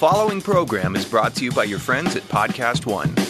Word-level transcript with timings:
following 0.00 0.40
program 0.40 0.96
is 0.96 1.04
brought 1.04 1.34
to 1.34 1.44
you 1.44 1.52
by 1.52 1.62
your 1.62 1.78
friends 1.78 2.16
at 2.16 2.22
Podcast 2.22 2.86
One. 2.86 3.29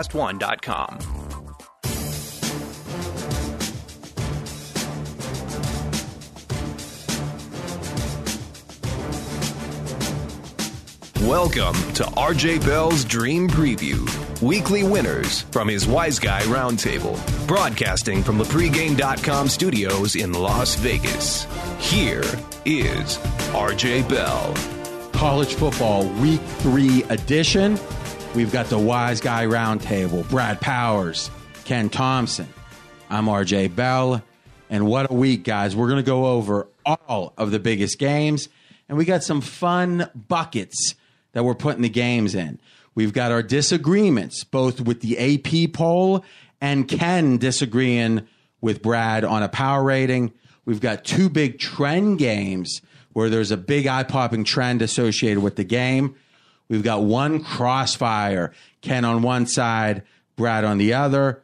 podcastone.com. 0.00 0.98
Welcome 11.28 11.74
to 11.94 12.04
RJ 12.04 12.64
Bell's 12.64 13.04
Dream 13.04 13.48
Preview. 13.48 14.08
Weekly 14.42 14.82
winners 14.82 15.42
from 15.42 15.68
his 15.68 15.86
Wise 15.86 16.18
Guy 16.18 16.40
Roundtable. 16.42 17.16
Broadcasting 17.46 18.22
from 18.22 18.38
the 18.38 18.44
pregame.com 18.44 19.48
studios 19.48 20.16
in 20.16 20.32
Las 20.32 20.76
Vegas. 20.76 21.46
Here 21.78 22.24
is 22.64 23.18
RJ 23.52 24.08
Bell. 24.08 24.54
College 25.12 25.54
football 25.54 26.08
week 26.20 26.40
three 26.40 27.02
edition. 27.10 27.76
We've 28.32 28.52
got 28.52 28.66
the 28.66 28.78
Wise 28.78 29.20
Guy 29.20 29.46
Roundtable, 29.46 30.28
Brad 30.30 30.60
Powers, 30.60 31.32
Ken 31.64 31.88
Thompson. 31.88 32.46
I'm 33.10 33.26
RJ 33.26 33.74
Bell. 33.74 34.22
And 34.70 34.86
what 34.86 35.10
a 35.10 35.14
week, 35.14 35.42
guys. 35.42 35.74
We're 35.74 35.88
going 35.88 36.02
to 36.02 36.06
go 36.06 36.26
over 36.26 36.68
all 36.86 37.32
of 37.36 37.50
the 37.50 37.58
biggest 37.58 37.98
games. 37.98 38.48
And 38.88 38.96
we 38.96 39.04
got 39.04 39.24
some 39.24 39.40
fun 39.40 40.08
buckets 40.14 40.94
that 41.32 41.44
we're 41.44 41.56
putting 41.56 41.82
the 41.82 41.88
games 41.88 42.36
in. 42.36 42.60
We've 42.94 43.12
got 43.12 43.32
our 43.32 43.42
disagreements, 43.42 44.44
both 44.44 44.80
with 44.80 45.00
the 45.00 45.18
AP 45.18 45.72
poll 45.72 46.24
and 46.60 46.86
Ken 46.86 47.36
disagreeing 47.36 48.28
with 48.60 48.80
Brad 48.80 49.24
on 49.24 49.42
a 49.42 49.48
power 49.48 49.82
rating. 49.82 50.32
We've 50.64 50.80
got 50.80 51.04
two 51.04 51.30
big 51.30 51.58
trend 51.58 52.20
games 52.20 52.80
where 53.12 53.28
there's 53.28 53.50
a 53.50 53.56
big 53.56 53.88
eye 53.88 54.04
popping 54.04 54.44
trend 54.44 54.82
associated 54.82 55.42
with 55.42 55.56
the 55.56 55.64
game. 55.64 56.14
We've 56.70 56.84
got 56.84 57.02
one 57.02 57.42
crossfire, 57.42 58.52
Ken 58.80 59.04
on 59.04 59.22
one 59.22 59.46
side, 59.46 60.04
Brad 60.36 60.64
on 60.64 60.78
the 60.78 60.94
other. 60.94 61.42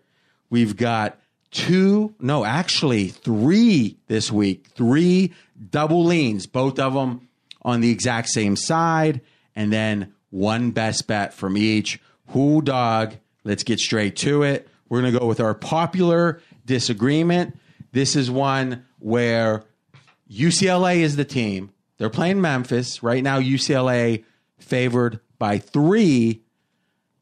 We've 0.51 0.77
got 0.77 1.19
two, 1.51 2.15
no, 2.21 2.45
actually 2.45 3.09
three 3.09 3.99
this 4.07 4.31
week, 4.31 4.69
three 4.77 5.35
double 5.71 6.05
leans, 6.05 6.47
both 6.47 6.79
of 6.79 6.95
them 6.95 7.29
on 7.63 7.81
the 7.81 7.91
exact 7.91 8.29
same 8.29 8.55
side, 8.55 9.21
and 9.57 9.73
then 9.73 10.15
one 10.31 10.71
best 10.71 11.09
bet 11.09 11.35
from 11.35 11.57
each. 11.57 12.01
Who 12.29 12.63
dog? 12.63 13.15
Let's 13.43 13.65
get 13.65 13.81
straight 13.81 14.15
to 14.17 14.45
it. 14.45 14.69
We're 14.89 15.01
going 15.01 15.13
to 15.13 15.19
go 15.19 15.27
with 15.27 15.41
our 15.41 15.55
popular 15.55 16.41
disagreement. 16.65 17.59
This 17.91 18.15
is 18.15 18.31
one 18.31 18.87
where 19.01 19.65
UCLA 20.31 20.99
is 20.99 21.17
the 21.17 21.25
team. 21.25 21.73
They're 21.99 22.11
playing 22.11 22.41
Memphis. 22.41 23.03
Right 23.03 23.25
now, 23.25 23.41
UCLA 23.41 24.25
favored 24.59 25.21
by 25.39 25.59
three. 25.59 26.43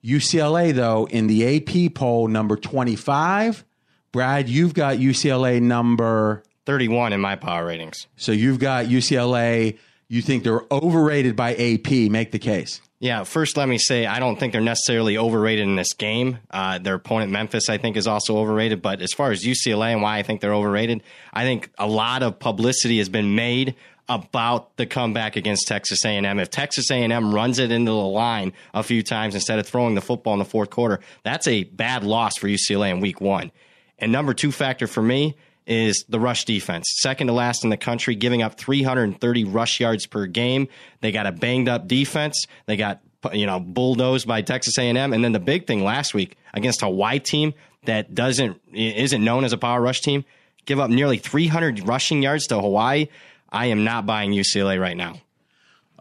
UCLA, 0.04 0.74
though, 0.74 1.06
in 1.06 1.26
the 1.28 1.56
AP 1.56 1.94
poll, 1.94 2.28
number 2.28 2.56
25. 2.56 3.64
Brad, 4.12 4.48
you've 4.48 4.74
got 4.74 4.98
UCLA 4.98 5.60
number 5.62 6.42
31 6.66 7.12
in 7.12 7.20
my 7.20 7.36
power 7.36 7.66
ratings. 7.66 8.06
So 8.16 8.32
you've 8.32 8.58
got 8.58 8.86
UCLA. 8.86 9.78
You 10.08 10.22
think 10.22 10.44
they're 10.44 10.62
overrated 10.70 11.36
by 11.36 11.54
AP. 11.54 11.90
Make 12.10 12.32
the 12.32 12.38
case. 12.38 12.80
Yeah, 13.00 13.24
first 13.24 13.56
let 13.56 13.68
me 13.68 13.76
say 13.76 14.06
I 14.06 14.18
don't 14.18 14.40
think 14.40 14.52
they're 14.52 14.62
necessarily 14.62 15.18
overrated 15.18 15.66
in 15.66 15.76
this 15.76 15.92
game. 15.92 16.38
Uh, 16.50 16.78
their 16.78 16.94
opponent 16.94 17.32
Memphis, 17.32 17.68
I 17.68 17.76
think, 17.76 17.96
is 17.96 18.06
also 18.06 18.38
overrated. 18.38 18.80
But 18.80 19.02
as 19.02 19.12
far 19.12 19.30
as 19.30 19.42
UCLA 19.42 19.92
and 19.92 20.00
why 20.00 20.18
I 20.18 20.22
think 20.22 20.40
they're 20.40 20.54
overrated, 20.54 21.02
I 21.32 21.42
think 21.42 21.70
a 21.76 21.86
lot 21.86 22.22
of 22.22 22.38
publicity 22.38 22.98
has 22.98 23.08
been 23.08 23.34
made 23.34 23.74
about 24.08 24.76
the 24.76 24.86
comeback 24.86 25.36
against 25.36 25.66
Texas 25.66 26.04
A&M. 26.04 26.38
If 26.38 26.50
Texas 26.50 26.90
A&M 26.90 27.34
runs 27.34 27.58
it 27.58 27.70
into 27.70 27.90
the 27.90 27.96
line 27.96 28.52
a 28.74 28.82
few 28.82 29.02
times 29.02 29.34
instead 29.34 29.58
of 29.58 29.66
throwing 29.66 29.94
the 29.94 30.00
football 30.00 30.34
in 30.34 30.38
the 30.38 30.44
fourth 30.44 30.70
quarter, 30.70 31.00
that's 31.22 31.46
a 31.46 31.64
bad 31.64 32.04
loss 32.04 32.36
for 32.36 32.46
UCLA 32.46 32.90
in 32.90 33.00
week 33.00 33.20
one. 33.20 33.50
And 33.98 34.12
number 34.12 34.34
two 34.34 34.52
factor 34.52 34.86
for 34.86 35.02
me 35.02 35.36
is 35.66 36.04
the 36.08 36.20
rush 36.20 36.44
defense. 36.44 36.86
Second 36.98 37.28
to 37.28 37.32
last 37.32 37.64
in 37.64 37.70
the 37.70 37.76
country, 37.76 38.14
giving 38.14 38.42
up 38.42 38.58
330 38.58 39.44
rush 39.44 39.80
yards 39.80 40.06
per 40.06 40.26
game. 40.26 40.68
They 41.00 41.12
got 41.12 41.26
a 41.26 41.32
banged 41.32 41.68
up 41.68 41.88
defense. 41.88 42.46
They 42.66 42.76
got 42.76 43.00
you 43.32 43.46
know 43.46 43.60
bulldozed 43.60 44.26
by 44.26 44.42
Texas 44.42 44.76
A&M, 44.78 45.12
and 45.12 45.24
then 45.24 45.32
the 45.32 45.40
big 45.40 45.66
thing 45.66 45.82
last 45.82 46.12
week 46.12 46.36
against 46.52 46.82
a 46.82 46.86
Hawaii 46.86 47.18
team 47.18 47.54
that 47.86 48.14
doesn't 48.14 48.60
isn't 48.72 49.24
known 49.24 49.44
as 49.44 49.52
a 49.52 49.58
power 49.58 49.80
rush 49.80 50.00
team, 50.00 50.24
give 50.66 50.80
up 50.80 50.90
nearly 50.90 51.18
300 51.18 51.86
rushing 51.86 52.22
yards 52.22 52.46
to 52.48 52.60
Hawaii. 52.60 53.08
I 53.54 53.66
am 53.66 53.84
not 53.84 54.04
buying 54.04 54.32
UCLA 54.32 54.80
right 54.80 54.96
now. 54.96 55.14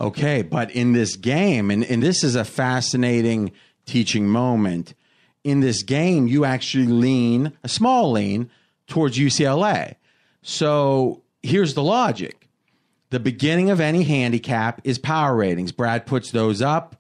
Okay, 0.02 0.42
but 0.42 0.72
in 0.72 0.94
this 0.94 1.16
game, 1.16 1.70
and, 1.70 1.86
and 1.86 2.02
this 2.02 2.24
is 2.24 2.36
a 2.36 2.44
fascinating 2.44 3.52
teaching 3.86 4.28
moment. 4.28 4.96
In 5.44 5.60
this 5.60 5.84
game, 5.84 6.28
you 6.28 6.46
actually 6.46 6.88
lean, 6.88 7.54
a 7.64 7.70
small 7.70 8.12
lean, 8.12 8.50
towards 8.88 9.18
UCLA. 9.18 9.96
So 10.42 11.22
here's 11.44 11.76
the 11.76 11.84
logic 11.84 12.48
the 13.12 13.20
beginning 13.20 13.70
of 13.70 13.80
any 13.80 14.02
handicap 14.02 14.82
is 14.84 14.98
power 14.98 15.36
ratings. 15.36 15.72
Brad 15.72 16.08
puts 16.08 16.32
those 16.32 16.64
up, 16.64 16.96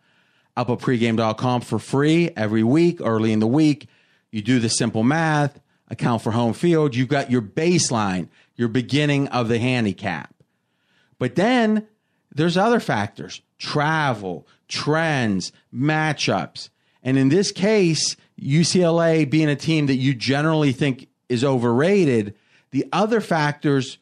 up 0.56 0.69
at 0.69 0.78
pregame.com 0.78 1.62
for 1.62 1.80
free 1.80 2.30
every 2.38 2.63
week, 2.63 3.00
early 3.02 3.31
in 3.31 3.40
the 3.40 3.47
week. 3.47 3.88
You 4.30 4.44
do 4.44 4.59
the 4.59 4.69
simple 4.69 5.03
math, 5.03 5.59
account 5.90 6.22
for 6.22 6.30
home 6.30 6.53
field. 6.53 6.96
You've 6.96 7.08
got 7.08 7.31
your 7.31 7.42
baseline, 7.42 8.28
your 8.56 8.68
beginning 8.68 9.28
of 9.30 9.47
the 9.47 9.58
handicap. 9.58 10.33
But 11.24 11.36
then 11.36 11.88
there's 12.36 12.58
other 12.58 12.82
factors 12.82 13.42
travel, 13.58 14.46
trends, 14.68 15.54
matchups. 15.74 16.68
And 17.02 17.18
in 17.18 17.30
this 17.30 17.50
case, 17.50 18.18
UCLA 18.38 19.30
being 19.30 19.48
a 19.48 19.56
team 19.56 19.86
that 19.86 19.96
you 19.96 20.14
generally 20.14 20.74
think 20.74 21.08
is 21.30 21.46
overrated, 21.46 22.36
the 22.72 22.86
other 22.92 23.22
factors 23.22 24.00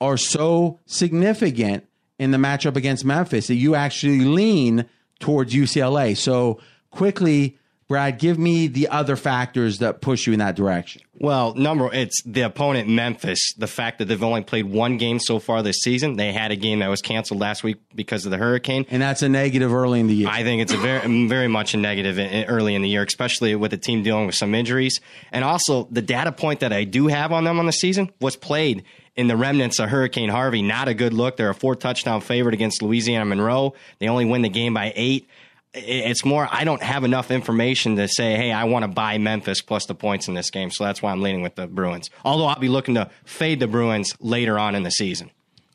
are 0.00 0.16
so 0.16 0.80
significant 0.86 1.86
in 2.18 2.30
the 2.30 2.38
matchup 2.38 2.76
against 2.76 3.04
Memphis 3.04 3.48
that 3.48 3.56
you 3.56 3.74
actually 3.74 4.20
lean 4.20 4.86
towards 5.20 5.52
UCLA. 5.52 6.16
So 6.16 6.58
quickly, 6.90 7.58
Brad, 7.88 8.18
give 8.18 8.38
me 8.38 8.68
the 8.68 8.88
other 8.88 9.16
factors 9.16 9.78
that 9.78 10.00
push 10.00 10.26
you 10.26 10.32
in 10.32 10.38
that 10.38 10.56
direction. 10.56 11.02
Well, 11.18 11.54
number 11.54 11.92
it's 11.92 12.22
the 12.24 12.40
opponent 12.42 12.88
Memphis. 12.88 13.52
The 13.56 13.66
fact 13.66 13.98
that 13.98 14.06
they've 14.06 14.22
only 14.22 14.42
played 14.42 14.64
one 14.64 14.96
game 14.96 15.18
so 15.18 15.38
far 15.38 15.62
this 15.62 15.80
season. 15.82 16.16
They 16.16 16.32
had 16.32 16.50
a 16.50 16.56
game 16.56 16.78
that 16.78 16.88
was 16.88 17.02
canceled 17.02 17.40
last 17.40 17.62
week 17.62 17.76
because 17.94 18.24
of 18.24 18.30
the 18.30 18.38
hurricane, 18.38 18.86
and 18.90 19.02
that's 19.02 19.22
a 19.22 19.28
negative 19.28 19.72
early 19.72 20.00
in 20.00 20.06
the 20.06 20.14
year. 20.14 20.28
I 20.28 20.42
think 20.42 20.62
it's 20.62 20.72
a 20.72 20.78
very, 20.78 21.28
very 21.28 21.48
much 21.48 21.74
a 21.74 21.76
negative 21.76 22.18
early 22.48 22.74
in 22.74 22.82
the 22.82 22.88
year, 22.88 23.02
especially 23.02 23.54
with 23.54 23.70
the 23.70 23.76
team 23.76 24.02
dealing 24.02 24.26
with 24.26 24.34
some 24.34 24.54
injuries. 24.54 25.00
And 25.30 25.44
also, 25.44 25.86
the 25.90 26.02
data 26.02 26.32
point 26.32 26.60
that 26.60 26.72
I 26.72 26.84
do 26.84 27.08
have 27.08 27.30
on 27.30 27.44
them 27.44 27.58
on 27.58 27.66
the 27.66 27.72
season 27.72 28.10
was 28.20 28.36
played 28.36 28.84
in 29.14 29.28
the 29.28 29.36
remnants 29.36 29.78
of 29.78 29.90
Hurricane 29.90 30.30
Harvey. 30.30 30.62
Not 30.62 30.88
a 30.88 30.94
good 30.94 31.12
look. 31.12 31.36
They're 31.36 31.50
a 31.50 31.54
four 31.54 31.76
touchdown 31.76 32.20
favorite 32.20 32.54
against 32.54 32.82
Louisiana 32.82 33.26
Monroe. 33.26 33.74
They 33.98 34.08
only 34.08 34.24
win 34.24 34.42
the 34.42 34.48
game 34.48 34.74
by 34.74 34.92
eight 34.96 35.28
it's 35.74 36.24
more 36.24 36.48
I 36.50 36.64
don't 36.64 36.82
have 36.82 37.04
enough 37.04 37.30
information 37.30 37.96
to 37.96 38.08
say, 38.08 38.36
hey, 38.36 38.52
I 38.52 38.64
want 38.64 38.82
to 38.84 38.88
buy 38.88 39.18
Memphis 39.18 39.62
plus 39.62 39.86
the 39.86 39.94
points 39.94 40.28
in 40.28 40.34
this 40.34 40.50
game. 40.50 40.70
So 40.70 40.84
that's 40.84 41.02
why 41.02 41.12
I'm 41.12 41.22
leaning 41.22 41.42
with 41.42 41.54
the 41.54 41.66
Bruins. 41.66 42.10
Although 42.24 42.46
I'll 42.46 42.58
be 42.58 42.68
looking 42.68 42.94
to 42.94 43.10
fade 43.24 43.60
the 43.60 43.66
Bruins 43.66 44.14
later 44.20 44.58
on 44.58 44.74
in 44.74 44.82
the 44.82 44.90
season. 44.90 45.30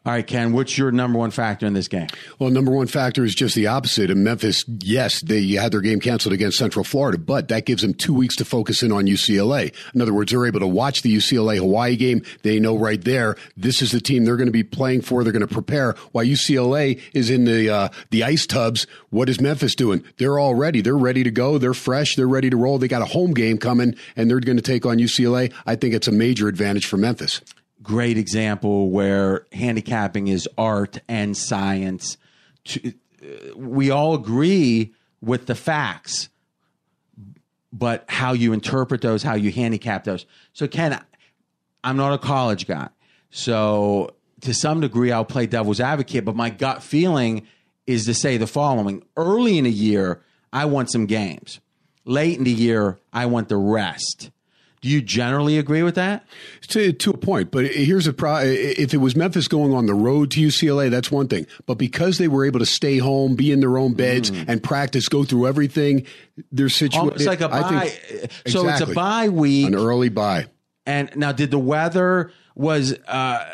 All 0.07 0.13
right, 0.13 0.25
Ken, 0.25 0.53
what's 0.53 0.77
your 0.77 0.89
number 0.93 1.19
one 1.19 1.31
factor 1.31 1.65
in 1.65 1.73
this 1.73 1.89
game? 1.89 2.07
Well, 2.39 2.49
number 2.49 2.71
one 2.71 2.87
factor 2.87 3.25
is 3.25 3.35
just 3.35 3.55
the 3.55 3.67
opposite. 3.67 4.09
In 4.09 4.23
Memphis, 4.23 4.63
yes, 4.79 5.19
they 5.19 5.45
had 5.49 5.73
their 5.73 5.81
game 5.81 5.99
canceled 5.99 6.31
against 6.31 6.57
Central 6.57 6.85
Florida, 6.85 7.17
but 7.17 7.49
that 7.49 7.65
gives 7.65 7.81
them 7.81 7.93
two 7.93 8.13
weeks 8.13 8.37
to 8.37 8.45
focus 8.45 8.81
in 8.81 8.93
on 8.93 9.05
UCLA. 9.05 9.75
In 9.93 10.01
other 10.01 10.13
words, 10.13 10.31
they're 10.31 10.45
able 10.45 10.61
to 10.61 10.67
watch 10.67 11.01
the 11.01 11.13
UCLA 11.13 11.57
Hawaii 11.57 11.97
game. 11.97 12.21
They 12.43 12.57
know 12.57 12.77
right 12.77 13.03
there 13.03 13.35
this 13.57 13.81
is 13.81 13.91
the 13.91 13.99
team 13.99 14.23
they're 14.23 14.37
going 14.37 14.47
to 14.47 14.53
be 14.53 14.63
playing 14.63 15.01
for. 15.01 15.25
They're 15.25 15.33
going 15.33 15.45
to 15.45 15.53
prepare. 15.53 15.91
While 16.13 16.23
UCLA 16.23 17.01
is 17.13 17.29
in 17.29 17.43
the 17.43 17.69
uh, 17.69 17.89
the 18.09 18.23
ice 18.23 18.47
tubs, 18.47 18.87
what 19.09 19.27
is 19.27 19.41
Memphis 19.41 19.75
doing? 19.75 20.05
They're 20.19 20.39
all 20.39 20.55
ready. 20.55 20.79
They're 20.79 20.95
ready 20.95 21.25
to 21.25 21.31
go. 21.31 21.57
They're 21.57 21.73
fresh. 21.73 22.15
They're 22.15 22.29
ready 22.29 22.49
to 22.49 22.55
roll. 22.55 22.77
They 22.77 22.87
got 22.87 23.01
a 23.01 23.07
home 23.07 23.33
game 23.33 23.57
coming, 23.57 23.93
and 24.15 24.29
they're 24.29 24.39
going 24.39 24.55
to 24.55 24.63
take 24.63 24.85
on 24.85 24.99
UCLA. 24.99 25.51
I 25.65 25.75
think 25.75 25.93
it's 25.93 26.07
a 26.07 26.13
major 26.13 26.47
advantage 26.47 26.85
for 26.85 26.95
Memphis 26.95 27.41
great 27.87 28.17
example 28.17 28.89
where 28.89 29.47
handicapping 29.53 30.27
is 30.27 30.47
art 30.57 30.99
and 31.07 31.35
science. 31.35 32.17
Uh, 32.75 32.91
we 33.55 33.89
all 33.89 34.13
agree 34.13 34.93
with 35.21 35.45
the 35.45 35.55
facts, 35.55 36.29
but 37.71 38.03
how 38.09 38.33
you 38.33 38.51
interpret 38.51 39.01
those, 39.01 39.23
how 39.23 39.35
you 39.35 39.51
handicap 39.51 40.03
those. 40.03 40.25
So, 40.51 40.67
Ken, 40.67 41.01
I'm 41.83 41.97
not 41.97 42.13
a 42.13 42.17
college 42.17 42.67
guy. 42.67 42.89
So, 43.31 44.13
to 44.41 44.53
some 44.53 44.81
degree, 44.81 45.11
I'll 45.11 45.25
play 45.25 45.47
devil's 45.47 45.79
advocate, 45.79 46.25
but 46.25 46.35
my 46.35 46.49
gut 46.49 46.83
feeling 46.83 47.47
is 47.87 48.05
to 48.05 48.13
say 48.13 48.37
the 48.37 48.47
following 48.47 49.03
early 49.15 49.57
in 49.57 49.63
the 49.63 49.71
year, 49.71 50.21
I 50.51 50.65
want 50.65 50.91
some 50.91 51.05
games. 51.05 51.61
Late 52.03 52.37
in 52.37 52.43
the 52.43 52.51
year, 52.51 52.99
I 53.13 53.25
want 53.25 53.49
the 53.49 53.57
rest. 53.57 54.29
Do 54.81 54.89
you 54.89 55.01
generally 55.01 55.57
agree 55.57 55.81
with 55.81 55.95
that? 55.95 56.25
To, 56.69 56.93
to 56.93 57.09
a 57.09 57.17
point, 57.17 57.49
but 57.49 57.65
here's 57.65 58.05
a 58.05 58.13
pro. 58.13 58.41
If 58.43 58.93
it 58.93 58.97
was 58.97 59.15
Memphis 59.15 59.47
going 59.47 59.73
on 59.73 59.87
the 59.87 59.95
road 59.95 60.29
to 60.31 60.39
UCLA, 60.39 60.91
that's 60.91 61.11
one 61.11 61.27
thing. 61.27 61.47
But 61.65 61.75
because 61.75 62.19
they 62.19 62.27
were 62.27 62.45
able 62.45 62.59
to 62.59 62.65
stay 62.65 62.99
home, 62.99 63.35
be 63.35 63.51
in 63.51 63.59
their 63.59 63.77
own 63.77 63.93
beds, 63.93 64.29
mm. 64.29 64.45
and 64.47 64.61
practice, 64.61 65.09
go 65.09 65.23
through 65.23 65.47
everything, 65.47 66.05
they're 66.51 66.69
situated. 66.69 67.15
It's 67.15 67.25
like 67.25 67.41
a 67.41 67.49
bye. 67.49 67.87
Think, 67.87 68.31
so 68.45 68.61
exactly, 68.61 68.71
it's 68.71 68.91
a 68.91 68.93
bye 68.93 69.29
week, 69.29 69.67
an 69.67 69.75
early 69.75 70.09
bye. 70.09 70.45
And 70.85 71.09
now, 71.15 71.31
did 71.31 71.49
the 71.49 71.59
weather 71.59 72.31
was 72.53 72.93
uh, 73.07 73.45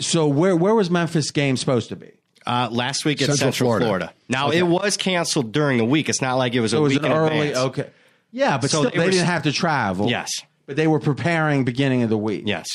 so? 0.00 0.26
Where 0.26 0.56
where 0.56 0.74
was 0.74 0.90
Memphis 0.90 1.30
game 1.30 1.56
supposed 1.56 1.90
to 1.90 1.96
be? 1.96 2.10
Uh, 2.44 2.68
last 2.70 3.04
week 3.04 3.20
at 3.22 3.26
Central, 3.26 3.38
Central 3.38 3.68
Florida. 3.68 3.86
Florida. 3.86 4.12
Now 4.28 4.48
okay. 4.48 4.58
it 4.58 4.66
was 4.66 4.96
canceled 4.96 5.52
during 5.52 5.78
the 5.78 5.84
week. 5.84 6.08
It's 6.08 6.20
not 6.20 6.34
like 6.34 6.54
it 6.54 6.60
was 6.60 6.72
so 6.72 6.78
a 6.78 6.80
it 6.80 6.82
was 6.82 6.92
week 6.94 7.04
early. 7.04 7.48
Advance. 7.48 7.56
Okay, 7.56 7.90
yeah, 8.30 8.58
but 8.58 8.70
so 8.70 8.80
still, 8.80 8.90
they 8.90 9.06
was, 9.06 9.14
didn't 9.14 9.26
have 9.26 9.44
to 9.44 9.52
travel. 9.52 10.08
Yes, 10.08 10.30
but 10.66 10.76
they 10.76 10.86
were 10.86 11.00
preparing 11.00 11.64
beginning 11.64 12.02
of 12.02 12.10
the 12.10 12.18
week. 12.18 12.42
Yes. 12.46 12.68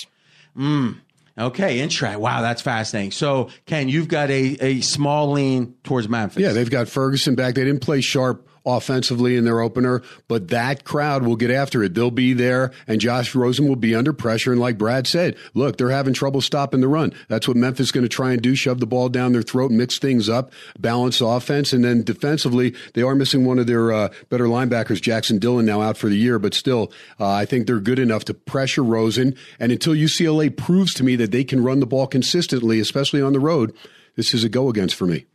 Mm. 0.58 0.98
Okay, 1.38 1.80
interesting. 1.80 2.20
Wow, 2.20 2.42
that's 2.42 2.62
fascinating. 2.62 3.12
So, 3.12 3.50
Ken, 3.66 3.88
you've 3.88 4.08
got 4.08 4.30
a, 4.30 4.58
a 4.60 4.82
small 4.82 5.32
lean 5.32 5.76
towards 5.84 6.10
Memphis. 6.10 6.42
Yeah, 6.42 6.52
they've 6.52 6.70
got 6.70 6.90
Ferguson 6.90 7.36
back. 7.36 7.56
They 7.56 7.64
didn't 7.64 7.82
play 7.82 8.02
sharp 8.02 8.48
offensively 8.66 9.36
in 9.36 9.46
their 9.46 9.62
opener, 9.62 10.02
but 10.28 10.50
that 10.50 10.84
crowd 10.84 11.24
will 11.24 11.36
get 11.36 11.52
after 11.52 11.84
it. 11.84 11.94
They'll 11.94 12.12
be 12.12 12.34
there, 12.34 12.72
and 12.88 13.02
Josh 13.02 13.34
Rosen 13.34 13.68
will 13.68 13.76
be 13.76 13.96
under 13.96 14.14
pressure. 14.14 14.52
And 14.52 14.62
like 14.62 14.78
Brad 14.78 15.08
said, 15.08 15.36
look, 15.54 15.78
they're 15.78 15.90
having 15.90 16.14
trouble 16.14 16.42
stopping 16.42 16.82
the 16.82 16.88
run. 16.88 17.14
That's 17.28 17.48
what 17.48 17.58
Memphis 17.58 17.88
is 17.88 17.92
going 17.92 18.04
to 18.04 18.10
try 18.10 18.32
and 18.32 18.42
do: 18.42 18.56
shove 18.56 18.80
the 18.80 18.88
ball 18.88 19.10
down 19.10 19.34
their 19.34 19.42
throat, 19.42 19.72
mix 19.72 19.98
things 20.00 20.30
up, 20.30 20.52
balance 20.80 21.22
offense, 21.22 21.74
and 21.74 21.84
then 21.84 22.04
defensively, 22.04 22.76
they 22.94 23.02
are 23.02 23.16
missing 23.16 23.46
one 23.46 23.60
of 23.60 23.68
their 23.68 23.92
uh, 23.92 24.10
better 24.30 24.46
linebackers, 24.46 25.02
Jackson 25.02 25.40
Dillon, 25.40 25.66
now 25.66 25.82
out 25.82 25.98
for 25.98 26.10
the 26.10 26.18
year. 26.18 26.40
But 26.40 26.54
still, 26.54 26.92
uh, 27.20 27.30
I 27.30 27.46
think 27.46 27.68
they're 27.68 27.80
good 27.80 28.00
enough 28.00 28.26
to 28.26 28.34
pressure 28.34 28.84
Rosen. 28.84 29.36
And 29.60 29.72
until 29.72 29.94
UCLA 29.94 30.56
proves 30.56 30.94
to 30.96 31.04
me 31.04 31.16
that 31.18 31.32
they 31.32 31.44
can 31.44 31.64
run 31.64 31.80
the 31.80 31.86
ball 31.86 32.08
consistently, 32.08 32.80
especially 32.80 33.22
on 33.22 33.34
the 33.34 33.40
road, 33.40 33.76
this 34.16 34.34
is 34.34 34.44
a 34.44 34.50
go 34.50 34.70
against 34.70 34.96
for 34.96 35.06
me. 35.06 35.26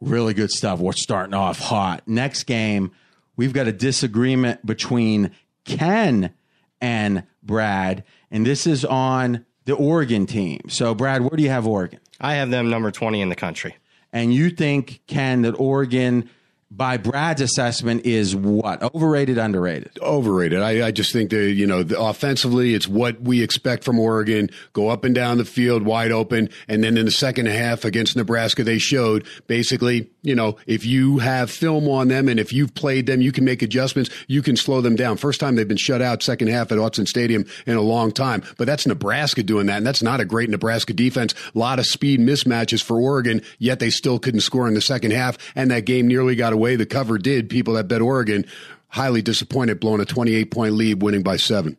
Really 0.00 0.34
good 0.34 0.50
stuff. 0.50 0.80
We're 0.80 0.92
starting 0.92 1.34
off 1.34 1.58
hot. 1.58 2.02
Next 2.06 2.44
game, 2.44 2.92
we've 3.36 3.52
got 3.52 3.68
a 3.68 3.72
disagreement 3.72 4.64
between 4.64 5.32
Ken 5.64 6.32
and 6.80 7.24
Brad, 7.42 8.04
and 8.30 8.46
this 8.46 8.66
is 8.66 8.84
on 8.84 9.44
the 9.66 9.74
Oregon 9.74 10.26
team. 10.26 10.62
So, 10.68 10.94
Brad, 10.94 11.20
where 11.20 11.36
do 11.36 11.42
you 11.42 11.50
have 11.50 11.66
Oregon? 11.66 12.00
I 12.20 12.34
have 12.34 12.50
them 12.50 12.70
number 12.70 12.90
20 12.90 13.20
in 13.20 13.28
the 13.28 13.36
country. 13.36 13.76
And 14.12 14.34
you 14.34 14.50
think, 14.50 15.02
Ken, 15.06 15.42
that 15.42 15.52
Oregon 15.52 16.28
by 16.70 16.96
Brad's 16.96 17.40
assessment, 17.40 18.06
is 18.06 18.36
what 18.36 18.82
overrated, 18.94 19.38
underrated? 19.38 19.98
Overrated. 20.00 20.60
I, 20.60 20.86
I 20.86 20.90
just 20.92 21.12
think 21.12 21.30
that 21.30 21.50
you 21.50 21.66
know, 21.66 21.82
the, 21.82 22.00
offensively, 22.00 22.74
it's 22.74 22.86
what 22.86 23.20
we 23.20 23.42
expect 23.42 23.82
from 23.82 23.98
Oregon. 23.98 24.50
Go 24.72 24.88
up 24.88 25.04
and 25.04 25.14
down 25.14 25.38
the 25.38 25.44
field, 25.44 25.82
wide 25.82 26.12
open, 26.12 26.48
and 26.68 26.84
then 26.84 26.96
in 26.96 27.06
the 27.06 27.10
second 27.10 27.46
half 27.46 27.84
against 27.84 28.16
Nebraska, 28.16 28.62
they 28.62 28.78
showed 28.78 29.26
basically, 29.48 30.10
you 30.22 30.34
know, 30.34 30.56
if 30.66 30.84
you 30.84 31.18
have 31.18 31.50
film 31.50 31.88
on 31.88 32.08
them 32.08 32.28
and 32.28 32.38
if 32.38 32.52
you've 32.52 32.74
played 32.74 33.06
them, 33.06 33.22
you 33.22 33.32
can 33.32 33.44
make 33.44 33.62
adjustments. 33.62 34.10
You 34.26 34.42
can 34.42 34.56
slow 34.56 34.80
them 34.80 34.96
down. 34.96 35.16
First 35.16 35.40
time 35.40 35.56
they've 35.56 35.66
been 35.66 35.76
shut 35.76 36.02
out 36.02 36.22
second 36.22 36.48
half 36.48 36.70
at 36.70 36.78
Autzen 36.78 37.08
Stadium 37.08 37.46
in 37.66 37.76
a 37.76 37.80
long 37.80 38.12
time, 38.12 38.42
but 38.58 38.66
that's 38.66 38.86
Nebraska 38.86 39.42
doing 39.42 39.66
that, 39.66 39.78
and 39.78 39.86
that's 39.86 40.02
not 40.02 40.20
a 40.20 40.24
great 40.24 40.50
Nebraska 40.50 40.92
defense. 40.92 41.34
A 41.54 41.58
lot 41.58 41.78
of 41.78 41.86
speed 41.86 42.20
mismatches 42.20 42.82
for 42.82 42.98
Oregon, 42.98 43.42
yet 43.58 43.78
they 43.78 43.90
still 43.90 44.18
couldn't 44.18 44.40
score 44.40 44.68
in 44.68 44.74
the 44.74 44.80
second 44.80 45.12
half, 45.12 45.38
and 45.54 45.70
that 45.70 45.86
game 45.86 46.06
nearly 46.06 46.36
got 46.36 46.52
away 46.52 46.76
the 46.76 46.86
cover 46.86 47.16
did, 47.16 47.48
people 47.48 47.74
that 47.74 47.88
bet 47.88 48.02
Oregon 48.02 48.44
highly 48.88 49.22
disappointed 49.22 49.80
blowing 49.80 50.00
a 50.00 50.04
28 50.04 50.50
point 50.50 50.74
lead, 50.74 51.02
winning 51.02 51.22
by 51.22 51.36
seven. 51.36 51.76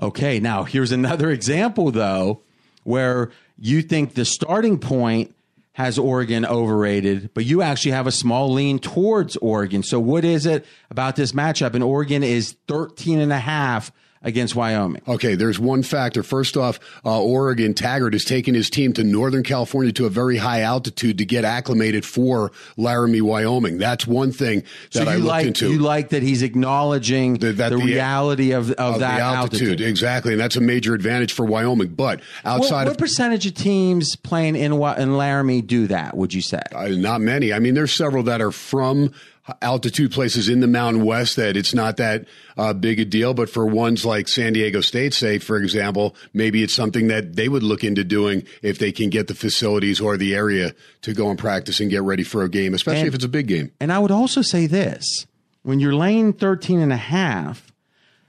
Okay, 0.00 0.40
now 0.40 0.64
here's 0.64 0.92
another 0.92 1.30
example, 1.32 1.90
though, 1.90 2.42
where 2.84 3.30
you 3.58 3.82
think 3.82 4.14
the 4.14 4.24
starting 4.24 4.78
point 4.78 5.34
has 5.74 5.98
Oregon 5.98 6.44
overrated, 6.44 7.30
but 7.34 7.44
you 7.44 7.62
actually 7.62 7.92
have 7.92 8.06
a 8.06 8.12
small 8.12 8.52
lean 8.52 8.78
towards 8.78 9.36
Oregon. 9.36 9.82
So, 9.82 9.98
what 9.98 10.24
is 10.24 10.44
it 10.44 10.66
about 10.90 11.16
this 11.16 11.32
matchup? 11.32 11.74
And 11.74 11.82
Oregon 11.82 12.22
is 12.22 12.56
13 12.68 13.18
and 13.20 13.32
a 13.32 13.38
half 13.38 13.90
against 14.22 14.54
Wyoming? 14.54 15.02
Okay, 15.06 15.34
there's 15.34 15.58
one 15.58 15.82
factor. 15.82 16.22
First 16.22 16.56
off, 16.56 16.78
uh, 17.04 17.20
Oregon 17.20 17.74
Taggart 17.74 18.12
has 18.12 18.24
taken 18.24 18.54
his 18.54 18.70
team 18.70 18.92
to 18.94 19.04
Northern 19.04 19.42
California 19.42 19.92
to 19.92 20.06
a 20.06 20.10
very 20.10 20.36
high 20.36 20.62
altitude 20.62 21.18
to 21.18 21.24
get 21.24 21.44
acclimated 21.44 22.04
for 22.04 22.52
Laramie, 22.76 23.20
Wyoming. 23.20 23.78
That's 23.78 24.06
one 24.06 24.32
thing 24.32 24.62
that 24.92 25.04
so 25.04 25.08
I 25.08 25.16
looked 25.16 25.26
like, 25.26 25.46
into. 25.46 25.70
You 25.70 25.78
like 25.78 26.10
that 26.10 26.22
he's 26.22 26.42
acknowledging 26.42 27.34
the, 27.34 27.52
the, 27.52 27.70
the 27.70 27.76
reality 27.78 28.52
of, 28.52 28.70
of, 28.72 28.94
of 28.94 29.00
that 29.00 29.20
altitude. 29.20 29.68
altitude. 29.68 29.80
Exactly, 29.80 30.32
and 30.32 30.40
that's 30.40 30.56
a 30.56 30.60
major 30.60 30.94
advantage 30.94 31.32
for 31.32 31.44
Wyoming. 31.44 31.88
But 31.88 32.20
outside 32.44 32.70
what, 32.70 32.84
what 32.84 32.88
of 32.88 32.98
percentage 32.98 33.46
of 33.46 33.54
teams 33.54 34.16
playing 34.16 34.56
in 34.56 34.72
in 34.72 35.16
Laramie 35.16 35.62
do 35.62 35.86
that? 35.88 36.16
Would 36.16 36.34
you 36.34 36.42
say? 36.42 36.62
Uh, 36.74 36.88
not 36.88 37.20
many. 37.20 37.52
I 37.52 37.58
mean, 37.58 37.74
there's 37.74 37.92
several 37.92 38.22
that 38.24 38.40
are 38.40 38.52
from 38.52 39.12
altitude 39.60 40.12
places 40.12 40.48
in 40.48 40.60
the 40.60 40.66
Mountain 40.66 41.04
West 41.04 41.36
that 41.36 41.56
it's 41.56 41.74
not 41.74 41.96
that 41.96 42.26
uh, 42.56 42.72
big 42.72 43.00
a 43.00 43.04
deal. 43.04 43.34
But 43.34 43.50
for 43.50 43.66
ones 43.66 44.04
like 44.04 44.28
San 44.28 44.52
Diego 44.52 44.80
State, 44.80 45.14
say, 45.14 45.38
for 45.38 45.56
example, 45.56 46.14
maybe 46.32 46.62
it's 46.62 46.74
something 46.74 47.08
that 47.08 47.34
they 47.34 47.48
would 47.48 47.62
look 47.62 47.84
into 47.84 48.04
doing 48.04 48.44
if 48.62 48.78
they 48.78 48.92
can 48.92 49.10
get 49.10 49.28
the 49.28 49.34
facilities 49.34 50.00
or 50.00 50.16
the 50.16 50.34
area 50.34 50.74
to 51.02 51.12
go 51.12 51.30
and 51.30 51.38
practice 51.38 51.80
and 51.80 51.90
get 51.90 52.02
ready 52.02 52.22
for 52.22 52.42
a 52.42 52.48
game, 52.48 52.74
especially 52.74 53.00
and, 53.00 53.08
if 53.08 53.14
it's 53.14 53.24
a 53.24 53.28
big 53.28 53.48
game. 53.48 53.72
And 53.80 53.92
I 53.92 53.98
would 53.98 54.12
also 54.12 54.42
say 54.42 54.66
this 54.66 55.26
when 55.62 55.80
you're 55.80 55.94
laying 55.94 56.32
13 56.32 56.80
and 56.80 56.92
a 56.92 56.96
half 56.96 57.72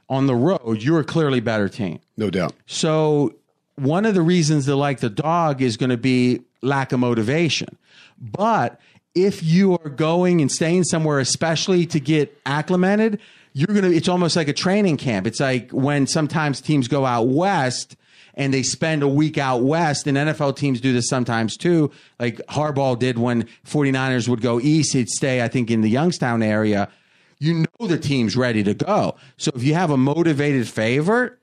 on 0.10 0.28
the 0.28 0.36
road, 0.36 0.82
you're 0.82 1.00
a 1.00 1.04
clearly 1.04 1.40
better 1.40 1.70
team. 1.70 2.00
No 2.18 2.30
doubt. 2.30 2.54
So 2.66 3.36
one 3.76 4.06
of 4.06 4.14
the 4.14 4.22
reasons 4.22 4.66
they 4.66 4.74
like 4.74 5.00
the 5.00 5.10
dog 5.10 5.62
is 5.62 5.78
going 5.78 5.90
to 5.90 5.98
be 5.98 6.42
lack 6.62 6.92
of 6.92 7.00
motivation. 7.00 7.78
But 8.20 8.80
if 9.16 9.44
you 9.44 9.78
are 9.78 9.90
going 9.90 10.42
and 10.42 10.52
staying 10.52 10.84
somewhere, 10.86 11.20
especially 11.20 11.86
to 11.88 12.00
get 12.00 12.40
acclimated, 12.46 13.20
you're 13.54 13.68
to, 13.68 13.94
it's 13.94 14.08
almost 14.08 14.36
like 14.36 14.48
a 14.48 14.54
training 14.54 14.98
camp. 14.98 15.28
It's 15.28 15.40
like 15.40 15.72
when 15.72 16.08
sometimes 16.08 16.62
teams 16.62 16.88
go 16.88 17.06
out 17.06 17.28
west 17.28 17.96
and 18.34 18.54
they 18.54 18.64
spend 18.64 19.04
a 19.04 19.08
week 19.08 19.38
out 19.38 19.62
west 19.62 20.08
and 20.08 20.18
NFL 20.18 20.56
teams 20.56 20.82
do 20.82 20.92
this 20.92 21.08
sometimes 21.08 21.56
too. 21.56 21.92
Like 22.20 22.38
Harbaugh 22.48 22.98
did 22.98 23.20
when 23.20 23.48
49ers 23.66 24.28
would 24.28 24.42
go 24.42 24.60
east, 24.60 24.94
he'd 24.94 25.10
stay, 25.10 25.44
I 25.44 25.48
think, 25.48 25.70
in 25.70 25.82
the 25.82 25.90
Youngstown 25.90 26.42
area. 26.42 26.90
You 27.38 27.54
know 27.54 27.88
the 27.88 28.00
team's 28.00 28.36
ready 28.36 28.64
to 28.64 28.74
go. 28.74 29.16
So 29.38 29.52
if 29.56 29.64
you 29.64 29.76
have 29.76 29.92
a 29.92 29.98
motivated 29.98 30.68
favorite, 30.68 31.38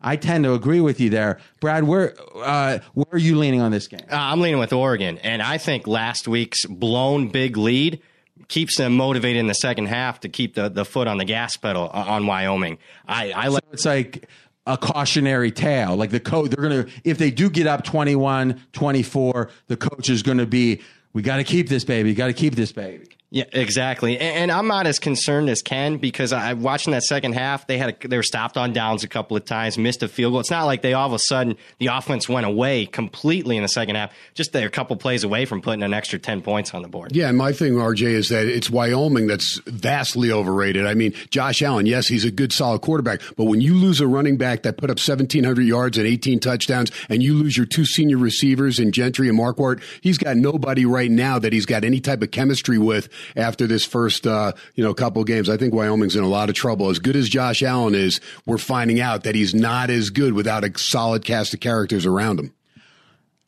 I 0.00 0.16
tend 0.16 0.44
to 0.44 0.52
agree 0.52 0.80
with 0.80 1.00
you 1.00 1.10
there, 1.10 1.38
Brad. 1.60 1.84
Where 1.84 2.14
uh, 2.36 2.78
where 2.94 3.06
are 3.12 3.18
you 3.18 3.36
leaning 3.36 3.60
on 3.60 3.72
this 3.72 3.88
game? 3.88 4.00
Uh, 4.10 4.16
I'm 4.16 4.40
leaning 4.40 4.60
with 4.60 4.72
Oregon, 4.72 5.18
and 5.18 5.42
I 5.42 5.58
think 5.58 5.86
last 5.86 6.28
week's 6.28 6.64
blown 6.66 7.28
big 7.28 7.56
lead 7.56 8.00
keeps 8.48 8.76
them 8.76 8.96
motivated 8.96 9.40
in 9.40 9.46
the 9.46 9.54
second 9.54 9.86
half 9.86 10.20
to 10.20 10.28
keep 10.28 10.54
the, 10.54 10.68
the 10.68 10.84
foot 10.84 11.08
on 11.08 11.18
the 11.18 11.24
gas 11.24 11.56
pedal 11.56 11.90
uh, 11.92 12.04
on 12.06 12.26
Wyoming. 12.26 12.78
I, 13.08 13.32
I 13.32 13.48
so 13.48 13.58
it's 13.72 13.84
like 13.84 14.28
a 14.66 14.76
cautionary 14.76 15.50
tale. 15.50 15.96
Like 15.96 16.10
the 16.10 16.20
coach, 16.20 16.50
they're 16.50 16.68
to, 16.68 16.90
if 17.04 17.18
they 17.18 17.30
do 17.30 17.48
get 17.48 17.66
up 17.66 17.84
21, 17.84 18.60
24, 18.72 19.50
the 19.68 19.76
coach 19.76 20.10
is 20.10 20.22
going 20.22 20.38
to 20.38 20.46
be, 20.46 20.80
we 21.12 21.22
got 21.22 21.36
to 21.36 21.44
keep 21.44 21.68
this 21.68 21.84
baby, 21.84 22.14
got 22.14 22.26
to 22.26 22.32
keep 22.32 22.54
this 22.54 22.72
baby. 22.72 23.06
Yeah, 23.30 23.44
exactly. 23.52 24.16
And, 24.18 24.36
and, 24.36 24.52
I'm 24.52 24.68
not 24.68 24.86
as 24.86 25.00
concerned 25.00 25.50
as 25.50 25.60
Ken 25.60 25.96
because 25.96 26.32
I 26.32 26.52
watching 26.52 26.92
that 26.92 27.02
second 27.02 27.32
half. 27.32 27.66
They 27.66 27.76
had 27.76 27.96
a, 28.04 28.08
they 28.08 28.16
were 28.16 28.22
stopped 28.22 28.56
on 28.56 28.72
downs 28.72 29.02
a 29.02 29.08
couple 29.08 29.36
of 29.36 29.44
times, 29.44 29.76
missed 29.76 30.04
a 30.04 30.08
field 30.08 30.32
goal. 30.32 30.40
It's 30.40 30.50
not 30.50 30.64
like 30.64 30.80
they 30.80 30.94
all 30.94 31.08
of 31.08 31.12
a 31.12 31.18
sudden 31.18 31.56
the 31.78 31.88
offense 31.88 32.28
went 32.28 32.46
away 32.46 32.86
completely 32.86 33.56
in 33.56 33.64
the 33.64 33.68
second 33.68 33.96
half. 33.96 34.12
Just 34.34 34.52
they're 34.52 34.68
a 34.68 34.70
couple 34.70 34.94
plays 34.96 35.24
away 35.24 35.44
from 35.44 35.60
putting 35.60 35.82
an 35.82 35.92
extra 35.92 36.20
ten 36.20 36.40
points 36.40 36.72
on 36.72 36.82
the 36.82 36.88
board. 36.88 37.16
Yeah, 37.16 37.28
and 37.28 37.36
my 37.36 37.52
thing, 37.52 37.72
RJ, 37.72 38.02
is 38.02 38.28
that 38.28 38.46
it's 38.46 38.70
Wyoming 38.70 39.26
that's 39.26 39.60
vastly 39.66 40.30
overrated. 40.30 40.86
I 40.86 40.94
mean, 40.94 41.12
Josh 41.30 41.62
Allen, 41.62 41.86
yes, 41.86 42.06
he's 42.06 42.24
a 42.24 42.30
good 42.30 42.52
solid 42.52 42.80
quarterback, 42.82 43.20
but 43.36 43.44
when 43.44 43.60
you 43.60 43.74
lose 43.74 44.00
a 44.00 44.06
running 44.06 44.36
back 44.36 44.62
that 44.62 44.76
put 44.76 44.88
up 44.88 44.98
1,700 44.98 45.62
yards 45.62 45.98
and 45.98 46.06
18 46.06 46.38
touchdowns, 46.38 46.92
and 47.08 47.24
you 47.24 47.34
lose 47.34 47.56
your 47.56 47.66
two 47.66 47.84
senior 47.84 48.18
receivers 48.18 48.78
in 48.78 48.92
Gentry 48.92 49.26
and 49.26 49.36
Maulhardt, 49.36 49.82
he's 50.00 50.16
got 50.16 50.36
nobody 50.36 50.86
right 50.86 51.10
now 51.10 51.40
that 51.40 51.52
he's 51.52 51.66
got 51.66 51.82
any 51.82 51.98
type 51.98 52.22
of 52.22 52.30
chemistry 52.30 52.78
with 52.78 53.08
after 53.36 53.66
this 53.66 53.84
first, 53.84 54.26
uh, 54.26 54.52
you 54.74 54.84
know, 54.84 54.94
couple 54.94 55.22
games. 55.24 55.48
I 55.48 55.56
think 55.56 55.74
Wyoming's 55.74 56.16
in 56.16 56.24
a 56.24 56.28
lot 56.28 56.48
of 56.48 56.54
trouble. 56.54 56.90
As 56.90 56.98
good 56.98 57.16
as 57.16 57.28
Josh 57.28 57.62
Allen 57.62 57.94
is, 57.94 58.20
we're 58.46 58.58
finding 58.58 59.00
out 59.00 59.24
that 59.24 59.34
he's 59.34 59.54
not 59.54 59.90
as 59.90 60.10
good 60.10 60.32
without 60.34 60.64
a 60.64 60.72
solid 60.76 61.24
cast 61.24 61.54
of 61.54 61.60
characters 61.60 62.06
around 62.06 62.38
him. 62.40 62.52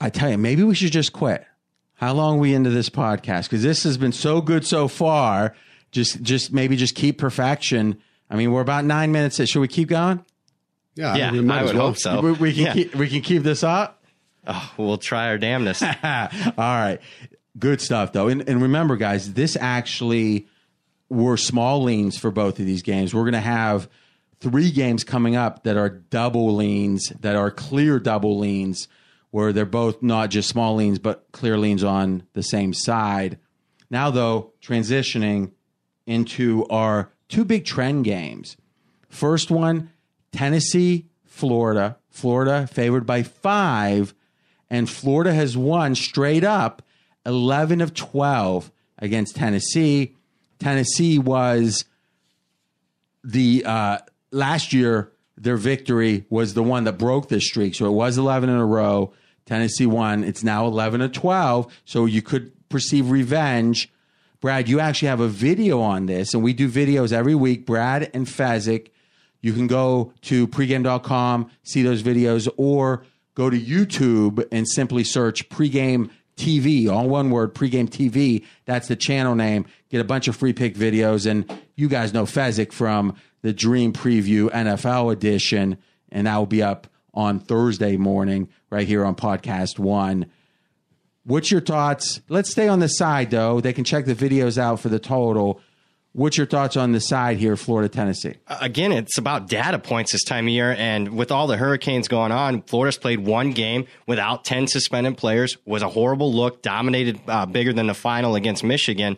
I 0.00 0.10
tell 0.10 0.30
you, 0.30 0.38
maybe 0.38 0.62
we 0.62 0.74
should 0.74 0.92
just 0.92 1.12
quit. 1.12 1.44
How 1.94 2.12
long 2.12 2.36
are 2.36 2.40
we 2.40 2.54
into 2.54 2.70
this 2.70 2.88
podcast? 2.88 3.44
Because 3.44 3.62
this 3.62 3.82
has 3.82 3.96
been 3.98 4.12
so 4.12 4.40
good 4.40 4.64
so 4.64 4.86
far. 4.86 5.56
Just, 5.90 6.22
just 6.22 6.52
maybe 6.52 6.76
just 6.76 6.94
keep 6.94 7.18
perfection. 7.18 7.98
I 8.30 8.36
mean, 8.36 8.52
we're 8.52 8.60
about 8.60 8.84
nine 8.84 9.10
minutes. 9.10 9.40
In. 9.40 9.46
Should 9.46 9.60
we 9.60 9.68
keep 9.68 9.88
going? 9.88 10.24
Yeah, 10.94 11.16
yeah 11.16 11.32
we 11.32 11.40
might 11.40 11.58
I 11.58 11.62
as 11.62 11.66
would 11.68 11.76
well. 11.76 11.86
hope 11.88 11.96
so. 11.96 12.20
We, 12.20 12.32
we 12.32 12.52
can 12.54 12.64
Yeah. 12.66 12.72
keep, 12.74 12.94
we 12.94 13.08
can 13.08 13.20
keep 13.22 13.42
this 13.42 13.64
up. 13.64 14.04
Oh, 14.46 14.72
we'll 14.76 14.98
try 14.98 15.28
our 15.28 15.38
damnedest. 15.38 15.82
All 15.82 15.88
right. 16.56 17.00
Good 17.58 17.80
stuff, 17.80 18.12
though. 18.12 18.28
And, 18.28 18.48
and 18.48 18.62
remember, 18.62 18.96
guys, 18.96 19.32
this 19.34 19.56
actually 19.58 20.46
were 21.08 21.36
small 21.36 21.82
leans 21.82 22.18
for 22.18 22.30
both 22.30 22.58
of 22.58 22.66
these 22.66 22.82
games. 22.82 23.14
We're 23.14 23.22
going 23.22 23.32
to 23.32 23.40
have 23.40 23.88
three 24.40 24.70
games 24.70 25.04
coming 25.04 25.36
up 25.36 25.64
that 25.64 25.76
are 25.76 25.88
double 25.88 26.54
leans, 26.54 27.08
that 27.20 27.36
are 27.36 27.50
clear 27.50 27.98
double 27.98 28.38
leans, 28.38 28.88
where 29.30 29.52
they're 29.52 29.64
both 29.66 30.02
not 30.02 30.30
just 30.30 30.48
small 30.48 30.74
leans, 30.74 30.98
but 30.98 31.26
clear 31.32 31.58
leans 31.58 31.82
on 31.82 32.22
the 32.34 32.42
same 32.42 32.72
side. 32.72 33.38
Now, 33.90 34.10
though, 34.10 34.52
transitioning 34.62 35.52
into 36.06 36.66
our 36.68 37.12
two 37.28 37.44
big 37.44 37.64
trend 37.64 38.04
games. 38.04 38.56
First 39.08 39.50
one, 39.50 39.90
Tennessee, 40.32 41.06
Florida. 41.24 41.96
Florida 42.10 42.66
favored 42.66 43.06
by 43.06 43.22
five, 43.22 44.14
and 44.70 44.88
Florida 44.88 45.32
has 45.32 45.56
won 45.56 45.94
straight 45.94 46.44
up 46.44 46.82
11 47.28 47.80
of 47.80 47.94
12 47.94 48.72
against 48.98 49.36
Tennessee. 49.36 50.16
Tennessee 50.58 51.18
was 51.18 51.84
the 53.22 53.62
uh, 53.64 53.98
last 54.32 54.72
year 54.72 55.12
their 55.36 55.56
victory 55.56 56.24
was 56.30 56.54
the 56.54 56.62
one 56.62 56.84
that 56.84 56.98
broke 56.98 57.28
this 57.28 57.46
streak. 57.46 57.74
So 57.74 57.86
it 57.86 57.92
was 57.92 58.18
11 58.18 58.48
in 58.48 58.56
a 58.56 58.66
row. 58.66 59.12
Tennessee 59.46 59.86
won. 59.86 60.24
It's 60.24 60.42
now 60.42 60.66
11 60.66 61.00
to 61.00 61.08
12. 61.08 61.72
So 61.84 62.06
you 62.06 62.22
could 62.22 62.52
perceive 62.68 63.10
revenge. 63.10 63.92
Brad, 64.40 64.68
you 64.68 64.80
actually 64.80 65.08
have 65.08 65.20
a 65.20 65.28
video 65.28 65.80
on 65.80 66.06
this, 66.06 66.32
and 66.32 66.42
we 66.42 66.52
do 66.52 66.68
videos 66.68 67.12
every 67.12 67.34
week. 67.34 67.66
Brad 67.66 68.10
and 68.14 68.26
Fezzik. 68.26 68.88
You 69.40 69.52
can 69.52 69.66
go 69.66 70.12
to 70.22 70.48
pregame.com, 70.48 71.50
see 71.62 71.82
those 71.82 72.02
videos, 72.02 72.48
or 72.56 73.04
go 73.34 73.48
to 73.48 73.58
YouTube 73.58 74.46
and 74.50 74.68
simply 74.68 75.04
search 75.04 75.48
pregame 75.48 76.10
TV, 76.38 76.88
all 76.88 77.08
one 77.08 77.30
word, 77.30 77.54
pregame 77.54 77.88
TV. 77.88 78.44
That's 78.64 78.88
the 78.88 78.96
channel 78.96 79.34
name. 79.34 79.66
Get 79.90 80.00
a 80.00 80.04
bunch 80.04 80.28
of 80.28 80.36
free 80.36 80.52
pick 80.52 80.74
videos. 80.74 81.26
And 81.28 81.50
you 81.76 81.88
guys 81.88 82.14
know 82.14 82.24
Fezzik 82.24 82.72
from 82.72 83.16
the 83.42 83.52
Dream 83.52 83.92
Preview 83.92 84.50
NFL 84.50 85.12
edition. 85.12 85.76
And 86.10 86.26
that 86.26 86.36
will 86.36 86.46
be 86.46 86.62
up 86.62 86.86
on 87.12 87.40
Thursday 87.40 87.96
morning 87.96 88.48
right 88.70 88.86
here 88.86 89.04
on 89.04 89.14
Podcast 89.14 89.78
One. 89.78 90.26
What's 91.24 91.50
your 91.50 91.60
thoughts? 91.60 92.22
Let's 92.28 92.50
stay 92.50 92.68
on 92.68 92.78
the 92.78 92.88
side, 92.88 93.30
though. 93.30 93.60
They 93.60 93.74
can 93.74 93.84
check 93.84 94.06
the 94.06 94.14
videos 94.14 94.56
out 94.56 94.80
for 94.80 94.88
the 94.88 94.98
total. 94.98 95.60
What's 96.18 96.36
your 96.36 96.48
thoughts 96.48 96.76
on 96.76 96.90
the 96.90 96.98
side 96.98 97.36
here, 97.36 97.56
Florida, 97.56 97.88
Tennessee? 97.88 98.34
again, 98.48 98.90
it's 98.90 99.18
about 99.18 99.46
data 99.48 99.78
points 99.78 100.10
this 100.10 100.24
time 100.24 100.46
of 100.46 100.52
year. 100.52 100.74
And 100.76 101.10
with 101.10 101.30
all 101.30 101.46
the 101.46 101.56
hurricanes 101.56 102.08
going 102.08 102.32
on, 102.32 102.62
Florida's 102.62 102.98
played 102.98 103.20
one 103.20 103.52
game 103.52 103.86
without 104.04 104.44
10 104.44 104.66
suspended 104.66 105.16
players, 105.16 105.58
was 105.64 105.82
a 105.82 105.88
horrible 105.88 106.34
look, 106.34 106.60
dominated 106.60 107.20
uh, 107.28 107.46
bigger 107.46 107.72
than 107.72 107.86
the 107.86 107.94
final 107.94 108.34
against 108.34 108.64
Michigan. 108.64 109.16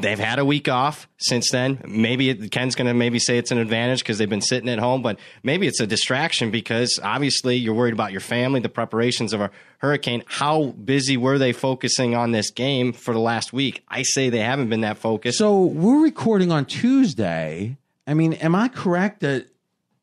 They've 0.00 0.18
had 0.18 0.38
a 0.38 0.44
week 0.44 0.68
off 0.68 1.08
since 1.16 1.50
then. 1.50 1.80
Maybe 1.86 2.30
it, 2.30 2.50
Ken's 2.50 2.74
going 2.74 2.86
to 2.86 2.94
maybe 2.94 3.18
say 3.18 3.38
it's 3.38 3.50
an 3.50 3.58
advantage 3.58 4.00
because 4.00 4.18
they've 4.18 4.28
been 4.28 4.40
sitting 4.40 4.68
at 4.68 4.78
home, 4.78 5.02
but 5.02 5.18
maybe 5.42 5.66
it's 5.66 5.80
a 5.80 5.86
distraction 5.86 6.50
because 6.50 6.98
obviously 7.02 7.56
you're 7.56 7.74
worried 7.74 7.94
about 7.94 8.12
your 8.12 8.20
family, 8.20 8.60
the 8.60 8.68
preparations 8.68 9.32
of 9.32 9.40
a 9.40 9.50
hurricane. 9.78 10.22
How 10.26 10.66
busy 10.66 11.16
were 11.16 11.38
they 11.38 11.52
focusing 11.52 12.14
on 12.14 12.32
this 12.32 12.50
game 12.50 12.92
for 12.92 13.12
the 13.12 13.20
last 13.20 13.52
week? 13.52 13.82
I 13.88 14.02
say 14.02 14.30
they 14.30 14.40
haven't 14.40 14.68
been 14.68 14.82
that 14.82 14.98
focused. 14.98 15.38
So 15.38 15.64
we're 15.64 16.02
recording 16.02 16.52
on 16.52 16.64
Tuesday. 16.64 17.76
I 18.06 18.14
mean, 18.14 18.34
am 18.34 18.54
I 18.54 18.68
correct 18.68 19.20
that? 19.20 19.48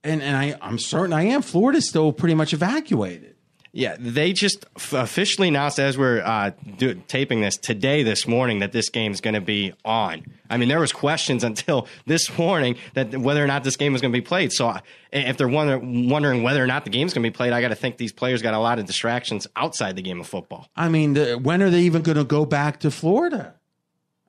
And 0.03 0.21
and 0.21 0.37
I 0.37 0.55
I'm 0.61 0.77
certain 0.77 1.13
I 1.13 1.23
am. 1.23 1.41
Florida's 1.41 1.89
still 1.89 2.13
pretty 2.13 2.35
much 2.35 2.53
evacuated. 2.53 3.34
Yeah, 3.75 3.97
they 3.99 4.31
just 4.31 4.65
f- 4.77 4.93
officially 4.93 5.49
announced 5.49 5.79
as 5.79 5.97
we're 5.97 6.21
uh, 6.21 6.51
do, 6.77 6.93
taping 7.09 7.41
this 7.41 7.57
today, 7.57 8.03
this 8.03 8.25
morning, 8.25 8.59
that 8.59 8.71
this 8.71 8.87
game's 8.87 9.19
going 9.19 9.33
to 9.33 9.41
be 9.41 9.73
on. 9.83 10.23
I 10.49 10.55
mean, 10.55 10.69
there 10.69 10.79
was 10.79 10.93
questions 10.93 11.43
until 11.49 11.85
this 12.05 12.37
morning 12.37 12.77
that 12.93 13.17
whether 13.17 13.43
or 13.43 13.47
not 13.47 13.65
this 13.65 13.75
game 13.75 13.91
was 13.91 14.01
going 14.01 14.13
to 14.13 14.17
be 14.17 14.25
played. 14.25 14.53
So, 14.53 14.69
uh, 14.69 14.79
if 15.11 15.35
they're 15.35 15.49
wonder, 15.49 15.77
wondering 15.77 16.41
whether 16.41 16.63
or 16.63 16.67
not 16.67 16.85
the 16.85 16.89
game's 16.89 17.13
going 17.13 17.23
to 17.23 17.29
be 17.29 17.35
played, 17.35 17.51
I 17.51 17.59
got 17.59 17.67
to 17.67 17.75
think 17.75 17.97
these 17.97 18.13
players 18.13 18.41
got 18.41 18.53
a 18.53 18.59
lot 18.59 18.79
of 18.79 18.85
distractions 18.85 19.45
outside 19.57 19.97
the 19.97 20.01
game 20.01 20.21
of 20.21 20.27
football. 20.27 20.69
I 20.77 20.87
mean, 20.87 21.13
the, 21.13 21.35
when 21.35 21.61
are 21.61 21.69
they 21.69 21.81
even 21.81 22.01
going 22.01 22.17
to 22.17 22.23
go 22.23 22.45
back 22.45 22.79
to 22.79 22.91
Florida? 22.91 23.55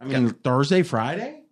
I 0.00 0.06
mean, 0.06 0.30
Thursday, 0.30 0.82
Friday. 0.82 1.42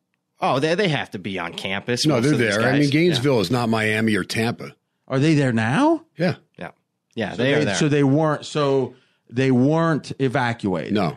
Oh, 0.41 0.59
they 0.59 0.75
they 0.75 0.89
have 0.89 1.13
to 1.13 1.21
be 1.21 1.39
on 1.39 1.55
campus. 1.55 2.07
No, 2.07 2.21
they're 2.21 2.37
there. 2.37 2.61
I 2.61 2.81
mean, 2.81 2.91
Gainesville 2.91 3.39
is 3.39 3.53
not 3.53 3.69
Miami 3.69 4.17
or 4.17 4.25
Tampa. 4.25 4.75
Are 5.07 5.21
they 5.21 5.35
there 5.35 5.53
now? 5.53 6.05
Yeah. 6.17 6.35
Yeah, 7.15 7.27
yeah, 7.27 7.31
yeah 7.31 7.37
they 7.37 7.55
are 7.55 7.65
there. 7.65 7.75
So 7.77 7.89
they 7.89 8.05
weren't. 8.05 8.47
So 8.47 8.95
they 9.31 9.51
weren't 9.51 10.13
evacuated. 10.19 10.93
No. 10.93 11.17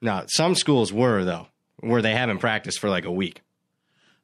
no, 0.00 0.24
some 0.26 0.54
schools 0.54 0.92
were 0.92 1.24
though, 1.24 1.48
where 1.80 2.02
they 2.02 2.14
haven't 2.14 2.38
practiced 2.38 2.78
for 2.78 2.88
like 2.88 3.04
a 3.04 3.12
week. 3.12 3.40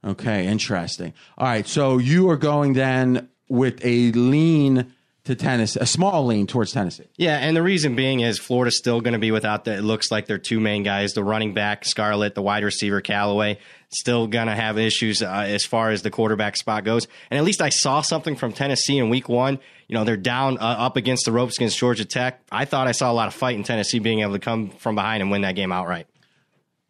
Okay, 0.05 0.47
interesting. 0.47 1.13
All 1.37 1.47
right, 1.47 1.67
so 1.67 1.99
you 1.99 2.31
are 2.31 2.37
going 2.37 2.73
then 2.73 3.29
with 3.49 3.85
a 3.85 4.13
lean 4.13 4.95
to 5.25 5.35
Tennessee, 5.35 5.79
a 5.81 5.87
small 5.87 6.25
lean 6.25 6.47
towards 6.47 6.73
Tennessee. 6.73 7.09
Yeah, 7.17 7.37
and 7.37 7.55
the 7.55 7.63
reason 7.63 7.95
being 7.97 8.21
is 8.21 8.39
Florida's 8.39 8.79
still 8.79 9.03
going 9.03 9.13
to 9.13 9.19
be 9.19 9.31
without 9.31 9.65
the. 9.65 9.75
It 9.75 9.83
looks 9.83 10.11
like 10.11 10.27
their 10.27 10.39
two 10.39 10.59
main 10.59 10.83
guys, 10.83 11.13
the 11.13 11.23
running 11.23 11.53
back 11.53 11.85
Scarlett, 11.85 12.35
the 12.35 12.43
wide 12.43 12.65
receiver 12.65 13.03
Callaway, 13.03 13.59
still 13.93 14.27
to 14.49 14.55
have 14.55 14.79
issues 14.79 15.23
uh, 15.23 15.29
as 15.29 15.65
far 15.65 15.91
as 15.91 16.03
the 16.03 16.11
quarterback 16.11 16.57
spot 16.57 16.85
goes. 16.85 17.09
And 17.31 17.39
at 17.39 17.45
least 17.45 17.61
I 17.61 17.69
saw 17.71 18.01
something 18.01 18.37
from 18.37 18.53
Tennessee 18.53 18.99
in 18.99 19.11
Week 19.11 19.29
One. 19.29 19.59
You 19.89 19.95
know, 19.95 20.05
they're 20.05 20.17
down 20.17 20.59
uh, 20.59 20.63
up 20.63 20.97
against 20.97 21.25
the 21.25 21.33
ropes 21.33 21.57
against 21.57 21.79
Georgia 21.79 22.05
Tech. 22.05 22.41
I 22.51 22.65
thought 22.65 22.87
I 22.87 22.93
saw 22.93 23.11
a 23.11 23.15
lot 23.15 23.29
of 23.29 23.35
fight 23.35 23.57
in 23.57 23.65
Tennessee 23.65 23.99
being 23.99 24.21
able 24.21 24.33
to 24.33 24.39
come 24.39 24.71
from 24.71 24.95
behind 24.95 25.23
and 25.23 25.31
win 25.31 25.43
that 25.43 25.57
game 25.57 25.73
outright. 25.73 26.07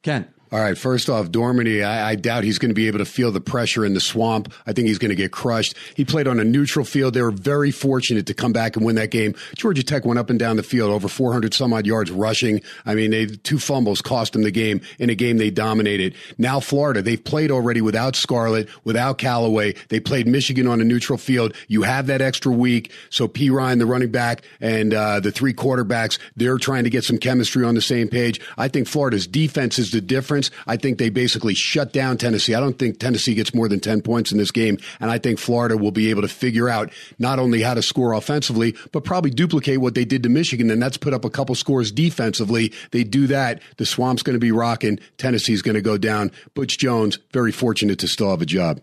Ken, 0.02 0.28
All 0.52 0.58
right. 0.58 0.76
First 0.76 1.08
off, 1.08 1.28
Dormady, 1.28 1.84
I, 1.84 2.10
I 2.10 2.14
doubt 2.16 2.42
he's 2.42 2.58
going 2.58 2.70
to 2.70 2.74
be 2.74 2.88
able 2.88 2.98
to 2.98 3.04
feel 3.04 3.30
the 3.30 3.40
pressure 3.40 3.84
in 3.84 3.94
the 3.94 4.00
swamp. 4.00 4.52
I 4.66 4.72
think 4.72 4.88
he's 4.88 4.98
going 4.98 5.10
to 5.10 5.14
get 5.14 5.30
crushed. 5.30 5.76
He 5.94 6.04
played 6.04 6.26
on 6.26 6.40
a 6.40 6.44
neutral 6.44 6.84
field. 6.84 7.14
They 7.14 7.22
were 7.22 7.30
very 7.30 7.70
fortunate 7.70 8.26
to 8.26 8.34
come 8.34 8.52
back 8.52 8.74
and 8.74 8.84
win 8.84 8.96
that 8.96 9.12
game. 9.12 9.36
Georgia 9.56 9.84
Tech 9.84 10.04
went 10.04 10.18
up 10.18 10.28
and 10.28 10.40
down 10.40 10.56
the 10.56 10.64
field, 10.64 10.90
over 10.90 11.06
400 11.06 11.54
some 11.54 11.72
odd 11.72 11.86
yards 11.86 12.10
rushing. 12.10 12.62
I 12.84 12.94
mean, 12.94 13.12
they 13.12 13.26
two 13.26 13.60
fumbles 13.60 14.02
cost 14.02 14.32
them 14.32 14.42
the 14.42 14.50
game 14.50 14.80
in 14.98 15.08
a 15.08 15.14
game 15.14 15.36
they 15.36 15.50
dominated. 15.50 16.14
Now 16.36 16.58
Florida, 16.58 17.02
they've 17.02 17.22
played 17.22 17.52
already 17.52 17.80
without 17.80 18.16
Scarlett, 18.16 18.68
without 18.82 19.18
Callaway. 19.18 19.74
They 19.88 20.00
played 20.00 20.26
Michigan 20.26 20.66
on 20.66 20.80
a 20.80 20.84
neutral 20.84 21.18
field. 21.18 21.54
You 21.68 21.82
have 21.82 22.08
that 22.08 22.20
extra 22.20 22.50
week. 22.50 22.90
So 23.10 23.28
Perine, 23.28 23.78
the 23.78 23.86
running 23.86 24.10
back, 24.10 24.42
and 24.60 24.94
uh, 24.94 25.20
the 25.20 25.30
three 25.30 25.54
quarterbacks, 25.54 26.18
they're 26.34 26.58
trying 26.58 26.84
to 26.84 26.90
get 26.90 27.04
some 27.04 27.18
chemistry 27.18 27.64
on 27.64 27.74
the 27.74 27.82
same 27.82 28.08
page. 28.08 28.40
I 28.58 28.68
think 28.68 28.88
Florida's 28.88 29.26
defense 29.26 29.78
is 29.78 29.90
the 29.90 30.00
difference. 30.00 30.39
I 30.66 30.76
think 30.76 30.98
they 30.98 31.10
basically 31.10 31.54
shut 31.54 31.92
down 31.92 32.16
Tennessee. 32.16 32.54
I 32.54 32.60
don't 32.60 32.78
think 32.78 32.98
Tennessee 32.98 33.34
gets 33.34 33.52
more 33.52 33.68
than 33.68 33.80
10 33.80 34.02
points 34.02 34.30
in 34.30 34.38
this 34.38 34.50
game. 34.50 34.78
And 35.00 35.10
I 35.10 35.18
think 35.18 35.38
Florida 35.38 35.76
will 35.76 35.90
be 35.90 36.10
able 36.10 36.22
to 36.22 36.28
figure 36.28 36.68
out 36.68 36.92
not 37.18 37.38
only 37.38 37.62
how 37.62 37.74
to 37.74 37.82
score 37.82 38.12
offensively, 38.12 38.76
but 38.92 39.04
probably 39.04 39.30
duplicate 39.30 39.80
what 39.80 39.94
they 39.94 40.04
did 40.04 40.22
to 40.22 40.28
Michigan. 40.28 40.70
And 40.70 40.80
that's 40.80 40.96
put 40.96 41.12
up 41.12 41.24
a 41.24 41.30
couple 41.30 41.54
scores 41.54 41.90
defensively. 41.90 42.72
They 42.92 43.04
do 43.04 43.26
that. 43.26 43.60
The 43.76 43.86
swamp's 43.86 44.22
going 44.22 44.36
to 44.36 44.40
be 44.40 44.52
rocking. 44.52 45.00
Tennessee's 45.18 45.62
going 45.62 45.74
to 45.74 45.82
go 45.82 45.98
down. 45.98 46.30
Butch 46.54 46.78
Jones, 46.78 47.18
very 47.32 47.52
fortunate 47.52 47.98
to 47.98 48.08
still 48.08 48.30
have 48.30 48.42
a 48.42 48.46
job. 48.46 48.80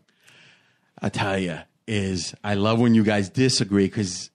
I 1.01 1.09
tell 1.09 1.37
you, 1.37 1.59
is 1.87 2.33
I 2.43 2.55
love 2.55 2.79
when 2.79 2.95
you 2.95 3.03
guys 3.03 3.29
disagree 3.29 3.85
because 3.85 4.29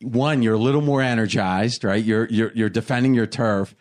one, 0.00 0.42
you're 0.42 0.54
a 0.54 0.58
little 0.58 0.80
more 0.80 1.02
energized, 1.02 1.84
right? 1.84 2.02
You're 2.02 2.26
you're 2.26 2.52
you're 2.54 2.68
defending 2.68 3.14
your 3.14 3.26
turf, 3.26 3.74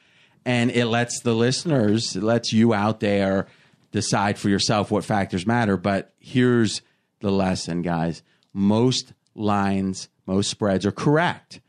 and 0.47 0.71
it 0.71 0.85
lets 0.85 1.19
the 1.19 1.33
listeners, 1.35 2.15
it 2.15 2.23
lets 2.23 2.51
you 2.53 2.73
out 2.73 3.01
there 3.01 3.45
decide 3.91 4.39
for 4.39 4.49
yourself 4.49 4.89
what 4.89 5.03
factors 5.03 5.45
matter. 5.45 5.77
But 5.77 6.13
here's 6.19 6.81
the 7.19 7.31
lesson, 7.31 7.81
guys: 7.83 8.23
most 8.53 9.13
lines, 9.35 10.09
most 10.25 10.49
spreads 10.49 10.85
are 10.85 10.91
correct, 10.91 11.59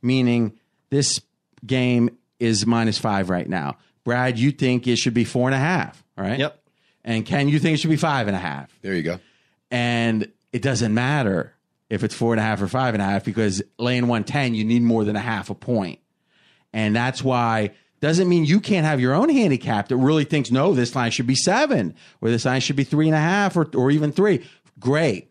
meaning 0.00 0.58
this 0.90 1.20
game 1.66 2.16
is 2.40 2.66
minus 2.66 2.98
five 2.98 3.30
right 3.30 3.48
now. 3.48 3.76
Brad, 4.04 4.38
you 4.38 4.50
think 4.50 4.88
it 4.88 4.96
should 4.96 5.14
be 5.14 5.24
four 5.24 5.46
and 5.48 5.54
a 5.54 5.58
half, 5.58 6.02
right? 6.16 6.38
Yep. 6.38 6.58
And 7.04 7.24
Ken, 7.26 7.48
you 7.48 7.58
think 7.58 7.74
it 7.74 7.80
should 7.80 7.90
be 7.90 7.96
five 7.96 8.26
and 8.28 8.36
a 8.36 8.40
half 8.40 8.76
There 8.80 8.94
you 8.94 9.02
go. 9.02 9.18
and 9.70 10.30
it 10.52 10.62
doesn't 10.62 10.92
matter 10.94 11.54
if 11.90 12.02
it's 12.04 12.14
four 12.14 12.32
and 12.32 12.40
a 12.40 12.42
half 12.42 12.60
or 12.62 12.68
five 12.68 12.94
and 12.94 13.02
a 13.02 13.04
half 13.04 13.24
because 13.24 13.62
laying 13.78 14.06
110 14.08 14.54
you 14.54 14.64
need 14.64 14.82
more 14.82 15.04
than 15.04 15.16
a 15.16 15.20
half 15.20 15.50
a 15.50 15.54
point. 15.54 15.64
point 15.64 15.98
and 16.72 16.94
that's 16.96 17.22
why 17.22 17.70
doesn't 18.02 18.28
mean 18.28 18.44
you 18.44 18.60
can't 18.60 18.84
have 18.84 19.00
your 19.00 19.14
own 19.14 19.28
handicap 19.28 19.86
that 19.86 19.96
really 19.96 20.24
thinks, 20.24 20.50
no, 20.50 20.74
this 20.74 20.96
line 20.96 21.12
should 21.12 21.26
be 21.26 21.36
seven, 21.36 21.94
or 22.20 22.30
this 22.30 22.44
line 22.44 22.60
should 22.60 22.74
be 22.74 22.82
three 22.82 23.06
and 23.06 23.14
a 23.14 23.20
half, 23.20 23.56
or, 23.56 23.70
or 23.76 23.92
even 23.92 24.10
three. 24.10 24.44
Great. 24.80 25.30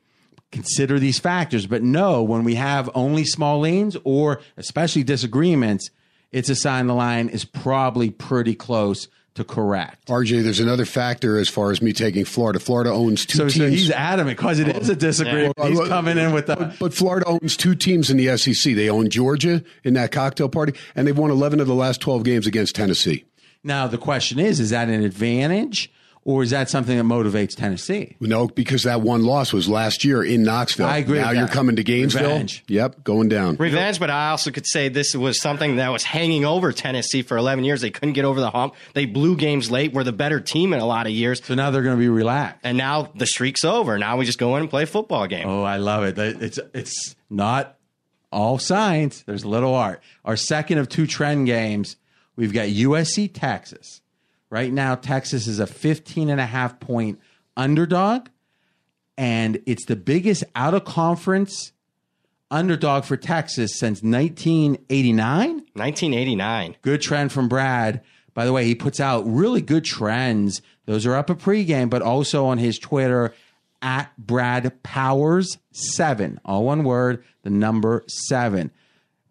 Consider 0.53 0.97
these 0.97 1.19
factors, 1.19 1.65
but 1.65 1.83
no, 1.83 2.23
when 2.23 2.45
we 2.45 2.55
have 2.55 2.89
only 2.95 3.25
small 3.25 3.59
leans 3.59 3.97
or 4.05 4.39
especially 4.55 5.03
disagreements, 5.03 5.89
it's 6.31 6.49
a 6.49 6.55
sign 6.55 6.87
the 6.87 6.95
line 6.95 7.27
is 7.27 7.43
probably 7.43 8.09
pretty 8.09 8.55
close 8.55 9.09
to 9.35 9.43
correct. 9.43 10.07
RJ, 10.07 10.43
there's 10.43 10.59
another 10.59 10.85
factor 10.85 11.37
as 11.37 11.47
far 11.47 11.71
as 11.71 11.81
me 11.81 11.93
taking 11.93 12.25
Florida. 12.25 12.59
Florida 12.59 12.91
owns 12.91 13.25
two 13.25 13.37
So, 13.37 13.43
teams. 13.45 13.55
so 13.55 13.69
he's 13.69 13.91
adamant 13.91 14.37
because 14.37 14.59
it 14.59 14.67
is 14.75 14.89
a 14.89 14.95
disagreement. 14.95 15.53
Yeah. 15.57 15.69
He's 15.69 15.79
coming 15.87 16.17
in 16.17 16.33
with 16.33 16.47
the. 16.47 16.55
But, 16.57 16.79
but 16.79 16.93
Florida 16.93 17.25
owns 17.27 17.55
two 17.55 17.73
teams 17.75 18.09
in 18.09 18.17
the 18.17 18.37
SEC. 18.37 18.75
They 18.75 18.89
own 18.89 19.09
Georgia 19.09 19.63
in 19.83 19.93
that 19.93 20.11
cocktail 20.11 20.49
party, 20.49 20.73
and 20.95 21.07
they've 21.07 21.17
won 21.17 21.31
11 21.31 21.59
of 21.61 21.67
the 21.67 21.75
last 21.75 22.01
12 22.01 22.23
games 22.23 22.45
against 22.47 22.75
Tennessee. 22.75 23.23
Now 23.63 23.87
the 23.87 23.97
question 23.97 24.37
is: 24.39 24.59
Is 24.59 24.71
that 24.71 24.89
an 24.89 25.03
advantage, 25.03 25.91
or 26.23 26.43
is 26.43 26.51
that 26.51 26.69
something 26.69 26.95
that 26.97 27.03
motivates 27.03 27.55
Tennessee? 27.55 28.15
No, 28.19 28.47
because 28.47 28.83
that 28.83 29.01
one 29.01 29.23
loss 29.23 29.51
was 29.51 29.67
last 29.67 30.03
year 30.05 30.23
in 30.23 30.43
Knoxville. 30.43 30.85
I 30.85 30.97
agree 30.97 31.17
Now 31.19 31.29
with 31.29 31.37
you're 31.37 31.47
that. 31.47 31.53
coming 31.53 31.75
to 31.77 31.83
Gainesville. 31.83 32.21
Revenge. 32.29 32.63
Yep, 32.67 33.03
going 33.03 33.27
down. 33.27 33.55
Revenge, 33.55 33.99
but 33.99 34.11
I 34.11 34.29
also 34.29 34.51
could 34.51 34.67
say 34.67 34.87
this 34.89 35.15
was 35.15 35.41
something 35.41 35.77
that 35.77 35.89
was 35.89 36.03
hanging 36.03 36.45
over 36.45 36.71
Tennessee 36.71 37.23
for 37.23 37.37
11 37.37 37.63
years. 37.63 37.81
They 37.81 37.89
couldn't 37.89 38.13
get 38.13 38.25
over 38.25 38.39
the 38.39 38.51
hump. 38.51 38.75
They 38.93 39.05
blew 39.07 39.35
games 39.35 39.71
late, 39.71 39.93
were 39.93 40.03
the 40.03 40.11
better 40.13 40.39
team 40.39 40.73
in 40.73 40.79
a 40.79 40.85
lot 40.85 41.07
of 41.07 41.11
years. 41.11 41.43
So 41.43 41.55
now 41.55 41.71
they're 41.71 41.81
going 41.81 41.95
to 41.97 41.99
be 41.99 42.09
relaxed. 42.09 42.59
And 42.63 42.77
now 42.77 43.11
the 43.15 43.25
streak's 43.25 43.63
over. 43.65 43.97
Now 43.97 44.17
we 44.17 44.25
just 44.25 44.37
go 44.37 44.55
in 44.57 44.61
and 44.61 44.69
play 44.69 44.83
a 44.83 44.87
football 44.87 45.25
game. 45.25 45.47
Oh, 45.47 45.63
I 45.63 45.77
love 45.77 46.03
it. 46.03 46.17
It's 46.19 46.59
it's 46.73 47.15
not 47.31 47.77
all 48.31 48.59
science. 48.59 49.23
There's 49.25 49.43
a 49.43 49.49
little 49.49 49.73
art. 49.73 50.01
Our 50.23 50.35
second 50.35 50.77
of 50.77 50.87
two 50.87 51.07
trend 51.07 51.47
games, 51.47 51.95
we've 52.35 52.53
got 52.53 52.67
USC 52.67 53.31
Texas. 53.33 54.00
Right 54.51 54.73
now, 54.73 54.95
Texas 54.95 55.47
is 55.47 55.59
a 55.59 55.65
15 55.65 56.29
and 56.29 56.41
a 56.41 56.45
half 56.45 56.79
point 56.81 57.19
underdog, 57.55 58.27
and 59.17 59.61
it's 59.65 59.85
the 59.85 59.95
biggest 59.95 60.43
out 60.55 60.73
of 60.73 60.83
conference 60.83 61.71
underdog 62.51 63.05
for 63.05 63.15
Texas 63.15 63.79
since 63.79 64.03
1989. 64.03 65.49
1989. 65.73 66.75
Good 66.81 67.01
trend 67.01 67.31
from 67.31 67.47
Brad. 67.47 68.01
By 68.33 68.43
the 68.43 68.51
way, 68.51 68.65
he 68.65 68.75
puts 68.75 68.99
out 68.99 69.23
really 69.25 69.61
good 69.61 69.85
trends. 69.85 70.61
Those 70.85 71.05
are 71.05 71.15
up 71.15 71.29
a 71.29 71.35
pregame, 71.35 71.89
but 71.89 72.01
also 72.01 72.45
on 72.45 72.57
his 72.57 72.77
Twitter 72.77 73.33
at 73.81 74.11
Brad 74.17 74.83
Powers 74.83 75.57
seven. 75.71 76.41
All 76.43 76.65
one 76.65 76.83
word, 76.83 77.23
the 77.43 77.49
number 77.49 78.03
seven. 78.07 78.71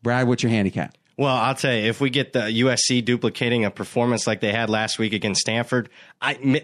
Brad, 0.02 0.26
what's 0.26 0.42
your 0.42 0.50
handicap? 0.50 0.96
Well, 1.20 1.36
I'll 1.36 1.54
tell 1.54 1.74
you, 1.74 1.82
if 1.82 2.00
we 2.00 2.08
get 2.08 2.32
the 2.32 2.40
USC 2.40 3.04
duplicating 3.04 3.66
a 3.66 3.70
performance 3.70 4.26
like 4.26 4.40
they 4.40 4.52
had 4.52 4.70
last 4.70 4.98
week 4.98 5.12
against 5.12 5.42
Stanford, 5.42 5.90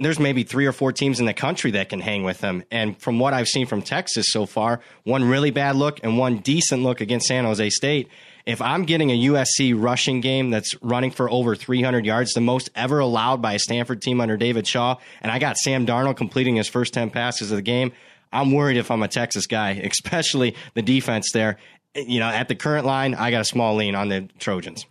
there's 0.01 0.19
maybe 0.19 0.45
three 0.45 0.65
or 0.65 0.73
four 0.73 0.93
teams 0.93 1.21
in 1.21 1.27
the 1.27 1.35
country 1.35 1.73
that 1.73 1.91
can 1.91 2.01
hang 2.01 2.23
with 2.23 2.39
them. 2.39 2.65
And 2.71 2.99
from 2.99 3.19
what 3.19 3.35
I've 3.35 3.49
seen 3.49 3.67
from 3.67 3.83
Texas 3.83 4.29
so 4.31 4.47
far, 4.47 4.81
one 5.05 5.25
really 5.25 5.51
bad 5.51 5.77
look 5.77 6.01
and 6.03 6.17
one 6.17 6.39
decent 6.39 6.83
look 6.83 7.03
against 7.03 7.27
San 7.27 7.45
Jose 7.45 7.69
State. 7.69 8.09
If 8.47 8.63
I'm 8.63 8.87
getting 8.87 9.11
a 9.11 9.25
USC 9.25 9.75
rushing 9.77 10.23
game 10.23 10.49
that's 10.49 10.75
running 10.83 11.11
for 11.11 11.31
over 11.31 11.55
300 11.55 12.07
yards, 12.07 12.33
the 12.33 12.41
most 12.41 12.71
ever 12.75 12.99
allowed 12.99 13.43
by 13.43 13.53
a 13.53 13.59
Stanford 13.59 14.01
team 14.01 14.23
under 14.23 14.39
David 14.39 14.67
Shaw, 14.67 14.97
and 15.21 15.31
I 15.31 15.39
got 15.39 15.59
Sam 15.59 15.85
Darnold 15.85 16.17
completing 16.17 16.57
his 16.57 16.67
first 16.67 16.95
10 16.95 17.11
passes 17.11 17.51
of 17.51 17.57
the 17.57 17.63
game, 17.63 17.93
I'm 18.33 18.53
worried 18.53 18.77
if 18.77 18.91
I'm 18.91 19.03
a 19.03 19.09
Texas 19.09 19.47
guy, 19.47 19.71
especially 19.85 20.57
the 20.75 20.83
defense 20.83 21.33
there. 21.33 21.59
You 21.97 22.21
know, 22.21 22.29
at 22.29 22.49
the 22.49 22.55
current 22.55 22.87
line, 22.87 23.15
I 23.15 23.31
got 23.31 23.41
a 23.41 23.45
small 23.45 23.77
lean 23.77 23.95
on 23.95 24.09
the 24.09 24.29
Trojans. 24.39 24.87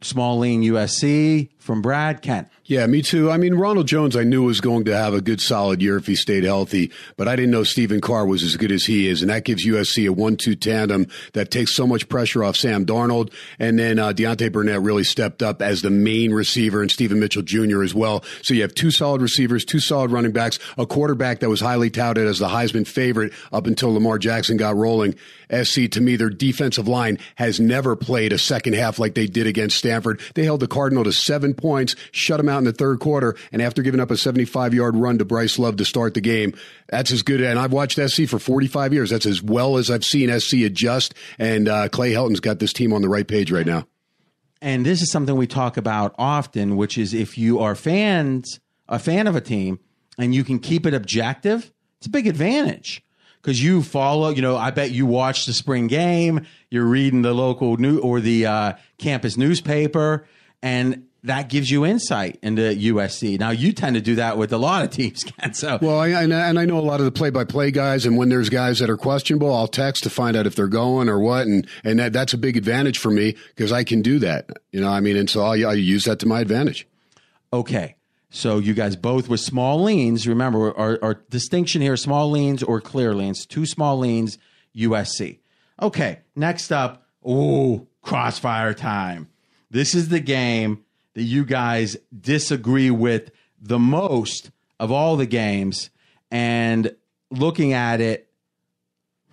Small 0.00 0.38
lean 0.38 0.62
USC 0.62 1.48
from 1.64 1.80
Brad 1.80 2.20
Kent. 2.20 2.48
Yeah, 2.66 2.86
me 2.86 3.00
too. 3.00 3.30
I 3.30 3.38
mean, 3.38 3.54
Ronald 3.54 3.88
Jones, 3.88 4.16
I 4.16 4.22
knew 4.22 4.44
was 4.44 4.60
going 4.60 4.84
to 4.84 4.96
have 4.96 5.14
a 5.14 5.22
good 5.22 5.40
solid 5.40 5.80
year 5.82 5.96
if 5.96 6.06
he 6.06 6.14
stayed 6.14 6.44
healthy, 6.44 6.92
but 7.16 7.26
I 7.26 7.36
didn't 7.36 7.50
know 7.50 7.64
Stephen 7.64 8.02
Carr 8.02 8.26
was 8.26 8.42
as 8.42 8.56
good 8.56 8.70
as 8.70 8.84
he 8.84 9.08
is. 9.08 9.22
And 9.22 9.30
that 9.30 9.44
gives 9.44 9.66
USC 9.66 10.06
a 10.06 10.12
one 10.12 10.36
two 10.36 10.54
tandem 10.54 11.06
that 11.32 11.50
takes 11.50 11.74
so 11.74 11.86
much 11.86 12.08
pressure 12.08 12.44
off 12.44 12.56
Sam 12.56 12.84
Darnold. 12.84 13.32
And 13.58 13.78
then 13.78 13.98
uh, 13.98 14.12
Deontay 14.12 14.52
Burnett 14.52 14.82
really 14.82 15.04
stepped 15.04 15.42
up 15.42 15.62
as 15.62 15.80
the 15.80 15.90
main 15.90 16.32
receiver 16.32 16.82
and 16.82 16.90
Stephen 16.90 17.18
Mitchell 17.18 17.42
Jr. 17.42 17.82
as 17.82 17.94
well. 17.94 18.22
So 18.42 18.52
you 18.52 18.62
have 18.62 18.74
two 18.74 18.90
solid 18.90 19.22
receivers, 19.22 19.64
two 19.64 19.80
solid 19.80 20.10
running 20.10 20.32
backs, 20.32 20.58
a 20.76 20.86
quarterback 20.86 21.40
that 21.40 21.48
was 21.48 21.60
highly 21.60 21.88
touted 21.88 22.26
as 22.26 22.38
the 22.38 22.48
Heisman 22.48 22.86
favorite 22.86 23.32
up 23.52 23.66
until 23.66 23.94
Lamar 23.94 24.18
Jackson 24.18 24.58
got 24.58 24.76
rolling. 24.76 25.14
SC, 25.50 25.90
to 25.90 26.00
me, 26.00 26.16
their 26.16 26.30
defensive 26.30 26.88
line 26.88 27.18
has 27.36 27.60
never 27.60 27.96
played 27.96 28.32
a 28.32 28.38
second 28.38 28.74
half 28.74 28.98
like 28.98 29.14
they 29.14 29.26
did 29.26 29.46
against 29.46 29.76
Stanford. 29.76 30.20
They 30.34 30.44
held 30.44 30.60
the 30.60 30.66
Cardinal 30.66 31.04
to 31.04 31.12
seven 31.12 31.53
points, 31.54 31.94
shut 32.12 32.38
them 32.38 32.48
out 32.48 32.58
in 32.58 32.64
the 32.64 32.72
third 32.72 33.00
quarter, 33.00 33.36
and 33.52 33.62
after 33.62 33.82
giving 33.82 34.00
up 34.00 34.10
a 34.10 34.16
75 34.16 34.74
yard 34.74 34.96
run 34.96 35.18
to 35.18 35.24
Bryce 35.24 35.58
Love 35.58 35.76
to 35.76 35.84
start 35.84 36.14
the 36.14 36.20
game, 36.20 36.54
that's 36.88 37.12
as 37.12 37.22
good. 37.22 37.40
And 37.40 37.58
I've 37.58 37.72
watched 37.72 37.98
SC 37.98 38.26
for 38.26 38.38
45 38.38 38.92
years. 38.92 39.10
That's 39.10 39.26
as 39.26 39.42
well 39.42 39.76
as 39.76 39.90
I've 39.90 40.04
seen 40.04 40.38
SC 40.38 40.58
adjust. 40.58 41.14
And 41.38 41.68
uh, 41.68 41.88
Clay 41.88 42.12
Helton's 42.12 42.40
got 42.40 42.58
this 42.58 42.72
team 42.72 42.92
on 42.92 43.02
the 43.02 43.08
right 43.08 43.26
page 43.26 43.50
right 43.50 43.66
now. 43.66 43.86
And 44.60 44.86
this 44.86 45.02
is 45.02 45.10
something 45.10 45.36
we 45.36 45.46
talk 45.46 45.76
about 45.76 46.14
often, 46.16 46.76
which 46.76 46.96
is 46.96 47.12
if 47.12 47.36
you 47.36 47.58
are 47.58 47.74
fans, 47.74 48.60
a 48.88 48.98
fan 48.98 49.26
of 49.26 49.36
a 49.36 49.40
team, 49.40 49.78
and 50.18 50.34
you 50.34 50.42
can 50.44 50.58
keep 50.58 50.86
it 50.86 50.94
objective, 50.94 51.70
it's 51.98 52.06
a 52.06 52.10
big 52.10 52.26
advantage 52.26 53.04
because 53.44 53.62
you 53.62 53.82
follow. 53.82 54.30
You 54.30 54.42
know, 54.42 54.56
I 54.56 54.70
bet 54.70 54.90
you 54.90 55.06
watch 55.06 55.46
the 55.46 55.52
spring 55.52 55.86
game. 55.86 56.46
You're 56.70 56.86
reading 56.86 57.22
the 57.22 57.34
local 57.34 57.76
new 57.76 57.98
or 57.98 58.20
the 58.20 58.46
uh, 58.46 58.72
campus 58.98 59.36
newspaper, 59.36 60.26
and 60.62 61.04
that 61.24 61.48
gives 61.48 61.70
you 61.70 61.84
insight 61.84 62.38
into 62.42 62.60
USC. 62.62 63.38
Now, 63.38 63.50
you 63.50 63.72
tend 63.72 63.96
to 63.96 64.00
do 64.02 64.14
that 64.16 64.36
with 64.38 64.52
a 64.52 64.58
lot 64.58 64.84
of 64.84 64.90
teams, 64.90 65.24
Ken. 65.24 65.54
So, 65.54 65.78
Well, 65.82 65.98
I, 65.98 66.08
and, 66.08 66.32
I- 66.32 66.48
and 66.48 66.58
I 66.58 66.64
know 66.64 66.78
a 66.78 66.80
lot 66.80 67.00
of 67.00 67.06
the 67.06 67.12
play-by-play 67.12 67.70
guys, 67.72 68.06
and 68.06 68.16
when 68.16 68.28
there's 68.28 68.48
guys 68.50 68.78
that 68.78 68.88
are 68.90 68.96
questionable, 68.96 69.52
I'll 69.52 69.66
text 69.66 70.02
to 70.04 70.10
find 70.10 70.36
out 70.36 70.46
if 70.46 70.54
they're 70.54 70.68
going 70.68 71.08
or 71.08 71.18
what, 71.18 71.46
and 71.46 71.66
and 71.82 71.98
that, 71.98 72.12
that's 72.12 72.32
a 72.34 72.38
big 72.38 72.56
advantage 72.56 72.98
for 72.98 73.10
me 73.10 73.34
because 73.48 73.72
I 73.72 73.84
can 73.84 74.02
do 74.02 74.18
that. 74.20 74.50
You 74.70 74.80
know, 74.80 74.88
I 74.88 75.00
mean, 75.00 75.16
and 75.16 75.28
so 75.28 75.42
I, 75.42 75.60
I 75.60 75.72
use 75.74 76.04
that 76.04 76.18
to 76.20 76.26
my 76.26 76.40
advantage. 76.40 76.86
Okay. 77.52 77.96
So 78.30 78.58
you 78.58 78.74
guys 78.74 78.96
both 78.96 79.28
with 79.28 79.40
small 79.40 79.82
leans. 79.82 80.26
Remember, 80.26 80.76
our, 80.76 80.98
our 81.02 81.14
distinction 81.30 81.80
here: 81.82 81.96
small 81.96 82.30
leans 82.30 82.62
or 82.62 82.80
clear 82.80 83.14
leans. 83.14 83.46
Two 83.46 83.64
small 83.64 83.98
leans, 83.98 84.38
USC. 84.76 85.38
Okay. 85.80 86.18
Next 86.36 86.70
up, 86.72 87.06
ooh, 87.26 87.86
crossfire 88.02 88.74
time. 88.74 89.28
This 89.70 89.94
is 89.94 90.08
the 90.08 90.20
game 90.20 90.83
that 91.14 91.22
you 91.22 91.44
guys 91.44 91.96
disagree 92.18 92.90
with 92.90 93.30
the 93.60 93.78
most 93.78 94.50
of 94.78 94.90
all 94.92 95.16
the 95.16 95.26
games. 95.26 95.90
And 96.30 96.94
looking 97.30 97.72
at 97.72 98.00
it, 98.00 98.28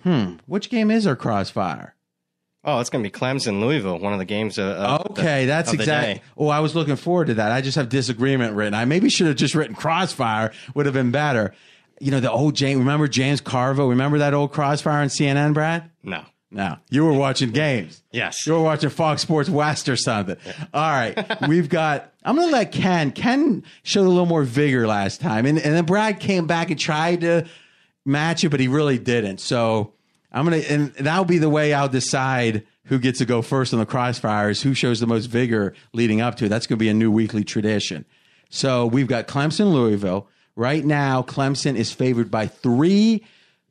hmm, 0.04 0.36
which 0.46 0.70
game 0.70 0.91
is 0.91 1.08
our 1.08 1.15
crossfire? 1.15 1.96
Oh, 2.63 2.80
it's 2.80 2.91
going 2.91 3.04
to 3.04 3.10
be 3.10 3.12
Clemson, 3.12 3.60
Louisville, 3.60 3.98
one 3.98 4.13
of 4.13 4.20
the 4.20 4.26
games. 4.26 4.60
Of, 4.60 4.67
of 4.67 5.06
Okay, 5.12 5.41
the- 5.41 5.48
that's 5.48 5.74
exactly. 5.74 6.22
Oh, 6.38 6.48
I 6.50 6.60
was 6.60 6.76
looking 6.76 6.96
forward 6.96 7.28
to 7.28 7.34
that. 7.36 7.52
I 7.52 7.62
just 7.62 7.76
have 7.76 7.89
disagreement 7.89 8.56
written. 8.56 8.76
I 8.76 8.86
maybe 8.86 9.10
should 9.10 9.26
have 9.28 9.36
just 9.36 9.56
written 9.56 9.76
Crossfire. 9.76 10.52
Would 10.76 10.86
have 10.86 10.94
been 10.94 11.10
better. 11.12 11.56
You 12.00 12.12
know 12.12 12.20
the 12.20 12.32
old 12.32 12.56
James. 12.56 12.78
Remember 12.78 13.08
James 13.08 13.41
Carville? 13.41 13.89
Remember 13.89 14.20
that 14.20 14.36
old 14.36 14.52
Crossfire 14.52 15.02
on 15.02 15.08
CNN, 15.08 15.56
Brad? 15.56 15.89
No. 16.04 16.24
No, 16.53 16.77
you 16.89 17.05
were 17.05 17.13
watching 17.13 17.51
games. 17.51 18.03
Yes. 18.11 18.45
You 18.45 18.53
were 18.53 18.61
watching 18.61 18.89
Fox 18.89 19.21
Sports 19.21 19.49
West 19.49 19.87
or 19.87 19.95
something. 19.95 20.35
All 20.73 20.89
right. 20.89 21.47
We've 21.47 21.69
got, 21.69 22.11
I'm 22.25 22.35
going 22.35 22.49
to 22.49 22.53
let 22.53 22.73
Ken, 22.73 23.11
Ken 23.11 23.63
showed 23.83 24.05
a 24.05 24.09
little 24.09 24.25
more 24.25 24.43
vigor 24.43 24.85
last 24.85 25.21
time. 25.21 25.45
And, 25.45 25.57
and 25.57 25.73
then 25.73 25.85
Brad 25.85 26.19
came 26.19 26.47
back 26.47 26.69
and 26.69 26.77
tried 26.77 27.21
to 27.21 27.47
match 28.05 28.43
it, 28.43 28.49
but 28.49 28.59
he 28.59 28.67
really 28.67 28.99
didn't. 28.99 29.39
So 29.39 29.93
I'm 30.29 30.45
going 30.45 30.61
to, 30.61 30.73
and 30.73 30.93
that'll 30.95 31.23
be 31.23 31.37
the 31.37 31.49
way 31.49 31.73
I'll 31.73 31.87
decide 31.87 32.67
who 32.85 32.99
gets 32.99 33.19
to 33.19 33.25
go 33.25 33.41
first 33.41 33.73
on 33.73 33.79
the 33.79 33.85
crossfires, 33.85 34.61
who 34.61 34.73
shows 34.73 34.99
the 34.99 35.07
most 35.07 35.27
vigor 35.27 35.73
leading 35.93 36.19
up 36.19 36.35
to 36.35 36.45
it. 36.45 36.49
That's 36.49 36.67
going 36.67 36.77
to 36.77 36.83
be 36.83 36.89
a 36.89 36.93
new 36.93 37.11
weekly 37.11 37.45
tradition. 37.45 38.03
So 38.49 38.87
we've 38.87 39.07
got 39.07 39.27
Clemson, 39.27 39.71
Louisville. 39.71 40.27
Right 40.57 40.83
now, 40.83 41.21
Clemson 41.21 41.77
is 41.77 41.93
favored 41.93 42.29
by 42.29 42.47
three 42.47 43.23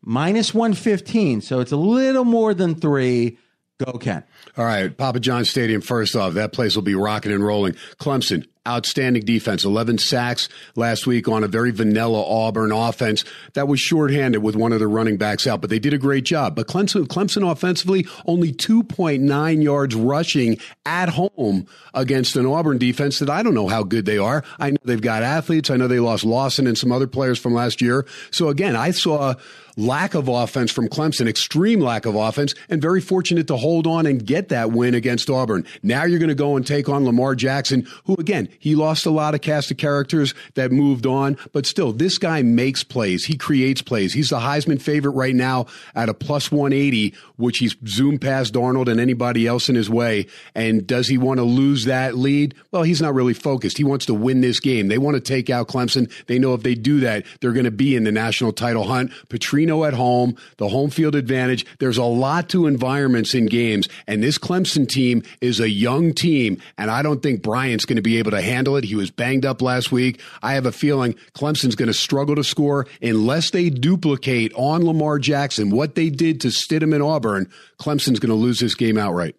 minus 0.03 0.55
115. 0.55 1.41
So 1.41 1.61
it's 1.61 1.73
a 1.73 1.77
little 1.77 2.25
more 2.25 2.55
than 2.55 2.75
three. 2.75 3.39
Go, 3.79 3.93
Ken. 3.93 4.25
All 4.59 4.65
right, 4.65 4.95
Papa 4.95 5.21
John 5.21 5.47
Stadium. 5.47 5.81
First 5.81 6.15
off, 6.15 6.35
that 6.35 6.53
place 6.53 6.75
will 6.75 6.83
be 6.83 6.95
rocking 6.95 7.33
and 7.33 7.43
rolling. 7.43 7.73
Clemson 7.99 8.47
outstanding 8.69 9.25
defense. 9.25 9.65
11 9.65 9.99
sacks 9.99 10.49
last 10.77 11.07
week 11.07 11.29
on 11.29 11.43
a 11.43 11.49
very 11.49 11.71
vanilla 11.71 12.23
Auburn 12.23 12.73
offense 12.73 13.25
that 13.55 13.69
was 13.69 13.81
shorthanded 13.81 14.43
with 14.43 14.55
one 14.55 14.73
of 14.73 14.81
their 14.81 14.89
running 14.89 15.17
backs 15.17 15.47
out, 15.47 15.61
but 15.63 15.71
they 15.71 15.79
did 15.79 15.95
a 15.95 15.99
great 15.99 16.25
job. 16.25 16.55
But 16.55 16.67
Clemson, 16.69 17.07
Clemson 17.07 17.51
offensively, 17.51 18.07
only 18.27 18.53
2.9 18.53 19.63
yards 19.63 19.95
rushing 19.95 20.59
at 20.85 21.09
home 21.09 21.67
against 21.95 22.37
an 22.37 22.47
Auburn 22.47 22.79
defense 22.79 23.19
that 23.19 23.31
I 23.31 23.43
don't 23.43 23.55
know 23.55 23.69
how 23.69 23.83
good 23.83 24.05
they 24.05 24.19
are. 24.19 24.45
I 24.59 24.71
know 24.71 24.79
they've 24.85 25.01
got 25.01 25.23
athletes. 25.23 25.71
I 25.71 25.77
know 25.77 25.89
they 25.89 26.01
lost 26.01 26.25
Lawson 26.25 26.67
and 26.67 26.77
some 26.77 26.93
other 26.93 27.07
players 27.07 27.39
from 27.39 27.55
last 27.55 27.81
year. 27.81 28.07
So 28.31 28.49
again, 28.49 28.77
I 28.77 28.91
saw 28.91 29.35
lack 29.81 30.15
of 30.15 30.29
offense 30.29 30.71
from 30.71 30.89
Clemson, 30.89 31.29
extreme 31.29 31.81
lack 31.81 32.07
of 32.07 32.15
offense, 32.15 32.55
and 32.69 32.81
very 32.81 33.01
fortunate 33.01 33.47
to 33.49 33.57
hold 33.57 33.87
on 33.87 34.07
and 34.07 34.25
get 34.25 34.49
that 34.49 34.71
win 34.73 34.95
against 34.95 35.31
Auburn. 35.31 35.67
Now 35.83 36.05
you're 36.05 36.19
going 36.19 36.29
to 36.29 36.35
go 36.35 36.57
and 36.57 36.67
take 36.67 36.89
on 36.89 37.05
Lamar 37.05 37.35
Jackson, 37.35 37.87
who 38.05 38.15
again, 38.15 38.49
he 38.59 38.75
lost 38.75 39.07
a 39.07 39.11
lot 39.11 39.35
of 39.35 39.41
cast 39.41 39.71
of 39.71 39.77
characters 39.77 40.35
that 40.55 40.73
moved 40.73 41.07
on, 41.07 41.37
but 41.53 41.67
still, 41.67 41.93
this 41.93 42.19
guy 42.19 42.43
makes 42.43 42.85
plays. 42.85 43.25
He 43.25 43.37
creates 43.37 43.83
plays. 43.83 44.13
He's 44.13 44.29
the 44.29 44.39
Heisman 44.41 44.81
favorite 44.81 45.13
right 45.13 45.35
now 45.35 45.67
at 45.95 46.09
a 46.09 46.15
plus 46.15 46.51
180, 46.51 47.15
which 47.37 47.59
he's 47.59 47.77
zoomed 47.87 48.21
past 48.21 48.53
Darnold 48.53 48.91
and 48.91 49.01
anybody 49.01 49.47
else 49.47 49.69
in 49.69 49.75
his 49.75 49.89
way. 49.89 50.27
And 50.55 50.87
does 50.87 51.09
he 51.09 51.19
want 51.19 51.39
to 51.39 51.45
lose 51.45 51.85
that 51.87 52.17
lead? 52.17 52.55
Well, 52.71 52.83
he's 52.83 53.01
not 53.01 53.15
really 53.15 53.35
focused. 53.35 53.79
He 53.79 53.85
wants 53.85 54.07
to 54.07 54.15
win 54.15 54.41
this 54.41 54.61
game. 54.61 54.89
They 54.89 54.99
want 54.99 55.15
to 55.15 55.21
take 55.21 55.51
out 55.51 55.69
Clemson. 55.69 56.11
They 56.27 56.39
know 56.39 56.55
if 56.55 56.63
they 56.63 56.75
do 56.75 57.01
that, 57.01 57.25
they're 57.41 57.53
going 57.53 57.65
to 57.65 57.71
be 57.71 57.97
in 57.97 58.05
the 58.05 58.13
national 58.13 58.53
title 58.53 58.85
hunt. 58.85 59.13
Petrino 59.29 59.70
at 59.71 59.95
home, 59.95 60.37
the 60.59 60.69
home 60.69 60.91
field 60.91 61.15
advantage. 61.15 61.65
There's 61.79 61.97
a 61.97 62.05
lot 62.05 62.49
to 62.51 62.67
environments 62.67 63.35
in 63.35 63.47
games, 63.47 63.89
and 64.07 64.23
this 64.23 64.39
Clemson 64.39 64.89
team 64.89 65.23
is 65.41 65.61
a 65.61 65.71
young 65.71 66.13
team, 66.13 66.61
and 66.77 66.91
I 66.91 67.03
don't 67.03 67.23
think 67.23 67.43
Bryant's 67.43 67.85
going 67.85 67.97
to 67.97 68.03
be 68.03 68.19
able 68.19 68.33
to 68.33 68.43
handle 68.43 68.77
it. 68.77 68.85
He 68.85 68.95
was 68.95 69.11
banged 69.11 69.47
up 69.47 69.63
last 69.63 69.91
week. 69.93 70.21
I 70.43 70.55
have 70.55 70.67
a 70.67 70.73
feeling 70.73 71.15
Clemson's 71.35 71.75
going 71.75 71.89
to 71.89 71.95
struggle 71.95 72.37
to 72.37 72.45
score 72.45 72.87
unless 73.01 73.51
they 73.51 73.71
duplicate 73.71 74.53
on 74.55 74.85
Lamar 74.85 75.19
Jackson 75.19 75.71
what 75.71 75.95
they 75.95 76.11
did 76.11 76.41
to 76.43 76.49
Stidham 76.49 76.95
in 76.95 77.03
Auburn. 77.03 77.51
Clemson's 77.79 78.21
going 78.21 78.31
to 78.31 78.35
lose 78.35 78.61
this 78.61 78.75
game 78.75 78.99
outright. 78.99 79.37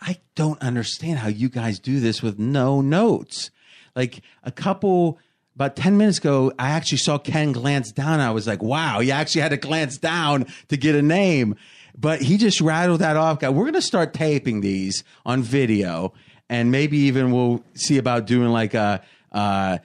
I 0.00 0.18
don't 0.34 0.60
understand 0.62 1.18
how 1.18 1.28
you 1.28 1.48
guys 1.48 1.78
do 1.78 2.00
this 2.00 2.22
with 2.22 2.38
no 2.38 2.80
notes. 2.80 3.50
Like 3.94 4.22
a 4.42 4.50
couple 4.50 5.18
about 5.60 5.76
10 5.76 5.98
minutes 5.98 6.16
ago, 6.16 6.50
I 6.58 6.70
actually 6.70 6.96
saw 6.96 7.18
Ken 7.18 7.52
glance 7.52 7.92
down. 7.92 8.18
I 8.18 8.30
was 8.30 8.46
like, 8.46 8.62
wow, 8.62 9.00
he 9.00 9.12
actually 9.12 9.42
had 9.42 9.50
to 9.50 9.58
glance 9.58 9.98
down 9.98 10.46
to 10.68 10.78
get 10.78 10.94
a 10.94 11.02
name. 11.02 11.54
But 11.98 12.22
he 12.22 12.38
just 12.38 12.62
rattled 12.62 13.00
that 13.00 13.18
off. 13.18 13.40
Guy, 13.40 13.50
we're 13.50 13.64
going 13.64 13.74
to 13.74 13.82
start 13.82 14.14
taping 14.14 14.62
these 14.62 15.04
on 15.26 15.42
video, 15.42 16.14
and 16.48 16.70
maybe 16.70 16.96
even 17.00 17.30
we'll 17.30 17.62
see 17.74 17.98
about 17.98 18.26
doing 18.26 18.48
like 18.48 18.72
a, 18.72 19.02
uh, 19.32 19.76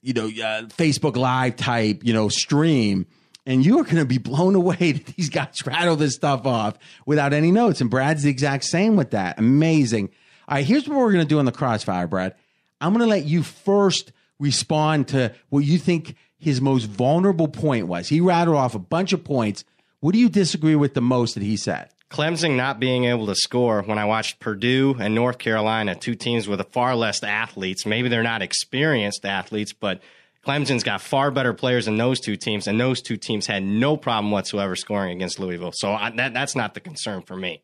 you 0.00 0.14
know, 0.14 0.28
uh, 0.28 0.62
Facebook 0.68 1.14
Live 1.14 1.56
type, 1.56 2.04
you 2.04 2.14
know, 2.14 2.30
stream. 2.30 3.04
And 3.44 3.66
you 3.66 3.80
are 3.80 3.84
going 3.84 3.96
to 3.96 4.06
be 4.06 4.16
blown 4.16 4.54
away 4.54 4.76
that 4.92 5.14
these 5.14 5.28
guys 5.28 5.58
rattle 5.66 5.96
this 5.96 6.14
stuff 6.14 6.46
off 6.46 6.78
without 7.04 7.34
any 7.34 7.50
notes. 7.50 7.82
And 7.82 7.90
Brad's 7.90 8.22
the 8.22 8.30
exact 8.30 8.64
same 8.64 8.96
with 8.96 9.10
that. 9.10 9.38
Amazing. 9.38 10.08
All 10.48 10.54
right, 10.54 10.64
here's 10.64 10.88
what 10.88 10.96
we're 10.96 11.12
going 11.12 11.26
to 11.26 11.28
do 11.28 11.38
on 11.38 11.44
the 11.44 11.52
crossfire, 11.52 12.06
Brad. 12.06 12.34
I'm 12.80 12.94
going 12.94 13.04
to 13.04 13.10
let 13.10 13.26
you 13.26 13.42
first 13.42 14.12
respond 14.38 15.08
to 15.08 15.34
what 15.48 15.60
you 15.60 15.78
think 15.78 16.16
his 16.38 16.60
most 16.60 16.84
vulnerable 16.84 17.48
point 17.48 17.86
was. 17.86 18.08
He 18.08 18.20
rattled 18.20 18.56
off 18.56 18.74
a 18.74 18.78
bunch 18.78 19.12
of 19.12 19.24
points. 19.24 19.64
What 20.00 20.12
do 20.12 20.18
you 20.18 20.28
disagree 20.28 20.76
with 20.76 20.94
the 20.94 21.00
most 21.00 21.34
that 21.34 21.42
he 21.42 21.56
said? 21.56 21.90
Clemson 22.10 22.56
not 22.56 22.80
being 22.80 23.04
able 23.04 23.26
to 23.26 23.34
score 23.34 23.82
when 23.82 23.98
I 23.98 24.06
watched 24.06 24.40
Purdue 24.40 24.96
and 24.98 25.14
North 25.14 25.38
Carolina, 25.38 25.94
two 25.94 26.14
teams 26.14 26.48
with 26.48 26.66
far 26.72 26.94
less 26.96 27.22
athletes. 27.22 27.84
Maybe 27.84 28.08
they're 28.08 28.22
not 28.22 28.40
experienced 28.40 29.26
athletes, 29.26 29.74
but 29.74 30.00
Clemson's 30.46 30.84
got 30.84 31.02
far 31.02 31.30
better 31.30 31.52
players 31.52 31.84
than 31.84 31.98
those 31.98 32.20
two 32.20 32.36
teams, 32.36 32.66
and 32.66 32.80
those 32.80 33.02
two 33.02 33.18
teams 33.18 33.46
had 33.46 33.62
no 33.62 33.96
problem 33.98 34.30
whatsoever 34.30 34.74
scoring 34.74 35.14
against 35.14 35.38
Louisville. 35.38 35.72
So 35.74 35.92
I, 35.92 36.10
that, 36.16 36.32
that's 36.32 36.56
not 36.56 36.72
the 36.72 36.80
concern 36.80 37.22
for 37.22 37.36
me. 37.36 37.62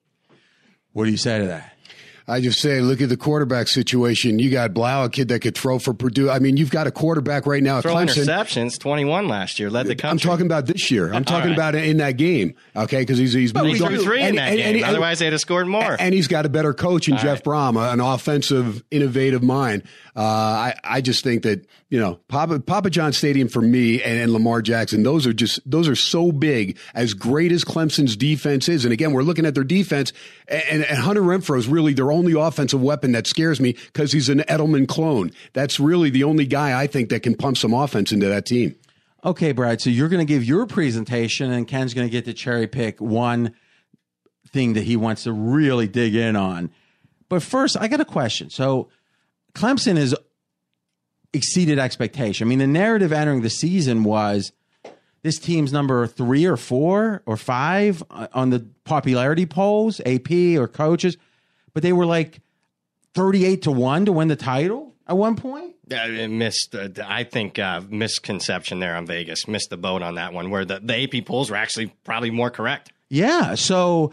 What 0.93 1.07
do 1.07 1.11
you 1.11 1.17
say 1.17 1.39
to 1.39 1.47
that? 1.47 1.74
I 2.27 2.41
just 2.41 2.61
say, 2.61 2.81
look 2.81 3.03
at 3.03 3.11
the 3.11 3.19
quarterback 3.19 3.69
situation. 3.69 4.39
You 4.39 4.51
got 4.51 4.73
Blough, 4.73 5.05
a 5.05 5.11
kid 5.11 5.29
that 5.29 5.41
could 5.41 5.55
throw 5.55 5.79
for 5.79 5.93
Purdue. 5.93 6.31
I 6.31 6.39
mean, 6.39 6.57
you've 6.57 6.71
got 6.71 6.87
a 6.87 6.91
quarterback 6.91 7.45
right 7.47 7.63
now 7.63 7.83
Throw 7.83 7.97
interceptions, 7.97 8.79
21 8.79 9.29
last 9.29 9.59
year, 9.59 9.69
led 9.69 9.87
the 9.87 9.95
country. 9.95 10.09
I'm 10.11 10.33
talking 10.33 10.47
about 10.47 10.65
this 10.65 10.91
year. 10.91 11.13
I'm 11.13 11.25
talking 11.27 11.51
right. 11.51 11.57
about 11.59 11.75
in 11.75 11.99
that 11.99 12.13
game. 12.13 12.55
Okay, 12.75 13.01
because 13.01 13.19
he's 13.19 13.35
he's 13.35 13.53
But 13.53 13.67
he 13.67 13.75
threw 13.77 14.03
three 14.03 14.21
in 14.23 14.29
And- 14.29 14.39
that 14.39 14.49
and- 14.49 14.57
game. 14.59 14.75
and- 14.77 14.85
Otherwise, 14.85 15.19
they'd 15.19 15.33
have 15.33 15.41
scored 15.41 15.67
more. 15.69 15.97
And 16.01 16.15
he's 16.15 16.27
got 16.29 16.47
a 16.47 16.49
better 16.49 16.73
coach 16.73 17.09
in 17.09 17.15
All 17.15 17.21
Jeff 17.21 17.47
right. 17.47 17.75
Brohm, 17.75 17.93
an 17.93 18.01
offensive, 18.01 18.83
innovative 18.91 19.43
mind. 19.43 19.83
Uh, 20.17 20.21
I, 20.21 20.75
I 20.85 21.01
just 21.01 21.25
think 21.25 21.43
that, 21.43 21.67
you 21.89 21.99
know, 21.99 22.21
Papa, 22.29 22.61
Papa 22.61 22.89
John 22.89 23.13
Stadium 23.13 23.49
for 23.49 23.61
me 23.61 24.01
and, 24.01 24.21
and 24.21 24.33
Lamar 24.33 24.63
Jackson, 24.63 25.03
those 25.03 25.27
are 25.27 25.33
just, 25.33 25.59
those 25.69 25.89
are 25.89 25.97
so 25.97 26.31
big 26.31 26.79
as 26.95 27.15
great 27.15 27.51
as 27.51 27.65
Clemson's 27.65 28.17
defense 28.17 28.69
is. 28.69 28.85
And 28.85 28.93
again, 28.93 29.13
we're 29.13 29.25
looking 29.25 29.45
at 29.45 29.57
their 29.57 29.65
defense 29.65 30.13
and, 30.47 30.85
and 30.85 30.99
Hunter 30.99 31.23
Renfrow 31.23 31.59
is 31.59 31.67
really 31.67 31.95
their 31.95 32.13
only 32.13 32.33
offensive 32.33 32.81
weapon 32.81 33.11
that 33.13 33.27
scares 33.27 33.61
me 33.61 33.73
because 33.73 34.13
he's 34.13 34.29
an 34.29 34.41
Edelman 34.41 34.87
clone. 34.87 35.33
That's 35.53 35.81
really 35.81 36.11
the 36.11 36.23
only 36.23 36.47
guy 36.47 36.81
I 36.81 36.87
think 36.87 37.09
that 37.09 37.25
can 37.25 37.35
pump 37.35 37.59
some 37.59 37.75
offense 37.75 38.13
into 38.13 38.29
that 38.29 38.47
team. 38.47 38.77
Okay, 39.25 39.53
Brad. 39.53 39.81
So 39.81 39.91
you're 39.91 40.11
going 40.11 40.25
to 40.25 40.31
give 40.31 40.45
your 40.45 40.67
presentation, 40.67 41.51
and 41.51 41.67
Ken's 41.67 41.95
going 41.95 42.07
to 42.07 42.13
get 42.13 42.27
to 42.27 42.35
cherry 42.35 42.67
pick 42.67 43.01
one 43.01 43.55
thing 44.49 44.75
that 44.75 44.85
he 44.85 44.97
wants 44.97 45.25
to 45.25 45.33
really 45.33 45.89
dig 45.89 46.15
in 46.15 46.37
on. 46.37 46.71
But 47.29 47.43
first, 47.43 47.77
I 47.77 47.89
got 47.89 48.01
a 48.01 48.05
question. 48.05 48.51
So 48.51 48.91
Clemson 49.55 49.97
has 49.97 50.15
exceeded 51.33 51.79
expectation. 51.79 52.47
I 52.47 52.49
mean, 52.49 52.59
the 52.59 52.67
narrative 52.67 53.13
entering 53.13 53.43
the 53.43 53.51
season 53.51 54.05
was 54.05 54.53
this 55.23 55.39
team's 55.39 55.73
number 55.73 56.07
three 56.07 56.45
or 56.45 56.57
four 56.57 57.23
or 57.27 57.37
five 57.37 58.03
on 58.11 58.51
the 58.51 58.67
popularity 58.85 59.47
polls, 59.47 60.01
AP 60.05 60.31
or 60.59 60.69
coaches, 60.69 61.17
but 61.73 61.83
they 61.83 61.93
were 61.93 62.07
like 62.07 62.41
38 63.15 63.63
to 63.63 63.73
1 63.73 64.07
to 64.07 64.13
win 64.13 64.29
the 64.29 64.37
title 64.37 64.95
at 65.07 65.17
one 65.17 65.37
point. 65.37 65.75
Yeah, 65.89 66.27
missed. 66.27 66.75
Uh, 66.75 66.89
I 67.05 67.25
think 67.25 67.59
uh, 67.59 67.83
misconception 67.89 68.81
there 68.81 68.97
on 68.97 69.07
Vegas. 69.07 69.47
Missed 69.47 69.71
the 69.71 69.77
boat 69.77 70.03
on 70.03 70.15
that 70.15 70.33
one, 70.33 70.51
where 70.51 70.65
the, 70.65 70.81
the 70.81 71.03
AP 71.03 71.27
polls 71.27 71.51
were 71.51 71.57
actually 71.57 71.89
probably 72.05 72.31
more 72.31 72.51
correct. 72.51 72.93
Yeah. 73.11 73.55
So 73.55 74.13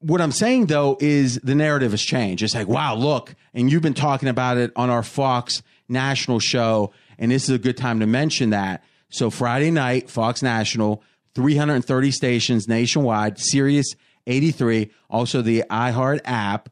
what 0.00 0.20
I'm 0.20 0.32
saying 0.32 0.66
though 0.66 0.96
is 1.00 1.36
the 1.42 1.54
narrative 1.54 1.92
has 1.92 2.02
changed. 2.02 2.42
It's 2.42 2.54
like, 2.54 2.68
wow, 2.68 2.94
look, 2.94 3.34
and 3.54 3.70
you've 3.70 3.82
been 3.82 3.94
talking 3.94 4.28
about 4.28 4.56
it 4.56 4.72
on 4.76 4.90
our 4.90 5.02
Fox 5.02 5.62
National 5.88 6.38
show, 6.38 6.92
and 7.18 7.30
this 7.30 7.44
is 7.44 7.50
a 7.50 7.58
good 7.58 7.76
time 7.76 8.00
to 8.00 8.06
mention 8.06 8.50
that. 8.50 8.84
So 9.08 9.30
Friday 9.30 9.70
night, 9.70 10.10
Fox 10.10 10.42
National, 10.42 11.02
330 11.34 12.10
stations 12.10 12.68
nationwide, 12.68 13.38
Sirius 13.38 13.94
83, 14.26 14.90
also 15.08 15.42
the 15.42 15.64
iHeart 15.70 16.20
app 16.24 16.68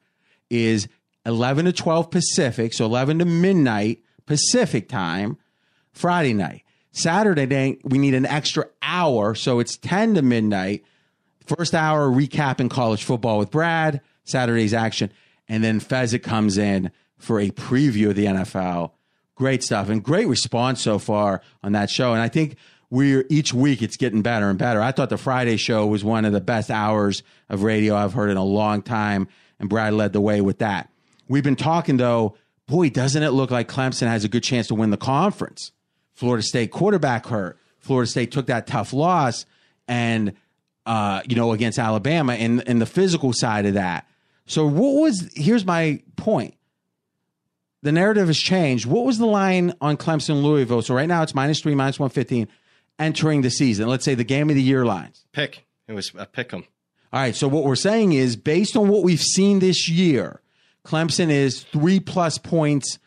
is 0.51 0.89
11 1.27 1.67
to 1.67 1.73
12 1.73 2.11
Pacific, 2.11 2.75
so 2.75 2.85
11 2.85 3.21
to 3.21 3.25
midnight 3.25 4.03
Pacific 4.27 4.89
time. 4.89 5.39
Friday 5.93 6.35
night. 6.35 6.63
Saturday 6.91 7.47
night, 7.47 7.81
we 7.85 7.99
need 7.99 8.15
an 8.15 8.27
extra 8.27 8.67
hour, 8.83 9.35
so 9.35 9.59
it's 9.61 9.77
10 9.77 10.15
to 10.15 10.23
midnight. 10.23 10.85
First 11.46 11.74
hour 11.74 12.09
recapping 12.09 12.70
college 12.70 13.04
football 13.04 13.38
with 13.38 13.50
Brad, 13.50 14.00
Saturday's 14.24 14.72
action, 14.72 15.11
and 15.48 15.62
then 15.62 15.80
Fezzik 15.80 16.22
comes 16.22 16.57
in 16.57 16.90
for 17.18 17.38
a 17.38 17.50
preview 17.50 18.11
of 18.11 18.16
the 18.16 18.26
NFL. 18.26 18.92
Great 19.35 19.62
stuff 19.62 19.88
and 19.88 20.02
great 20.02 20.28
response 20.28 20.80
so 20.80 20.98
far 20.98 21.42
on 21.62 21.72
that 21.72 21.90
show. 21.90 22.12
And 22.12 22.22
I 22.22 22.28
think 22.28 22.57
we're 22.88 23.26
each 23.28 23.52
week 23.52 23.83
it's 23.83 23.96
getting 23.96 24.22
better 24.22 24.48
and 24.48 24.59
better. 24.59 24.80
I 24.80 24.92
thought 24.92 25.11
the 25.11 25.18
Friday 25.18 25.57
show 25.57 25.87
was 25.87 26.04
one 26.04 26.24
of 26.24 26.33
the 26.33 26.40
best 26.40 26.70
hours 26.70 27.22
of 27.48 27.62
radio 27.62 27.96
I've 27.96 28.14
heard 28.14 28.30
in 28.30 28.37
a 28.37 28.44
long 28.44 28.83
time, 28.83 29.28
and 29.59 29.68
Brad 29.68 29.92
led 29.94 30.12
the 30.12 30.20
way 30.20 30.40
with 30.40 30.59
that. 30.59 30.88
We've 31.28 31.42
been 31.42 31.57
talking 31.57 31.96
though, 31.96 32.37
boy, 32.66 32.90
doesn't 32.90 33.22
it 33.22 33.30
look 33.30 33.50
like 33.50 33.68
Clemson 33.68 34.07
has 34.07 34.24
a 34.24 34.28
good 34.28 34.44
chance 34.44 34.68
to 34.68 34.74
win 34.74 34.90
the 34.90 34.96
conference? 34.96 35.72
Florida 36.12 36.42
State 36.42 36.70
quarterback 36.70 37.26
hurt. 37.26 37.59
Florida 37.78 38.09
State 38.09 38.30
took 38.30 38.46
that 38.46 38.66
tough 38.66 38.92
loss 38.92 39.44
and 39.88 40.33
uh, 40.87 41.23
you 41.29 41.37
know, 41.37 41.53
against 41.53 41.79
Alabama 41.79 42.35
and 42.35 42.66
and 42.68 42.81
the 42.81 42.87
physical 42.87 43.33
side 43.33 43.66
of 43.66 43.75
that. 43.75 44.07
So 44.47 44.66
what 44.66 45.01
was 45.01 45.31
here's 45.35 45.64
my 45.64 46.03
point. 46.16 46.55
The 47.83 47.92
narrative 47.92 48.29
has 48.29 48.38
changed. 48.38 48.87
What 48.87 49.05
was 49.05 49.18
the 49.18 49.27
line 49.27 49.75
on 49.81 49.97
Clemson 49.97 50.42
Louisville? 50.42 50.83
So 50.83 50.94
right 50.94 51.09
now 51.09 51.23
it's 51.23 51.35
minus 51.35 51.61
three, 51.61 51.75
minus 51.75 51.99
one 51.99 52.11
fifteen 52.11 52.49
entering 52.99 53.42
the 53.42 53.51
season. 53.51 53.88
Let's 53.88 54.05
say 54.05 54.14
the 54.14 54.25
game 54.25 54.49
of 54.51 54.57
the 54.57 54.62
year 54.62 54.85
lines. 54.87 55.25
Pick. 55.33 55.66
It 55.88 55.92
was 55.92 56.12
a 56.16 56.27
pick 56.27 56.53
'em. 56.55 56.64
All 57.12 57.20
right. 57.20 57.37
So 57.37 57.47
what 57.49 57.64
we're 57.64 57.77
saying 57.77 58.12
is 58.12 58.37
based 58.37 58.77
on 58.77 58.88
what 58.88 59.03
we've 59.03 59.20
seen 59.20 59.59
this 59.59 59.88
year, 59.88 60.40
Clemson 60.85 61.31
is 61.31 61.62
three 61.62 62.01
plus 62.01 62.38
points 62.38 62.99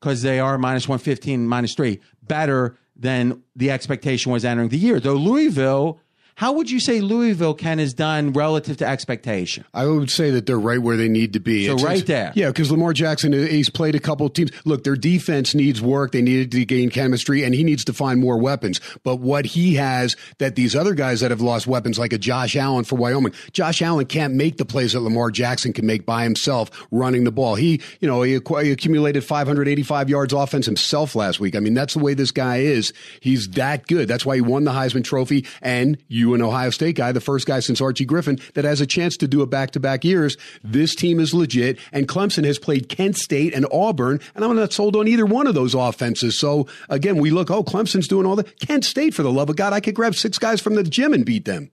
because 0.00 0.22
they 0.22 0.38
are 0.38 0.58
minus 0.58 0.88
115, 0.88 1.46
minus 1.46 1.74
three, 1.74 2.00
better 2.22 2.76
than 2.96 3.42
the 3.56 3.70
expectation 3.70 4.32
was 4.32 4.44
entering 4.44 4.68
the 4.68 4.78
year. 4.78 5.00
Though 5.00 5.14
Louisville 5.14 6.00
How 6.38 6.52
would 6.52 6.70
you 6.70 6.78
say 6.78 7.00
Louisville, 7.00 7.52
Ken, 7.54 7.80
has 7.80 7.92
done 7.92 8.32
relative 8.32 8.76
to 8.76 8.86
expectation? 8.86 9.64
I 9.74 9.86
would 9.86 10.08
say 10.08 10.30
that 10.30 10.46
they're 10.46 10.56
right 10.56 10.80
where 10.80 10.96
they 10.96 11.08
need 11.08 11.32
to 11.32 11.40
be. 11.40 11.66
So 11.66 11.72
It's- 11.72 11.84
right 11.84 12.06
there. 12.06 12.30
Yeah, 12.36 12.46
because 12.46 12.70
Lamar 12.70 12.92
Jackson, 12.92 13.32
he's 13.32 13.68
played 13.68 13.96
a 13.96 13.98
couple 13.98 14.28
teams. 14.28 14.52
Look, 14.64 14.84
their 14.84 14.94
defense 14.94 15.52
needs 15.52 15.82
work. 15.82 16.12
They 16.12 16.22
needed 16.22 16.52
to 16.52 16.64
gain 16.64 16.90
chemistry, 16.90 17.42
and 17.42 17.56
he 17.56 17.64
needs 17.64 17.84
to 17.86 17.92
find 17.92 18.20
more 18.20 18.38
weapons. 18.38 18.80
But 19.02 19.16
what 19.16 19.46
he 19.46 19.74
has 19.74 20.14
that 20.38 20.54
these 20.54 20.76
other 20.76 20.94
guys 20.94 21.18
that 21.22 21.32
have 21.32 21.40
lost 21.40 21.66
weapons, 21.66 21.98
like 21.98 22.12
a 22.12 22.18
Josh 22.18 22.54
Allen 22.54 22.84
for 22.84 22.94
Wyoming, 22.94 23.32
Josh 23.52 23.82
Allen 23.82 24.06
can't 24.06 24.34
make 24.34 24.58
the 24.58 24.64
plays 24.64 24.92
that 24.92 25.00
Lamar 25.00 25.32
Jackson 25.32 25.72
can 25.72 25.86
make 25.86 26.06
by 26.06 26.22
himself 26.22 26.70
running 26.92 27.24
the 27.24 27.32
ball. 27.32 27.56
He, 27.56 27.80
you 27.98 28.06
know, 28.06 28.22
he, 28.22 28.38
acqu- 28.38 28.62
he 28.62 28.70
accumulated 28.70 29.24
585 29.24 30.08
yards 30.08 30.32
offense 30.32 30.66
himself 30.66 31.16
last 31.16 31.40
week. 31.40 31.56
I 31.56 31.58
mean, 31.58 31.74
that's 31.74 31.94
the 31.94 32.00
way 32.00 32.14
this 32.14 32.30
guy 32.30 32.58
is. 32.58 32.92
He's 33.18 33.48
that 33.50 33.88
good. 33.88 34.06
That's 34.06 34.24
why 34.24 34.36
he 34.36 34.40
won 34.40 34.62
the 34.62 34.70
Heisman 34.70 35.02
Trophy. 35.02 35.44
And 35.60 35.98
you, 36.06 36.27
an 36.34 36.42
Ohio 36.42 36.70
State 36.70 36.96
guy, 36.96 37.12
the 37.12 37.20
first 37.20 37.46
guy 37.46 37.60
since 37.60 37.80
Archie 37.80 38.04
Griffin 38.04 38.38
that 38.54 38.64
has 38.64 38.80
a 38.80 38.86
chance 38.86 39.16
to 39.18 39.28
do 39.28 39.42
it 39.42 39.50
back 39.50 39.70
to 39.72 39.80
back 39.80 40.04
years. 40.04 40.36
This 40.64 40.94
team 40.94 41.20
is 41.20 41.32
legit. 41.34 41.78
And 41.92 42.06
Clemson 42.08 42.44
has 42.44 42.58
played 42.58 42.88
Kent 42.88 43.16
State 43.16 43.54
and 43.54 43.66
Auburn, 43.72 44.20
and 44.34 44.44
I'm 44.44 44.54
not 44.56 44.72
sold 44.72 44.96
on 44.96 45.08
either 45.08 45.26
one 45.26 45.46
of 45.46 45.54
those 45.54 45.74
offenses. 45.74 46.38
So 46.38 46.66
again, 46.88 47.16
we 47.18 47.30
look, 47.30 47.50
oh, 47.50 47.62
Clemson's 47.64 48.08
doing 48.08 48.26
all 48.26 48.36
that. 48.36 48.58
Kent 48.60 48.84
State, 48.84 49.14
for 49.14 49.22
the 49.22 49.32
love 49.32 49.50
of 49.50 49.56
God, 49.56 49.72
I 49.72 49.80
could 49.80 49.94
grab 49.94 50.14
six 50.14 50.38
guys 50.38 50.60
from 50.60 50.74
the 50.74 50.82
gym 50.84 51.12
and 51.12 51.24
beat 51.24 51.44
them. 51.44 51.70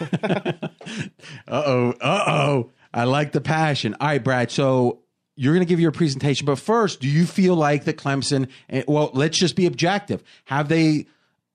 Uh 1.48 1.62
oh. 1.66 1.90
Uh 2.00 2.24
oh. 2.26 2.70
I 2.94 3.04
like 3.04 3.32
the 3.32 3.40
passion. 3.40 3.94
All 4.00 4.08
right, 4.08 4.22
Brad. 4.22 4.50
So 4.50 5.00
you're 5.36 5.54
going 5.54 5.64
to 5.64 5.68
give 5.68 5.80
your 5.80 5.92
presentation, 5.92 6.44
but 6.44 6.58
first, 6.58 7.00
do 7.00 7.08
you 7.08 7.24
feel 7.24 7.54
like 7.56 7.84
the 7.84 7.94
Clemson? 7.94 8.48
eh, 8.68 8.82
Well, 8.86 9.10
let's 9.14 9.38
just 9.38 9.56
be 9.56 9.66
objective. 9.66 10.22
Have 10.44 10.68
they 10.68 11.06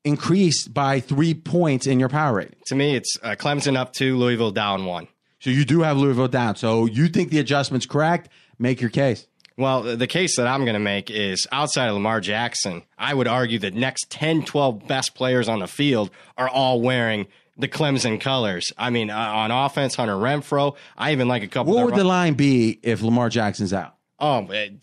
increased 0.07 0.73
by 0.73 0.99
three 0.99 1.33
points 1.33 1.85
in 1.85 1.99
your 1.99 2.09
power 2.09 2.37
rating? 2.37 2.55
To 2.67 2.75
me, 2.75 2.95
it's 2.95 3.17
uh, 3.21 3.35
Clemson 3.37 3.77
up 3.77 3.93
two, 3.93 4.17
Louisville 4.17 4.51
down 4.51 4.85
one. 4.85 5.07
So 5.39 5.49
you 5.49 5.65
do 5.65 5.81
have 5.81 5.97
Louisville 5.97 6.27
down. 6.27 6.55
So 6.55 6.85
you 6.85 7.07
think 7.07 7.29
the 7.29 7.39
adjustment's 7.39 7.85
correct? 7.85 8.29
Make 8.57 8.81
your 8.81 8.89
case. 8.89 9.27
Well, 9.57 9.81
the 9.81 10.07
case 10.07 10.37
that 10.37 10.47
I'm 10.47 10.61
going 10.65 10.75
to 10.75 10.79
make 10.79 11.09
is 11.09 11.47
outside 11.51 11.87
of 11.87 11.95
Lamar 11.95 12.21
Jackson, 12.21 12.83
I 12.97 13.13
would 13.13 13.27
argue 13.27 13.57
the 13.57 13.71
next 13.71 14.11
10, 14.11 14.45
12 14.45 14.87
best 14.87 15.15
players 15.15 15.49
on 15.49 15.59
the 15.59 15.67
field 15.67 16.11
are 16.37 16.47
all 16.47 16.79
wearing 16.79 17.25
the 17.57 17.67
Clemson 17.67 18.21
colors. 18.21 18.71
I 18.77 18.91
mean, 18.91 19.09
uh, 19.09 19.17
on 19.17 19.49
offense, 19.49 19.95
Hunter 19.95 20.13
Renfrow. 20.13 20.75
I 20.95 21.11
even 21.11 21.27
like 21.27 21.41
a 21.41 21.47
couple. 21.47 21.73
What 21.73 21.85
would 21.85 21.95
their 21.95 22.03
the 22.03 22.07
line 22.09 22.35
be 22.35 22.79
if 22.83 23.01
Lamar 23.01 23.29
Jackson's 23.29 23.73
out? 23.73 23.95
Oh, 24.19 24.47
it, 24.51 24.73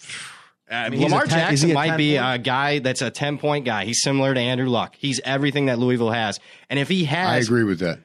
uh, 0.71 0.91
mean, 0.91 1.03
Lamar 1.03 1.25
a 1.25 1.29
ten- 1.29 1.39
Jackson 1.39 1.71
a 1.71 1.75
might 1.75 1.97
be 1.97 2.17
point? 2.19 2.35
a 2.35 2.39
guy 2.39 2.79
that's 2.79 3.03
a 3.03 3.11
10 3.11 3.39
point 3.39 3.65
guy. 3.65 3.85
He's 3.85 4.01
similar 4.03 4.33
to 4.35 4.41
Andrew 4.41 4.69
Luck. 4.69 4.95
He's 4.99 5.21
everything 5.25 5.67
that 5.67 5.79
Louisville 5.79 6.11
has. 6.11 6.41
And 6.71 6.79
if 6.79 6.89
he 6.89 7.05
has. 7.05 7.29
I 7.29 7.37
agree 7.39 7.65
with 7.65 7.81
that. 7.81 7.99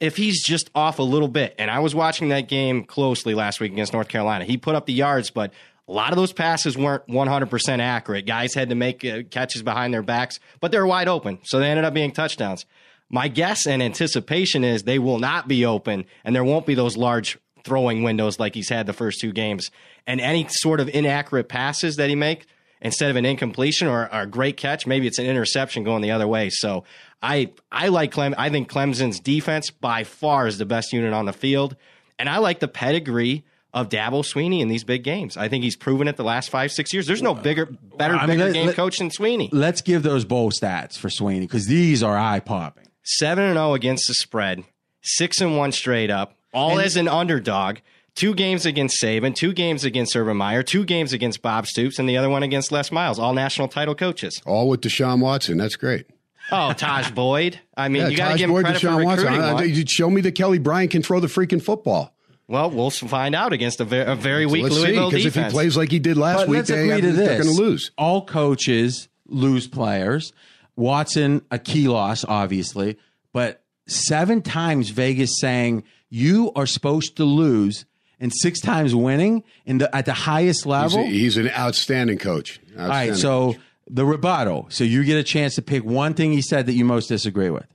if 0.00 0.16
he's 0.16 0.42
just 0.42 0.70
off 0.74 0.98
a 0.98 1.02
little 1.02 1.28
bit, 1.28 1.54
and 1.58 1.70
I 1.70 1.80
was 1.80 1.94
watching 1.94 2.28
that 2.28 2.48
game 2.48 2.84
closely 2.84 3.34
last 3.34 3.60
week 3.60 3.72
against 3.72 3.92
North 3.92 4.08
Carolina, 4.08 4.44
he 4.44 4.56
put 4.56 4.74
up 4.74 4.86
the 4.86 4.92
yards, 4.92 5.30
but 5.30 5.52
a 5.88 5.92
lot 5.92 6.10
of 6.12 6.16
those 6.16 6.32
passes 6.32 6.76
weren't 6.78 7.06
100% 7.08 7.78
accurate. 7.80 8.26
Guys 8.26 8.54
had 8.54 8.68
to 8.68 8.74
make 8.74 9.04
uh, 9.04 9.22
catches 9.30 9.62
behind 9.62 9.92
their 9.92 10.02
backs, 10.02 10.38
but 10.60 10.70
they 10.70 10.78
were 10.78 10.86
wide 10.86 11.08
open, 11.08 11.38
so 11.44 11.58
they 11.58 11.68
ended 11.68 11.84
up 11.84 11.94
being 11.94 12.12
touchdowns. 12.12 12.64
My 13.10 13.28
guess 13.28 13.66
and 13.66 13.82
anticipation 13.82 14.64
is 14.64 14.82
they 14.82 14.98
will 14.98 15.18
not 15.18 15.48
be 15.48 15.64
open, 15.64 16.04
and 16.24 16.34
there 16.36 16.44
won't 16.44 16.66
be 16.66 16.74
those 16.74 16.96
large 16.96 17.38
throwing 17.68 18.02
windows 18.02 18.38
like 18.40 18.54
he's 18.54 18.68
had 18.70 18.86
the 18.86 18.92
first 18.92 19.20
two 19.20 19.32
games. 19.32 19.70
And 20.06 20.20
any 20.20 20.46
sort 20.48 20.80
of 20.80 20.88
inaccurate 20.88 21.48
passes 21.48 21.96
that 21.96 22.08
he 22.08 22.14
make, 22.14 22.46
instead 22.80 23.10
of 23.10 23.16
an 23.16 23.26
incompletion 23.26 23.86
or, 23.88 24.12
or 24.12 24.22
a 24.22 24.26
great 24.26 24.56
catch, 24.56 24.86
maybe 24.86 25.06
it's 25.06 25.18
an 25.18 25.26
interception 25.26 25.84
going 25.84 26.00
the 26.02 26.10
other 26.12 26.26
way. 26.26 26.48
So 26.50 26.84
I 27.22 27.50
I 27.70 27.88
like 27.88 28.10
Clem. 28.12 28.34
I 28.38 28.48
think 28.50 28.70
Clemson's 28.70 29.20
defense 29.20 29.70
by 29.70 30.04
far 30.04 30.46
is 30.46 30.56
the 30.58 30.64
best 30.66 30.92
unit 30.92 31.12
on 31.12 31.26
the 31.26 31.32
field, 31.32 31.76
and 32.18 32.28
I 32.28 32.38
like 32.38 32.60
the 32.60 32.68
pedigree 32.68 33.44
of 33.74 33.90
Dabo 33.90 34.22
Swinney 34.24 34.60
in 34.60 34.68
these 34.68 34.82
big 34.82 35.02
games. 35.04 35.36
I 35.36 35.48
think 35.48 35.62
he's 35.62 35.76
proven 35.76 36.08
it 36.08 36.16
the 36.16 36.24
last 36.24 36.48
five 36.48 36.72
six 36.72 36.92
years. 36.94 37.06
There's 37.06 37.20
no 37.22 37.34
bigger, 37.34 37.66
better, 37.66 38.14
I 38.14 38.20
mean, 38.26 38.36
bigger 38.38 38.44
let- 38.46 38.54
game 38.54 38.66
let- 38.68 38.76
coach 38.76 38.98
than 38.98 39.10
Swinney. 39.10 39.50
Let's 39.52 39.82
give 39.82 40.02
those 40.02 40.24
bowl 40.24 40.50
stats 40.50 40.96
for 40.96 41.08
Swinney 41.08 41.40
because 41.42 41.66
these 41.66 42.02
are 42.02 42.16
eye 42.16 42.40
popping. 42.40 42.86
Seven 43.02 43.44
and 43.44 43.56
zero 43.56 43.74
against 43.74 44.06
the 44.08 44.14
spread, 44.14 44.64
six 45.02 45.40
and 45.42 45.56
one 45.58 45.72
straight 45.72 46.10
up, 46.10 46.37
all 46.52 46.78
as 46.80 46.96
an 46.96 47.08
underdog. 47.08 47.78
Two 48.14 48.34
games 48.34 48.66
against 48.66 49.00
Saban, 49.00 49.32
two 49.34 49.52
games 49.52 49.84
against 49.84 50.16
Urban 50.16 50.36
Meyer, 50.36 50.64
two 50.64 50.84
games 50.84 51.12
against 51.12 51.40
Bob 51.40 51.66
Stoops, 51.66 52.00
and 52.00 52.08
the 52.08 52.16
other 52.16 52.28
one 52.28 52.42
against 52.42 52.72
Les 52.72 52.90
Miles. 52.90 53.18
All 53.18 53.32
national 53.32 53.68
title 53.68 53.94
coaches. 53.94 54.42
All 54.44 54.68
with 54.68 54.80
Deshaun 54.80 55.20
Watson. 55.20 55.56
That's 55.58 55.76
great. 55.76 56.06
Oh, 56.50 56.72
Tajh 56.76 57.14
Boyd. 57.14 57.60
I 57.76 57.88
mean, 57.88 58.02
Yeah, 58.02 58.08
you 58.08 58.16
got 58.16 58.32
to 58.32 58.38
give 58.38 58.50
him 58.50 58.54
Boyd, 58.54 58.64
credit 58.64 58.80
for 58.80 58.86
Deshaun 58.88 59.04
Watson. 59.04 59.26
recruiting. 59.32 59.78
I- 59.78 59.80
I- 59.80 59.84
show 59.86 60.10
me 60.10 60.20
that 60.22 60.32
Kelly 60.32 60.58
Bryant 60.58 60.90
can 60.90 61.02
throw 61.02 61.20
the 61.20 61.28
freaking 61.28 61.62
football. 61.62 62.12
Well, 62.48 62.70
we'll 62.70 62.90
find 62.90 63.34
out 63.36 63.52
against 63.52 63.78
a 63.80 63.84
very, 63.84 64.10
a 64.10 64.16
very 64.16 64.46
weak 64.46 64.64
Let's 64.64 64.76
see, 64.76 64.80
Louisville 64.86 65.10
because 65.10 65.26
if 65.26 65.34
he 65.36 65.44
plays 65.50 65.76
like 65.76 65.90
he 65.92 65.98
did 66.00 66.16
last 66.16 66.38
But 66.38 66.48
week, 66.48 66.56
let's 66.56 66.70
they 66.70 66.78
agree 66.80 66.90
have, 66.92 67.00
to 67.02 67.12
they're 67.12 67.42
going 67.42 67.54
to 67.56 67.62
lose. 67.62 67.90
All 67.98 68.24
coaches 68.24 69.08
lose 69.26 69.68
players. 69.68 70.32
Watson 70.74 71.42
a 71.50 71.58
key 71.58 71.88
loss, 71.88 72.24
obviously, 72.24 72.96
but 73.32 73.62
seven 73.86 74.42
times 74.42 74.90
Vegas 74.90 75.38
saying 75.40 75.84
you 76.10 76.52
are 76.56 76.66
supposed 76.66 77.16
to 77.16 77.24
lose, 77.24 77.84
and 78.20 78.32
six 78.34 78.60
times 78.60 78.94
winning 78.94 79.44
in 79.66 79.78
the 79.78 79.94
at 79.94 80.04
the 80.06 80.12
highest 80.12 80.60
He's, 80.60 80.66
level. 80.66 81.00
a- 81.00 81.06
he's 81.06 81.36
an 81.36 81.48
outstanding 81.50 82.18
coach. 82.18 82.60
All 82.78 82.88
right, 82.88 83.14
so 83.14 83.56
the 83.88 84.04
rebuttal. 84.04 84.66
So 84.70 84.84
you 84.84 85.04
get 85.04 85.16
a 85.18 85.22
chance 85.22 85.54
to 85.56 85.62
pick 85.62 85.84
one 85.84 86.14
thing 86.14 86.32
he 86.32 86.42
said 86.42 86.66
that 86.66 86.72
you 86.74 86.84
most 86.84 87.06
disagree 87.08 87.50
with. 87.50 87.66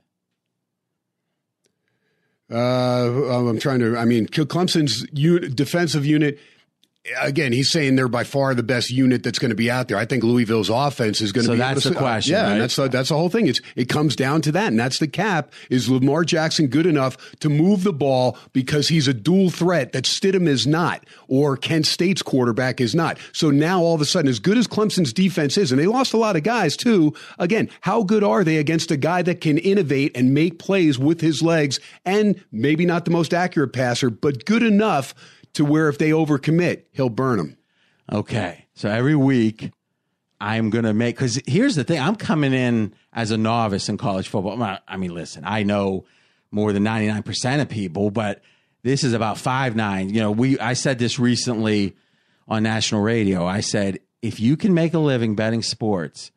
Uh, 2.50 3.48
I'm 3.48 3.58
trying 3.58 3.80
to. 3.80 3.96
I 3.96 4.04
mean, 4.04 4.26
Clemson's 4.26 5.02
defensive 5.54 6.04
unit. 6.04 6.38
Again, 7.20 7.52
he's 7.52 7.70
saying 7.70 7.96
they're 7.96 8.08
by 8.08 8.24
far 8.24 8.54
the 8.54 8.62
best 8.62 8.90
unit 8.90 9.22
that's 9.22 9.38
going 9.38 9.50
to 9.50 9.54
be 9.54 9.70
out 9.70 9.88
there. 9.88 9.98
I 9.98 10.06
think 10.06 10.24
Louisville's 10.24 10.70
offense 10.70 11.20
is 11.20 11.32
going 11.32 11.44
to 11.44 11.52
be. 11.52 11.58
So 11.58 11.62
that's 11.62 11.84
the 11.84 11.94
question, 11.94 12.32
yeah, 12.32 12.44
right? 12.44 12.52
and 12.52 12.60
that's 12.62 12.76
the, 12.76 12.88
that's 12.88 13.10
the 13.10 13.14
whole 13.14 13.28
thing. 13.28 13.46
It's 13.46 13.60
it 13.76 13.90
comes 13.90 14.16
down 14.16 14.40
to 14.42 14.52
that, 14.52 14.68
and 14.68 14.80
that's 14.80 14.98
the 14.98 15.06
cap. 15.06 15.52
Is 15.68 15.90
Lamar 15.90 16.24
Jackson 16.24 16.68
good 16.68 16.86
enough 16.86 17.18
to 17.40 17.50
move 17.50 17.84
the 17.84 17.92
ball 17.92 18.38
because 18.54 18.88
he's 18.88 19.06
a 19.06 19.12
dual 19.12 19.50
threat 19.50 19.92
that 19.92 20.04
Stidham 20.04 20.48
is 20.48 20.66
not, 20.66 21.04
or 21.28 21.58
Kent 21.58 21.84
State's 21.84 22.22
quarterback 22.22 22.80
is 22.80 22.94
not. 22.94 23.18
So 23.32 23.50
now 23.50 23.82
all 23.82 23.94
of 23.94 24.00
a 24.00 24.06
sudden, 24.06 24.30
as 24.30 24.38
good 24.38 24.56
as 24.56 24.66
Clemson's 24.66 25.12
defense 25.12 25.58
is, 25.58 25.72
and 25.72 25.78
they 25.78 25.86
lost 25.86 26.14
a 26.14 26.18
lot 26.18 26.36
of 26.36 26.42
guys 26.42 26.74
too. 26.74 27.12
Again, 27.38 27.68
how 27.82 28.02
good 28.02 28.24
are 28.24 28.44
they 28.44 28.56
against 28.56 28.90
a 28.90 28.96
guy 28.96 29.20
that 29.20 29.42
can 29.42 29.58
innovate 29.58 30.16
and 30.16 30.32
make 30.32 30.58
plays 30.58 30.98
with 30.98 31.20
his 31.20 31.42
legs, 31.42 31.80
and 32.06 32.42
maybe 32.50 32.86
not 32.86 33.04
the 33.04 33.10
most 33.10 33.34
accurate 33.34 33.74
passer, 33.74 34.08
but 34.08 34.46
good 34.46 34.62
enough 34.62 35.14
to 35.54 35.64
where 35.64 35.88
if 35.88 35.98
they 35.98 36.10
overcommit, 36.10 36.84
he'll 36.92 37.08
burn 37.08 37.38
them. 37.38 37.56
Okay. 38.12 38.66
So 38.74 38.88
every 38.88 39.16
week 39.16 39.72
I'm 40.40 40.70
going 40.70 40.84
to 40.84 40.94
make, 40.94 41.16
because 41.16 41.40
here's 41.46 41.74
the 41.74 41.84
thing 41.84 42.00
I'm 42.00 42.16
coming 42.16 42.52
in 42.52 42.94
as 43.12 43.30
a 43.30 43.38
novice 43.38 43.88
in 43.88 43.96
college 43.96 44.28
football. 44.28 44.78
I 44.86 44.96
mean, 44.96 45.14
listen, 45.14 45.44
I 45.46 45.62
know 45.62 46.04
more 46.50 46.72
than 46.72 46.84
99% 46.84 47.62
of 47.62 47.68
people, 47.68 48.10
but 48.10 48.42
this 48.82 49.02
is 49.02 49.12
about 49.12 49.38
five 49.38 49.74
nine. 49.74 50.10
You 50.10 50.20
know, 50.20 50.30
we, 50.30 50.58
I 50.58 50.74
said 50.74 50.98
this 50.98 51.18
recently 51.18 51.96
on 52.46 52.62
national 52.62 53.00
radio. 53.00 53.46
I 53.46 53.60
said, 53.60 54.00
if 54.20 54.40
you 54.40 54.56
can 54.56 54.74
make 54.74 54.94
a 54.94 54.98
living 54.98 55.34
betting 55.34 55.62
sports, 55.62 56.30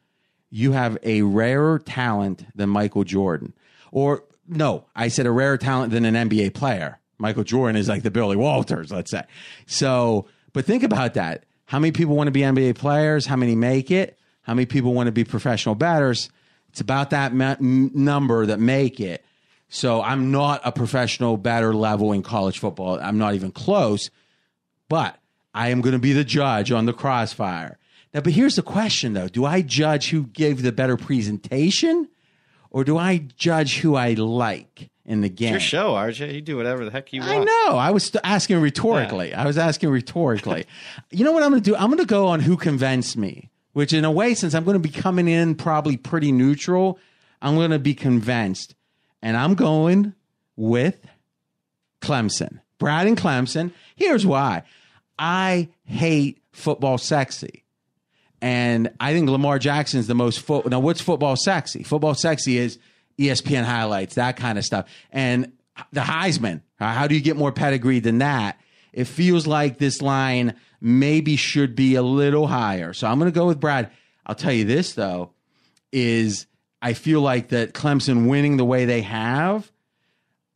you 0.49 0.71
have 0.71 0.97
a 1.03 1.21
rarer 1.23 1.80
talent 1.80 2.45
than 2.56 2.69
Michael 2.69 3.03
Jordan. 3.03 3.53
Or 3.91 4.23
no, 4.47 4.86
I 4.95 5.10
said 5.10 5.25
a 5.25 5.32
rarer 5.32 5.58
talent 5.58 5.91
than 5.91 6.06
an 6.06 6.30
NBA 6.30 6.53
player. 6.53 6.99
Michael 7.17 7.43
Jordan 7.43 7.75
is 7.75 7.88
like 7.89 8.03
the 8.03 8.12
Billy 8.12 8.36
Walters, 8.36 8.91
let's 8.91 9.12
say. 9.12 9.23
So, 9.65 10.27
but 10.53 10.65
think 10.65 10.84
about 10.84 11.15
that. 11.15 11.45
How 11.65 11.80
many 11.80 11.91
people 11.91 12.15
want 12.15 12.27
to 12.27 12.32
be 12.32 12.41
NBA 12.41 12.75
players? 12.75 13.25
How 13.25 13.36
many 13.36 13.56
make 13.56 13.91
it? 13.91 14.17
How 14.43 14.53
many 14.53 14.65
people 14.65 14.93
want 14.93 15.08
to 15.08 15.12
be 15.12 15.23
professional 15.23 15.75
batters? 15.75 16.30
It's 16.69 16.80
about 16.80 17.10
that 17.10 17.34
number 17.34 18.45
that 18.45 18.60
make 18.60 18.99
it. 18.99 19.25
So 19.69 20.01
I'm 20.01 20.32
not 20.32 20.62
a 20.63 20.71
professional 20.71 21.36
batter 21.36 21.73
level 21.73 22.13
in 22.13 22.23
college 22.23 22.60
football. 22.60 22.99
I'm 22.99 23.17
not 23.17 23.34
even 23.34 23.51
close 23.51 24.10
but 24.89 25.19
I 25.53 25.69
am 25.69 25.82
going 25.82 25.93
to 25.93 25.99
be 25.99 26.13
the 26.13 26.23
judge 26.23 26.71
on 26.71 26.86
the 26.86 26.93
crossfire. 26.93 27.77
Now, 28.13 28.21
but 28.21 28.34
here's 28.34 28.56
the 28.56 28.62
question 28.62 29.13
though 29.13 29.27
Do 29.27 29.45
I 29.45 29.62
judge 29.62 30.10
who 30.10 30.27
gave 30.27 30.62
the 30.62 30.71
better 30.71 30.97
presentation 30.97 32.10
or 32.69 32.84
do 32.84 32.97
I 32.97 33.25
judge 33.38 33.80
who 33.80 33.95
I 33.95 34.13
like 34.13 34.89
in 35.06 35.21
the 35.21 35.30
game? 35.30 35.51
Your 35.51 35.60
show, 35.60 35.93
RJ. 35.93 36.34
You 36.34 36.41
do 36.41 36.58
whatever 36.58 36.86
the 36.86 36.91
heck 36.91 37.13
you 37.13 37.21
want. 37.21 37.32
I 37.32 37.43
know. 37.43 37.77
I 37.77 37.91
was 37.91 38.06
st- 38.06 38.21
asking 38.23 38.60
rhetorically. 38.62 39.34
I 39.34 39.45
was 39.45 39.58
asking 39.58 39.89
rhetorically. 39.89 40.65
you 41.12 41.23
know 41.23 41.32
what 41.32 41.43
I'm 41.43 41.51
going 41.51 41.62
to 41.62 41.69
do? 41.69 41.75
I'm 41.75 41.88
going 41.88 41.99
to 41.99 42.06
go 42.06 42.27
on 42.27 42.39
who 42.39 42.58
convinced 42.58 43.17
me, 43.17 43.49
which 43.73 43.93
in 43.93 44.06
a 44.06 44.12
way, 44.12 44.34
since 44.34 44.53
I'm 44.53 44.63
going 44.63 44.75
to 44.75 44.80
be 44.80 44.89
coming 44.89 45.27
in 45.27 45.56
probably 45.56 45.97
pretty 45.97 46.32
neutral, 46.32 46.99
I'm 47.41 47.56
going 47.56 47.71
to 47.71 47.80
be 47.80 47.93
convinced. 47.93 48.75
And 49.21 49.36
I'm 49.36 49.56
going 49.56 50.13
with 50.56 50.99
Clemson. 52.01 52.60
Brad 52.77 53.08
and 53.08 53.17
Clemson. 53.17 53.71
Here's 53.95 54.25
why. 54.25 54.63
I 55.17 55.69
hate 55.86 56.41
football 56.51 56.97
sexy. 56.97 57.63
And 58.41 58.91
I 59.00 59.13
think 59.13 59.30
Lamar 59.30 59.60
Jackson's 59.60 60.08
the 60.08 60.15
most. 60.15 60.47
Now, 60.50 60.80
what's 60.80 61.02
football 61.02 61.36
sexy? 61.36 61.84
Football 61.84 62.13
sexy 62.13 62.58
is 62.58 62.78
ESPN 63.17 63.63
highlights, 63.63 64.15
that 64.15 64.38
kind 64.38 64.58
of 64.58 64.65
stuff. 64.65 64.88
And 65.12 65.54
the 65.91 66.02
Heisman, 66.02 66.62
how 66.80 67.08
do 67.08 67.15
you 67.15 67.21
get 67.21 67.36
more 67.36 67.52
pedigree 67.52 68.00
than 68.00 68.19
that? 68.19 68.60
It 68.93 69.06
feels 69.06 69.47
like 69.47 69.78
this 69.78 70.02
line 70.02 70.56
maybe 70.80 71.36
should 71.36 71.76
be 71.76 71.95
a 71.95 72.02
little 72.02 72.47
higher. 72.47 72.93
So 72.93 73.08
I'm 73.08 73.19
going 73.19 73.32
to 73.32 73.36
go 73.38 73.47
with 73.47 73.60
Brad. 73.60 73.91
I'll 74.26 74.36
tell 74.36 74.54
you 74.54 74.65
this 74.65 74.93
though, 74.93 75.32
is 75.91 76.45
I 76.82 76.93
feel 76.93 77.21
like 77.21 77.50
that 77.50 77.73
Clemson 77.73 78.28
winning 78.28 78.58
the 78.58 78.65
way 78.65 78.86
they 78.86 79.02
have. 79.02 79.71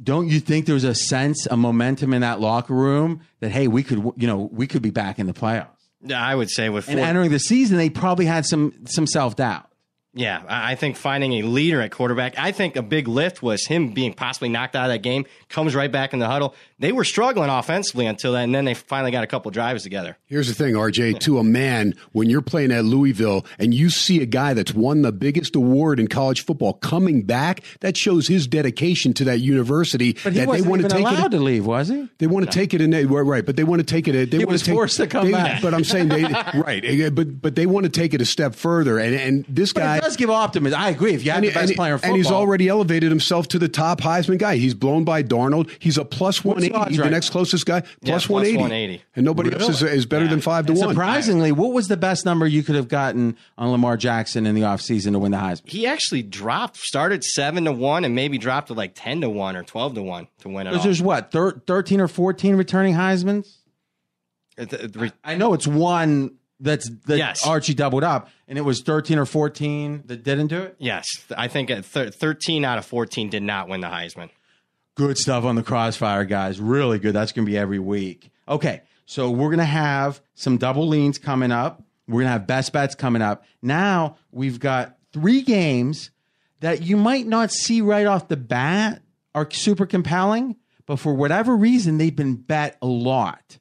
Don't 0.04 0.28
you 0.28 0.40
think 0.40 0.66
there's 0.66 0.84
a 0.84 0.96
sense, 0.96 1.46
a 1.48 1.58
momentum 1.58 2.14
in 2.14 2.22
that 2.22 2.40
locker 2.40 2.74
room 2.74 3.22
that 3.40 3.52
hey, 3.52 3.68
we 3.68 3.84
could, 3.84 4.00
you 4.18 4.28
know, 4.28 4.50
we 4.52 4.68
could 4.68 4.82
be 4.82 4.90
back 4.90 5.20
in 5.20 5.28
the 5.28 5.34
playoffs. 5.34 5.68
Yeah, 6.04 6.24
I 6.24 6.34
would 6.36 6.50
say 6.50 6.70
with 6.70 6.88
And 6.88 6.98
four, 7.00 7.08
entering 7.08 7.32
the 7.32 7.40
season, 7.40 7.78
they 7.78 7.90
probably 7.90 8.26
had 8.26 8.46
some 8.46 8.74
some 8.86 9.08
self 9.08 9.36
doubt. 9.36 9.68
Yeah, 10.14 10.44
I 10.48 10.72
I 10.74 10.76
think 10.76 10.98
finding 10.98 11.34
a 11.34 11.44
leader 11.44 11.82
at 11.82 11.92
quarterback. 11.92 12.38
I 12.38 12.52
think 12.52 12.76
a 12.76 12.82
big 12.82 13.08
lift 13.08 13.42
was 13.42 13.66
him 13.66 13.94
being 13.94 14.14
possibly 14.14 14.50
knocked 14.50 14.76
out 14.76 14.86
of 14.86 14.92
that 14.92 15.00
game. 15.04 15.26
Comes 15.48 15.74
right 15.76 15.92
back 15.92 16.14
in 16.14 16.20
the 16.20 16.28
huddle. 16.28 16.56
They 16.82 16.92
were 16.92 17.04
struggling 17.06 17.50
offensively 17.50 18.08
until 18.08 18.34
then, 18.34 18.46
and 18.46 18.56
then 18.56 18.66
they 18.66 18.74
finally 18.74 19.12
got 19.12 19.24
a 19.24 19.28
couple 19.28 19.50
drives 19.52 19.84
together. 19.84 20.18
Here's 20.26 20.48
the 20.48 20.54
thing, 20.54 20.74
RJ, 20.74 21.20
to 21.22 21.38
a 21.38 21.44
man, 21.44 21.94
when 22.12 22.30
you're 22.30 22.42
playing 22.42 22.72
at 22.72 22.84
Louisville 22.86 23.46
and 23.60 23.74
you 23.74 23.90
see 23.90 24.22
a 24.22 24.26
guy 24.26 24.54
that's 24.54 24.74
won 24.74 25.04
the 25.04 25.12
biggest 25.12 25.56
award 25.56 26.00
in 26.00 26.08
college 26.08 26.44
football 26.44 26.74
coming 26.74 27.22
back, 27.22 27.62
that 27.82 27.96
shows 27.96 28.28
his 28.28 28.48
dedication 28.48 29.14
to 29.14 29.24
that 29.26 29.40
university. 29.40 30.14
But 30.24 30.34
he 30.34 30.40
that 30.40 30.48
wasn't 30.48 30.64
they 30.66 30.70
want 30.70 30.80
even 30.82 30.90
to 30.90 30.96
take 30.98 31.06
allowed 31.06 31.34
it. 31.34 31.38
to 31.38 31.44
leave, 31.44 31.66
was 31.66 31.88
he? 31.88 32.10
They 32.18 32.28
want 32.28 32.46
to 32.46 32.52
take 32.52 32.74
it 32.74 32.82
in 32.82 32.90
they- 32.90 33.06
right, 33.06 33.46
but 33.46 33.56
they 33.56 33.64
want 33.64 33.80
to 33.80 33.86
take 33.86 34.08
it. 34.08 34.14
They 34.32 34.38
He 34.38 34.44
want 34.44 34.52
was 34.54 34.62
to 34.62 34.66
take, 34.68 34.76
forced 34.76 34.98
to 34.98 35.06
come 35.08 35.28
they- 35.28 35.32
back. 35.34 35.62
But 35.62 35.74
I'm 35.76 35.84
saying 35.84 36.08
they 36.10 36.24
right, 36.56 36.84
eh, 36.84 37.10
but 37.10 37.42
but 37.42 37.56
they 37.56 37.68
want 37.68 37.84
to 37.84 37.90
take 37.92 38.14
it 38.16 38.22
a 38.22 38.26
step 38.26 38.56
further. 38.56 38.98
And 38.98 39.14
and 39.16 39.46
this 39.48 39.72
But 39.72 39.82
guy 39.82 39.98
it 39.98 40.02
does 40.02 40.18
give 40.18 40.32
optimism. 40.32 40.80
I 40.80 40.90
agree. 40.90 41.14
If 41.14 41.24
you 41.26 41.32
have 41.32 41.44
and, 41.44 41.46
the 41.48 41.54
best 41.54 41.60
and 41.62 41.70
he- 41.70 41.76
player 41.76 41.94
in 41.94 42.00
football, 42.00 42.10
and 42.16 42.18
he's 42.18 42.32
already 42.32 42.68
elevated 42.68 43.12
himself 43.12 43.48
to 43.50 43.60
the 43.60 43.70
top 43.70 44.02
Heisman 44.02 44.40
guy. 44.40 44.56
He's 44.56 44.74
blown 44.74 45.04
by 45.04 45.22
Darnold. 45.22 45.70
He's 45.78 45.98
a 46.00 46.06
plus 46.06 46.44
What's 46.44 46.62
the 46.62 46.71
180. 46.72 47.00
odds 47.02 47.06
The 47.08 47.12
next 47.12 47.30
closest 47.30 47.66
guy, 47.66 47.78
Yeah, 48.02 48.14
plus 48.14 48.28
plus 48.28 48.48
180. 48.48 48.58
180. 48.58 49.04
And 49.16 49.26
nobody 49.26 49.54
else 49.54 49.70
is, 49.70 49.84
is 49.84 50.06
better 50.06 50.28
than 50.28 50.42
5 50.42 50.66
to 50.68 50.74
1. 50.74 50.90
Surprisingly, 50.90 51.52
what 51.52 51.74
was 51.74 51.88
the 51.88 51.98
best 51.98 52.26
number 52.26 52.46
you 52.48 52.64
could 52.64 52.76
have 52.76 52.88
gotten 52.88 53.38
on 53.58 53.72
Lamar 53.72 53.98
Jackson 53.98 54.46
in 54.46 54.56
the 54.56 54.62
offseason 54.62 55.12
to 55.14 55.20
win 55.20 55.32
the 55.32 55.38
Heisman? 55.38 55.70
He 55.70 55.86
actually 55.88 56.24
dropped, 56.24 56.78
started 56.78 57.24
seven 57.24 57.66
to 57.66 57.72
one, 57.72 58.06
and 58.06 58.16
maybe 58.16 58.38
dropped 58.38 58.68
to 58.68 58.74
like 58.74 58.94
ten 58.96 59.22
to 59.22 59.30
one 59.30 59.56
or 59.56 59.64
twelve 59.64 59.94
to 59.96 60.02
one 60.02 60.28
to 60.40 60.50
win 60.50 60.68
it. 60.68 60.72
Because 60.72 60.80
All. 60.80 60.84
there's 60.86 61.02
what, 61.02 61.32
thir- 61.32 61.60
13 61.68 62.02
or 62.02 62.08
14 62.08 62.56
returning 62.56 62.96
Heismans? 62.96 63.48
It- 64.58 64.74
it- 64.74 64.96
re- 64.96 65.12
I 65.24 65.36
know 65.36 65.54
it's 65.54 65.66
one 65.68 66.36
that's 66.60 66.90
that 67.08 67.18
Yes. 67.18 67.48
Archie 67.48 67.74
doubled 67.74 68.04
up, 68.04 68.30
and 68.48 68.58
it 68.58 68.62
was 68.62 68.82
13 68.82 69.18
or 69.18 69.26
14 69.26 70.04
that 70.06 70.24
didn't 70.24 70.48
do 70.48 70.62
it. 70.62 70.76
yes, 70.78 71.08
I 71.36 71.48
think 71.48 71.72
thirteen 71.84 72.64
out 72.66 72.78
of 72.78 72.86
fourteen 72.86 73.30
did 73.30 73.42
not 73.44 73.68
win 73.68 73.82
the 73.82 73.88
Heisman. 73.88 74.30
Good 75.02 75.18
stuff 75.18 75.46
on 75.46 75.56
the 75.56 75.64
crossfire, 75.64 76.26
guys. 76.26 76.60
Really 76.60 77.00
good. 77.00 77.14
That's 77.14 77.32
going 77.32 77.44
to 77.44 77.52
be 77.52 77.58
every 77.58 77.80
week. 77.80 78.30
Okay, 78.48 78.84
so 79.08 79.32
we're 79.32 79.48
going 79.48 79.58
to 79.58 79.66
have 79.66 80.22
some 80.36 80.60
double 80.60 80.88
leans 80.88 81.18
coming 81.18 81.52
up. 81.52 81.82
We're 82.08 82.20
going 82.20 82.28
to 82.28 82.34
have 82.34 82.46
best 82.46 82.72
bets 82.72 82.94
coming 82.94 83.24
up. 83.24 83.44
Now 83.64 84.18
we've 84.32 84.60
got 84.60 85.00
three 85.12 85.42
games 85.42 86.12
that 86.60 86.84
you 86.84 86.98
might 86.98 87.26
not 87.26 87.52
see 87.52 87.82
right 87.82 88.06
off 88.06 88.28
the 88.28 88.38
bat 88.38 89.02
are 89.34 89.50
super 89.50 89.88
compelling, 89.88 90.58
but 90.86 90.98
for 90.98 91.16
whatever 91.16 91.58
reason, 91.58 91.98
they've 91.98 92.16
been 92.16 92.36
bet 92.36 92.78
a 92.80 92.86
lot. 92.86 93.58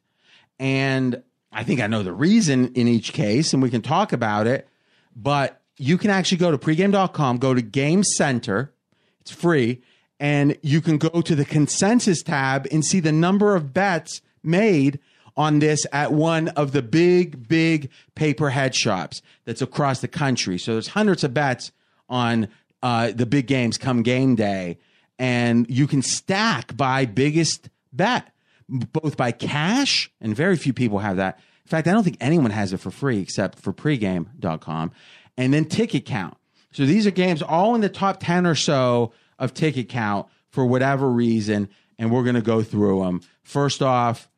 And 0.59 1.23
I 1.51 1.63
think 1.63 1.81
I 1.81 1.87
know 1.87 2.03
the 2.03 2.13
reason 2.13 2.71
in 2.75 2.87
each 2.87 3.13
case, 3.13 3.51
and 3.51 3.63
we 3.63 3.71
can 3.71 3.81
talk 3.81 4.13
about 4.13 4.45
it. 4.45 4.67
But 5.15 5.59
you 5.77 5.97
can 5.97 6.11
actually 6.11 6.37
go 6.37 6.51
to 6.51 6.59
pregame.com, 6.59 7.39
go 7.39 7.55
to 7.55 7.63
Game 7.63 8.03
Center. 8.03 8.75
It's 9.21 9.31
free. 9.31 9.81
And 10.21 10.55
you 10.61 10.81
can 10.81 10.99
go 10.99 11.21
to 11.21 11.35
the 11.35 11.43
consensus 11.43 12.21
tab 12.21 12.67
and 12.71 12.85
see 12.85 12.99
the 12.99 13.11
number 13.11 13.55
of 13.55 13.73
bets 13.73 14.21
made 14.43 14.99
on 15.35 15.57
this 15.57 15.87
at 15.91 16.13
one 16.13 16.49
of 16.49 16.73
the 16.73 16.83
big, 16.83 17.47
big 17.47 17.89
pay 18.13 18.31
per 18.31 18.49
head 18.49 18.75
shops 18.75 19.23
that's 19.45 19.63
across 19.63 19.99
the 19.99 20.07
country. 20.07 20.59
So 20.59 20.73
there's 20.73 20.89
hundreds 20.89 21.23
of 21.23 21.33
bets 21.33 21.71
on 22.07 22.49
uh, 22.83 23.13
the 23.15 23.25
big 23.25 23.47
games 23.47 23.79
come 23.79 24.03
game 24.03 24.35
day. 24.35 24.77
And 25.17 25.67
you 25.67 25.87
can 25.87 26.03
stack 26.03 26.77
by 26.77 27.05
biggest 27.05 27.69
bet, 27.91 28.31
both 28.69 29.17
by 29.17 29.31
cash, 29.31 30.11
and 30.21 30.35
very 30.35 30.55
few 30.55 30.73
people 30.73 30.99
have 30.99 31.17
that. 31.17 31.39
In 31.65 31.69
fact, 31.69 31.87
I 31.87 31.93
don't 31.93 32.03
think 32.03 32.17
anyone 32.21 32.51
has 32.51 32.73
it 32.73 32.77
for 32.77 32.91
free 32.91 33.19
except 33.19 33.57
for 33.59 33.73
pregame.com, 33.73 34.91
and 35.35 35.53
then 35.53 35.65
ticket 35.65 36.05
count. 36.05 36.37
So 36.73 36.85
these 36.85 37.07
are 37.07 37.11
games 37.11 37.41
all 37.41 37.73
in 37.75 37.81
the 37.81 37.89
top 37.89 38.19
10 38.19 38.45
or 38.45 38.55
so 38.55 39.13
of 39.41 39.53
ticket 39.53 39.89
count 39.89 40.27
for 40.49 40.65
whatever 40.65 41.09
reason, 41.09 41.67
and 41.97 42.11
we're 42.11 42.23
going 42.23 42.35
to 42.35 42.41
go 42.41 42.63
through 42.63 43.03
them. 43.03 43.21
First 43.43 43.81
off, 43.81 44.29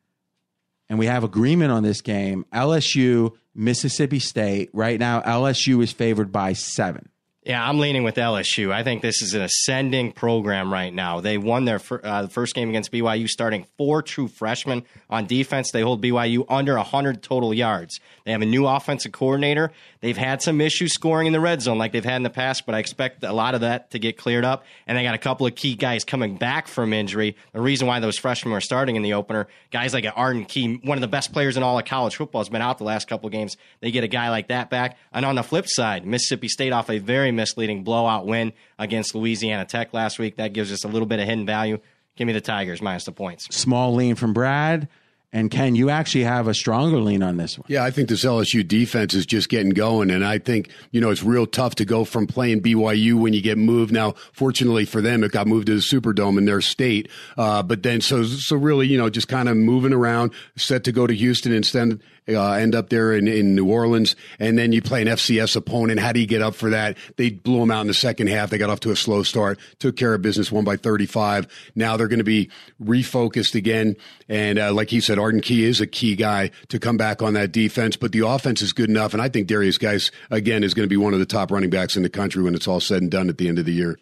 and 0.88 0.98
we 0.98 1.06
have 1.06 1.22
agreement 1.22 1.70
on 1.70 1.82
this 1.82 2.00
game 2.00 2.44
LSU, 2.52 3.32
Mississippi 3.54 4.18
State. 4.18 4.70
Right 4.72 4.98
now, 4.98 5.20
LSU 5.20 5.82
is 5.82 5.92
favored 5.92 6.32
by 6.32 6.54
seven. 6.54 7.08
Yeah, 7.44 7.62
I'm 7.62 7.78
leaning 7.78 8.04
with 8.04 8.14
LSU. 8.14 8.72
I 8.72 8.82
think 8.82 9.02
this 9.02 9.20
is 9.20 9.34
an 9.34 9.42
ascending 9.42 10.12
program 10.12 10.72
right 10.72 10.92
now. 10.94 11.20
They 11.20 11.36
won 11.36 11.66
their 11.66 11.78
fir- 11.78 12.00
uh, 12.02 12.26
first 12.28 12.54
game 12.54 12.70
against 12.70 12.90
BYU, 12.90 13.28
starting 13.28 13.66
four 13.76 14.00
true 14.00 14.28
freshmen 14.28 14.82
on 15.10 15.26
defense. 15.26 15.70
They 15.70 15.82
hold 15.82 16.02
BYU 16.02 16.46
under 16.48 16.74
100 16.76 17.22
total 17.22 17.52
yards. 17.52 18.00
They 18.24 18.32
have 18.32 18.40
a 18.40 18.46
new 18.46 18.66
offensive 18.66 19.12
coordinator. 19.12 19.72
They've 20.00 20.16
had 20.16 20.40
some 20.40 20.62
issues 20.62 20.94
scoring 20.94 21.26
in 21.26 21.34
the 21.34 21.40
red 21.40 21.60
zone 21.60 21.76
like 21.76 21.92
they've 21.92 22.02
had 22.02 22.16
in 22.16 22.22
the 22.22 22.30
past, 22.30 22.64
but 22.64 22.74
I 22.74 22.78
expect 22.78 23.22
a 23.22 23.32
lot 23.34 23.54
of 23.54 23.60
that 23.60 23.90
to 23.90 23.98
get 23.98 24.16
cleared 24.16 24.46
up. 24.46 24.64
And 24.86 24.96
they 24.96 25.02
got 25.02 25.14
a 25.14 25.18
couple 25.18 25.46
of 25.46 25.54
key 25.54 25.74
guys 25.74 26.02
coming 26.02 26.38
back 26.38 26.66
from 26.66 26.94
injury. 26.94 27.36
The 27.52 27.60
reason 27.60 27.86
why 27.86 28.00
those 28.00 28.16
freshmen 28.16 28.54
are 28.54 28.60
starting 28.62 28.96
in 28.96 29.02
the 29.02 29.12
opener, 29.12 29.48
guys 29.70 29.92
like 29.92 30.06
Arden 30.16 30.46
Key, 30.46 30.80
one 30.82 30.96
of 30.96 31.02
the 31.02 31.08
best 31.08 31.34
players 31.34 31.58
in 31.58 31.62
all 31.62 31.78
of 31.78 31.84
college 31.84 32.16
football, 32.16 32.40
has 32.40 32.48
been 32.48 32.62
out 32.62 32.78
the 32.78 32.84
last 32.84 33.06
couple 33.06 33.26
of 33.26 33.32
games. 33.32 33.58
They 33.80 33.90
get 33.90 34.02
a 34.02 34.08
guy 34.08 34.30
like 34.30 34.48
that 34.48 34.70
back. 34.70 34.96
And 35.12 35.26
on 35.26 35.34
the 35.34 35.42
flip 35.42 35.68
side, 35.68 36.06
Mississippi 36.06 36.48
State 36.48 36.72
off 36.72 36.88
a 36.88 36.96
very 36.96 37.33
misleading 37.34 37.84
blowout 37.84 38.26
win 38.26 38.52
against 38.78 39.14
Louisiana 39.14 39.64
Tech 39.64 39.92
last 39.92 40.18
week. 40.18 40.36
That 40.36 40.52
gives 40.52 40.72
us 40.72 40.84
a 40.84 40.88
little 40.88 41.06
bit 41.06 41.20
of 41.20 41.26
hidden 41.26 41.46
value. 41.46 41.78
Give 42.16 42.26
me 42.26 42.32
the 42.32 42.40
Tigers 42.40 42.80
minus 42.80 43.04
the 43.04 43.12
points. 43.12 43.46
Small 43.54 43.94
lean 43.94 44.14
from 44.14 44.32
Brad. 44.32 44.88
And 45.34 45.50
Ken, 45.50 45.74
you 45.74 45.90
actually 45.90 46.22
have 46.22 46.46
a 46.46 46.54
stronger 46.54 46.98
lean 46.98 47.20
on 47.20 47.38
this 47.38 47.58
one. 47.58 47.66
Yeah, 47.68 47.82
I 47.82 47.90
think 47.90 48.08
this 48.08 48.24
LSU 48.24 48.66
defense 48.66 49.14
is 49.14 49.26
just 49.26 49.48
getting 49.48 49.70
going. 49.70 50.08
And 50.08 50.24
I 50.24 50.38
think, 50.38 50.70
you 50.92 51.00
know, 51.00 51.10
it's 51.10 51.24
real 51.24 51.44
tough 51.44 51.74
to 51.74 51.84
go 51.84 52.04
from 52.04 52.28
playing 52.28 52.62
BYU 52.62 53.20
when 53.20 53.32
you 53.32 53.42
get 53.42 53.58
moved. 53.58 53.92
Now, 53.92 54.14
fortunately 54.32 54.84
for 54.84 55.00
them, 55.00 55.24
it 55.24 55.32
got 55.32 55.48
moved 55.48 55.66
to 55.66 55.74
the 55.74 55.80
Superdome 55.80 56.38
in 56.38 56.44
their 56.44 56.60
state. 56.60 57.08
Uh, 57.36 57.64
but 57.64 57.82
then, 57.82 58.00
so, 58.00 58.22
so 58.22 58.54
really, 58.54 58.86
you 58.86 58.96
know, 58.96 59.10
just 59.10 59.26
kind 59.26 59.48
of 59.48 59.56
moving 59.56 59.92
around, 59.92 60.32
set 60.56 60.84
to 60.84 60.92
go 60.92 61.04
to 61.04 61.12
Houston 61.12 61.52
instead, 61.52 62.00
uh, 62.28 62.52
end 62.52 62.74
up 62.74 62.88
there 62.88 63.12
in, 63.12 63.28
in 63.28 63.56
New 63.56 63.68
Orleans. 63.68 64.14
And 64.38 64.56
then 64.56 64.70
you 64.70 64.82
play 64.82 65.02
an 65.02 65.08
FCS 65.08 65.56
opponent. 65.56 65.98
How 65.98 66.12
do 66.12 66.20
you 66.20 66.26
get 66.26 66.42
up 66.42 66.54
for 66.54 66.70
that? 66.70 66.96
They 67.16 67.30
blew 67.30 67.58
them 67.58 67.72
out 67.72 67.80
in 67.82 67.86
the 67.88 67.94
second 67.94 68.28
half. 68.28 68.50
They 68.50 68.58
got 68.58 68.70
off 68.70 68.80
to 68.80 68.92
a 68.92 68.96
slow 68.96 69.24
start, 69.24 69.58
took 69.80 69.96
care 69.96 70.14
of 70.14 70.22
business, 70.22 70.52
won 70.52 70.64
by 70.64 70.76
35. 70.76 71.48
Now 71.74 71.96
they're 71.96 72.08
going 72.08 72.18
to 72.18 72.24
be 72.24 72.50
refocused 72.82 73.54
again. 73.54 73.96
And, 74.28 74.58
uh, 74.58 74.72
like 74.72 74.90
he 74.90 75.00
said, 75.00 75.18
Arden 75.24 75.40
Key 75.40 75.64
is 75.64 75.80
a 75.80 75.86
key 75.86 76.16
guy 76.16 76.50
to 76.68 76.78
come 76.78 76.98
back 76.98 77.22
on 77.22 77.32
that 77.32 77.50
defense, 77.50 77.96
but 77.96 78.12
the 78.12 78.20
offense 78.20 78.60
is 78.60 78.74
good 78.74 78.90
enough. 78.90 79.14
And 79.14 79.22
I 79.22 79.30
think 79.30 79.48
Derrius 79.48 79.80
Guice, 79.80 80.10
again, 80.30 80.62
is 80.62 80.74
going 80.74 80.84
to 80.84 80.90
be 80.90 80.98
one 80.98 81.14
of 81.14 81.18
the 81.18 81.24
top 81.24 81.50
running 81.50 81.70
backs 81.70 81.96
in 81.96 82.02
the 82.02 82.10
country 82.10 82.42
when 82.42 82.54
it's 82.54 82.68
all 82.68 82.78
said 82.78 83.00
and 83.00 83.10
done 83.10 83.30
at 83.30 83.38
the 83.38 83.48
end 83.48 83.58
of 83.58 83.64
the 83.64 83.72
year. 83.72 83.98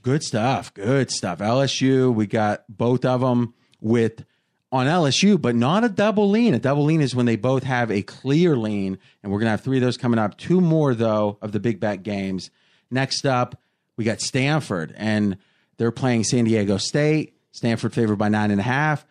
Good 0.00 0.22
stuff. 0.22 0.72
Good 0.74 1.10
stuff. 1.10 1.40
LSU, 1.40 2.14
we 2.14 2.28
got 2.28 2.62
both 2.68 3.04
of 3.04 3.20
them 3.20 3.52
with 3.80 4.24
on 4.70 4.86
LSU, 4.86 5.42
but 5.42 5.56
not 5.56 5.82
a 5.82 5.88
double 5.88 6.30
lean. 6.30 6.54
A 6.54 6.60
double 6.60 6.84
lean 6.84 7.00
is 7.00 7.16
when 7.16 7.26
they 7.26 7.34
both 7.34 7.64
have 7.64 7.90
a 7.90 8.02
clear 8.02 8.56
lean, 8.56 8.96
and 9.24 9.32
we're 9.32 9.40
going 9.40 9.46
to 9.46 9.50
have 9.50 9.62
three 9.62 9.78
of 9.78 9.82
those 9.82 9.96
coming 9.96 10.20
up. 10.20 10.38
Two 10.38 10.60
more, 10.60 10.94
though, 10.94 11.36
of 11.42 11.50
the 11.50 11.58
big 11.58 11.80
bet 11.80 12.04
games. 12.04 12.52
Next 12.92 13.26
up, 13.26 13.60
we 13.96 14.04
got 14.04 14.20
Stanford, 14.20 14.94
and 14.96 15.36
they're 15.78 15.90
playing 15.90 16.22
San 16.22 16.44
Diego 16.44 16.76
State. 16.76 17.34
Stanford 17.50 17.92
favored 17.92 18.18
by 18.18 18.28
nine 18.28 18.52
and 18.52 18.60
a 18.60 18.64
half. 18.64 19.04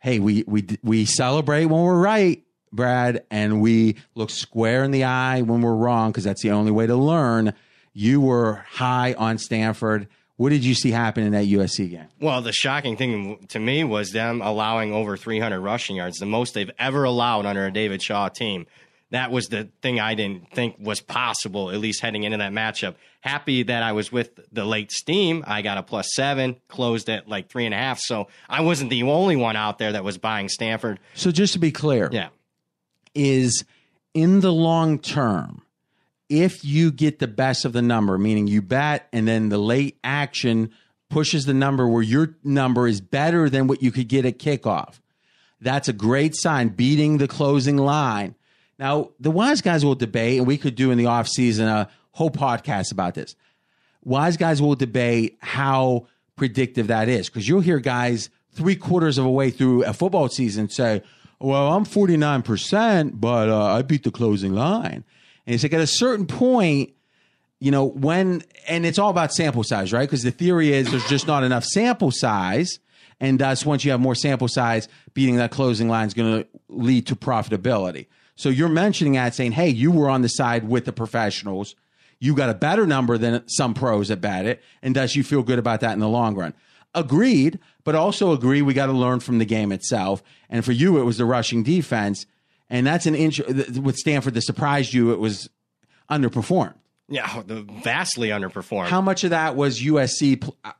Hey, 0.00 0.18
we 0.18 0.44
we 0.46 0.66
we 0.82 1.04
celebrate 1.04 1.66
when 1.66 1.82
we're 1.82 2.00
right, 2.00 2.44
Brad, 2.72 3.24
and 3.30 3.60
we 3.60 3.96
look 4.14 4.30
square 4.30 4.84
in 4.84 4.90
the 4.92 5.04
eye 5.04 5.42
when 5.42 5.60
we're 5.60 5.74
wrong 5.74 6.12
because 6.12 6.24
that's 6.24 6.42
the 6.42 6.52
only 6.52 6.70
way 6.70 6.86
to 6.86 6.96
learn. 6.96 7.52
You 7.92 8.20
were 8.20 8.64
high 8.68 9.14
on 9.14 9.38
Stanford. 9.38 10.06
What 10.36 10.50
did 10.50 10.64
you 10.64 10.74
see 10.76 10.92
happen 10.92 11.24
in 11.24 11.32
that 11.32 11.46
USC 11.46 11.90
game? 11.90 12.06
Well, 12.20 12.40
the 12.42 12.52
shocking 12.52 12.96
thing 12.96 13.44
to 13.48 13.58
me 13.58 13.82
was 13.82 14.12
them 14.12 14.40
allowing 14.40 14.92
over 14.92 15.16
300 15.16 15.58
rushing 15.58 15.96
yards, 15.96 16.18
the 16.18 16.26
most 16.26 16.54
they've 16.54 16.70
ever 16.78 17.02
allowed 17.02 17.44
under 17.44 17.66
a 17.66 17.72
David 17.72 18.00
Shaw 18.00 18.28
team. 18.28 18.66
That 19.10 19.30
was 19.30 19.46
the 19.46 19.68
thing 19.80 19.98
I 20.00 20.14
didn't 20.14 20.50
think 20.52 20.76
was 20.78 21.00
possible, 21.00 21.70
at 21.70 21.78
least 21.78 22.02
heading 22.02 22.24
into 22.24 22.36
that 22.38 22.52
matchup. 22.52 22.94
Happy 23.20 23.62
that 23.62 23.82
I 23.82 23.92
was 23.92 24.12
with 24.12 24.38
the 24.52 24.64
late 24.66 24.92
steam. 24.92 25.42
I 25.46 25.62
got 25.62 25.78
a 25.78 25.82
plus 25.82 26.10
seven, 26.14 26.56
closed 26.68 27.08
at 27.08 27.26
like 27.26 27.48
three 27.48 27.64
and 27.64 27.72
a 27.72 27.78
half. 27.78 27.98
So 28.00 28.28
I 28.50 28.60
wasn't 28.60 28.90
the 28.90 29.02
only 29.04 29.36
one 29.36 29.56
out 29.56 29.78
there 29.78 29.92
that 29.92 30.04
was 30.04 30.18
buying 30.18 30.50
Stanford. 30.50 31.00
So 31.14 31.30
just 31.30 31.54
to 31.54 31.58
be 31.58 31.72
clear, 31.72 32.10
Yeah. 32.12 32.28
is 33.14 33.64
in 34.12 34.40
the 34.40 34.52
long 34.52 34.98
term, 34.98 35.62
if 36.28 36.62
you 36.62 36.90
get 36.92 37.18
the 37.18 37.26
best 37.28 37.64
of 37.64 37.72
the 37.72 37.80
number, 37.82 38.18
meaning 38.18 38.46
you 38.46 38.60
bet 38.60 39.08
and 39.12 39.26
then 39.26 39.48
the 39.48 39.58
late 39.58 39.98
action 40.04 40.70
pushes 41.08 41.46
the 41.46 41.54
number 41.54 41.88
where 41.88 42.02
your 42.02 42.36
number 42.44 42.86
is 42.86 43.00
better 43.00 43.48
than 43.48 43.66
what 43.66 43.82
you 43.82 43.90
could 43.90 44.08
get 44.08 44.26
at 44.26 44.38
kickoff, 44.38 45.00
that's 45.62 45.88
a 45.88 45.92
great 45.94 46.36
sign, 46.36 46.68
beating 46.68 47.16
the 47.16 47.26
closing 47.26 47.78
line. 47.78 48.34
Now, 48.78 49.10
the 49.18 49.30
wise 49.30 49.60
guys 49.60 49.84
will 49.84 49.94
debate, 49.94 50.38
and 50.38 50.46
we 50.46 50.56
could 50.56 50.74
do 50.74 50.90
in 50.90 50.98
the 50.98 51.04
offseason 51.04 51.66
a 51.66 51.88
whole 52.12 52.30
podcast 52.30 52.92
about 52.92 53.14
this. 53.14 53.34
Wise 54.04 54.36
guys 54.36 54.62
will 54.62 54.76
debate 54.76 55.38
how 55.40 56.06
predictive 56.36 56.86
that 56.86 57.08
is 57.08 57.28
because 57.28 57.48
you'll 57.48 57.60
hear 57.60 57.80
guys 57.80 58.30
three 58.52 58.76
quarters 58.76 59.18
of 59.18 59.24
a 59.24 59.30
way 59.30 59.50
through 59.50 59.84
a 59.84 59.92
football 59.92 60.28
season 60.28 60.68
say, 60.68 61.02
Well, 61.40 61.72
I'm 61.72 61.84
49%, 61.84 63.12
but 63.14 63.48
uh, 63.48 63.64
I 63.64 63.82
beat 63.82 64.04
the 64.04 64.10
closing 64.10 64.52
line. 64.52 65.04
And 65.46 65.54
it's 65.54 65.62
like 65.62 65.72
at 65.72 65.80
a 65.80 65.86
certain 65.86 66.26
point, 66.26 66.90
you 67.60 67.70
know, 67.70 67.84
when, 67.84 68.42
and 68.68 68.86
it's 68.86 68.98
all 68.98 69.10
about 69.10 69.32
sample 69.32 69.64
size, 69.64 69.92
right? 69.92 70.08
Because 70.08 70.22
the 70.22 70.30
theory 70.30 70.72
is 70.72 70.90
there's 70.90 71.08
just 71.08 71.26
not 71.26 71.42
enough 71.42 71.64
sample 71.64 72.10
size. 72.12 72.78
And 73.20 73.38
thus, 73.38 73.66
once 73.66 73.84
you 73.84 73.90
have 73.90 73.98
more 73.98 74.14
sample 74.14 74.46
size, 74.46 74.88
beating 75.14 75.36
that 75.36 75.50
closing 75.50 75.88
line 75.88 76.06
is 76.06 76.14
going 76.14 76.42
to 76.42 76.48
lead 76.68 77.08
to 77.08 77.16
profitability. 77.16 78.06
So 78.38 78.50
you're 78.50 78.68
mentioning 78.68 79.14
that 79.14 79.34
saying, 79.34 79.50
hey, 79.50 79.68
you 79.68 79.90
were 79.90 80.08
on 80.08 80.22
the 80.22 80.28
side 80.28 80.68
with 80.68 80.84
the 80.84 80.92
professionals. 80.92 81.74
You 82.20 82.36
got 82.36 82.48
a 82.48 82.54
better 82.54 82.86
number 82.86 83.18
than 83.18 83.42
some 83.48 83.74
pros 83.74 84.12
at 84.12 84.20
bet 84.20 84.46
it. 84.46 84.62
And 84.80 84.94
does 84.94 85.16
you 85.16 85.24
feel 85.24 85.42
good 85.42 85.58
about 85.58 85.80
that 85.80 85.92
in 85.94 85.98
the 85.98 86.08
long 86.08 86.36
run? 86.36 86.54
Agreed, 86.94 87.58
but 87.82 87.96
also 87.96 88.30
agree 88.30 88.62
we 88.62 88.74
got 88.74 88.86
to 88.86 88.92
learn 88.92 89.18
from 89.18 89.38
the 89.38 89.44
game 89.44 89.72
itself. 89.72 90.22
And 90.48 90.64
for 90.64 90.70
you, 90.70 90.98
it 90.98 91.02
was 91.02 91.18
the 91.18 91.24
rushing 91.24 91.64
defense. 91.64 92.26
And 92.70 92.86
that's 92.86 93.06
an 93.06 93.16
inch 93.16 93.40
with 93.40 93.96
Stanford 93.96 94.34
that 94.34 94.42
surprised 94.42 94.94
you. 94.94 95.10
It 95.10 95.18
was 95.18 95.50
underperformed. 96.08 96.74
Yeah, 97.08 97.42
vastly 97.44 98.28
underperformed. 98.28 98.86
How 98.86 99.00
much 99.00 99.24
of 99.24 99.30
that 99.30 99.56
was 99.56 99.80
USC 99.80 100.40
pl- 100.40 100.56
uh, 100.62 100.72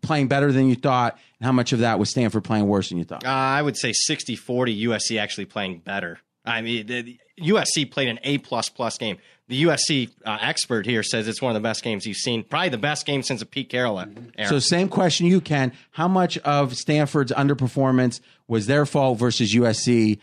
playing 0.00 0.28
better 0.28 0.52
than 0.52 0.70
you 0.70 0.76
thought, 0.76 1.18
and 1.38 1.44
how 1.44 1.52
much 1.52 1.74
of 1.74 1.80
that 1.80 1.98
was 1.98 2.10
Stanford 2.10 2.44
playing 2.44 2.66
worse 2.66 2.88
than 2.88 2.96
you 2.96 3.04
thought? 3.04 3.26
Uh, 3.26 3.28
I 3.28 3.60
would 3.60 3.76
say 3.76 3.92
60 3.92 4.36
40 4.36 4.86
USC 4.86 5.20
actually 5.20 5.44
playing 5.46 5.80
better. 5.80 6.20
I 6.44 6.60
mean, 6.60 6.86
the, 6.86 7.18
USC 7.40 7.90
played 7.90 8.08
an 8.08 8.18
A 8.22 8.38
plus 8.38 8.68
plus 8.68 8.98
game. 8.98 9.18
The 9.48 9.64
USC 9.64 10.10
uh, 10.24 10.38
expert 10.40 10.86
here 10.86 11.02
says 11.02 11.28
it's 11.28 11.42
one 11.42 11.54
of 11.54 11.62
the 11.62 11.66
best 11.66 11.82
games 11.82 12.06
you've 12.06 12.16
seen, 12.16 12.44
probably 12.44 12.70
the 12.70 12.78
best 12.78 13.04
game 13.04 13.22
since 13.22 13.40
the 13.40 13.46
Pete 13.46 13.68
Carroll 13.68 13.98
era. 14.00 14.48
So, 14.48 14.58
same 14.58 14.88
question 14.88 15.26
you 15.26 15.40
Ken. 15.40 15.72
How 15.90 16.08
much 16.08 16.38
of 16.38 16.76
Stanford's 16.76 17.32
underperformance 17.32 18.20
was 18.48 18.66
their 18.66 18.86
fault 18.86 19.18
versus 19.18 19.54
USC 19.54 20.18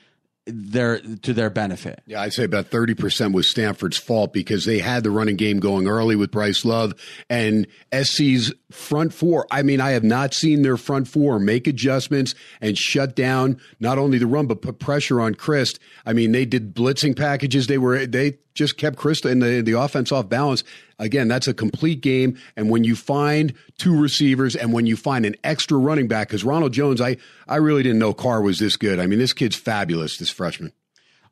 their 0.48 1.00
to 1.00 1.34
their 1.34 1.50
benefit. 1.50 2.02
Yeah, 2.08 2.22
I'd 2.22 2.34
say 2.34 2.44
about 2.44 2.72
30% 2.72 3.34
was 3.34 3.50
Stanford's 3.50 3.98
fault 3.98 4.34
because 4.34 4.66
they 4.66 4.80
had 4.80 5.04
the 5.04 5.12
running 5.12 5.36
game 5.36 5.60
going 5.60 5.88
early 5.88 6.16
with 6.16 6.32
Bryce 6.32 6.66
Love 6.66 6.94
and 7.30 7.68
SC's 7.94 8.52
front 8.72 9.14
four. 9.14 9.46
I 9.52 9.62
mean, 9.62 9.80
I 9.80 9.92
have 9.92 10.04
not 10.04 10.34
seen 10.34 10.64
their 10.64 10.78
front 10.78 11.08
four 11.08 11.40
make 11.40 11.68
adjustments 11.68 12.34
and 12.60 12.78
shut 12.78 13.16
down 13.16 13.60
not 13.80 14.00
only 14.00 14.18
the 14.18 14.28
run 14.28 14.48
but 14.48 14.62
put 14.62 14.80
pressure 14.80 15.22
on 15.22 15.36
Chryst. 15.36 15.78
I 16.06 16.14
mean, 16.14 16.32
they 16.32 16.46
did 16.46 16.74
blitzing 16.76 17.16
packages. 17.16 17.68
They 17.68 17.78
were 17.78 18.06
they 18.08 18.40
just 18.54 18.78
kept 18.78 18.98
Chryst 18.98 19.30
in 19.30 19.40
the 19.40 19.62
the 19.62 19.74
offense 19.74 20.12
off 20.12 20.30
balance. 20.30 20.64
Again, 21.00 21.28
that's 21.28 21.48
a 21.48 21.54
complete 21.54 22.02
game. 22.02 22.38
And 22.56 22.70
when 22.70 22.84
you 22.84 22.96
find 22.96 23.54
two 23.78 24.00
receivers 24.00 24.56
and 24.56 24.72
when 24.72 24.86
you 24.86 24.96
find 24.96 25.26
an 25.26 25.36
extra 25.44 25.78
running 25.78 26.08
back, 26.08 26.28
because 26.28 26.44
Ronald 26.44 26.74
Jones, 26.74 27.02
I 27.02 27.18
I 27.48 27.58
really 27.58 27.84
didn't 27.84 28.00
know 28.00 28.14
Carr 28.14 28.42
was 28.42 28.60
this 28.60 28.78
good. 28.78 29.00
I 29.00 29.08
mean, 29.08 29.20
this 29.20 29.34
kid's 29.34 29.56
fabulous. 29.56 30.18
This 30.18 30.30
freshman. 30.30 30.74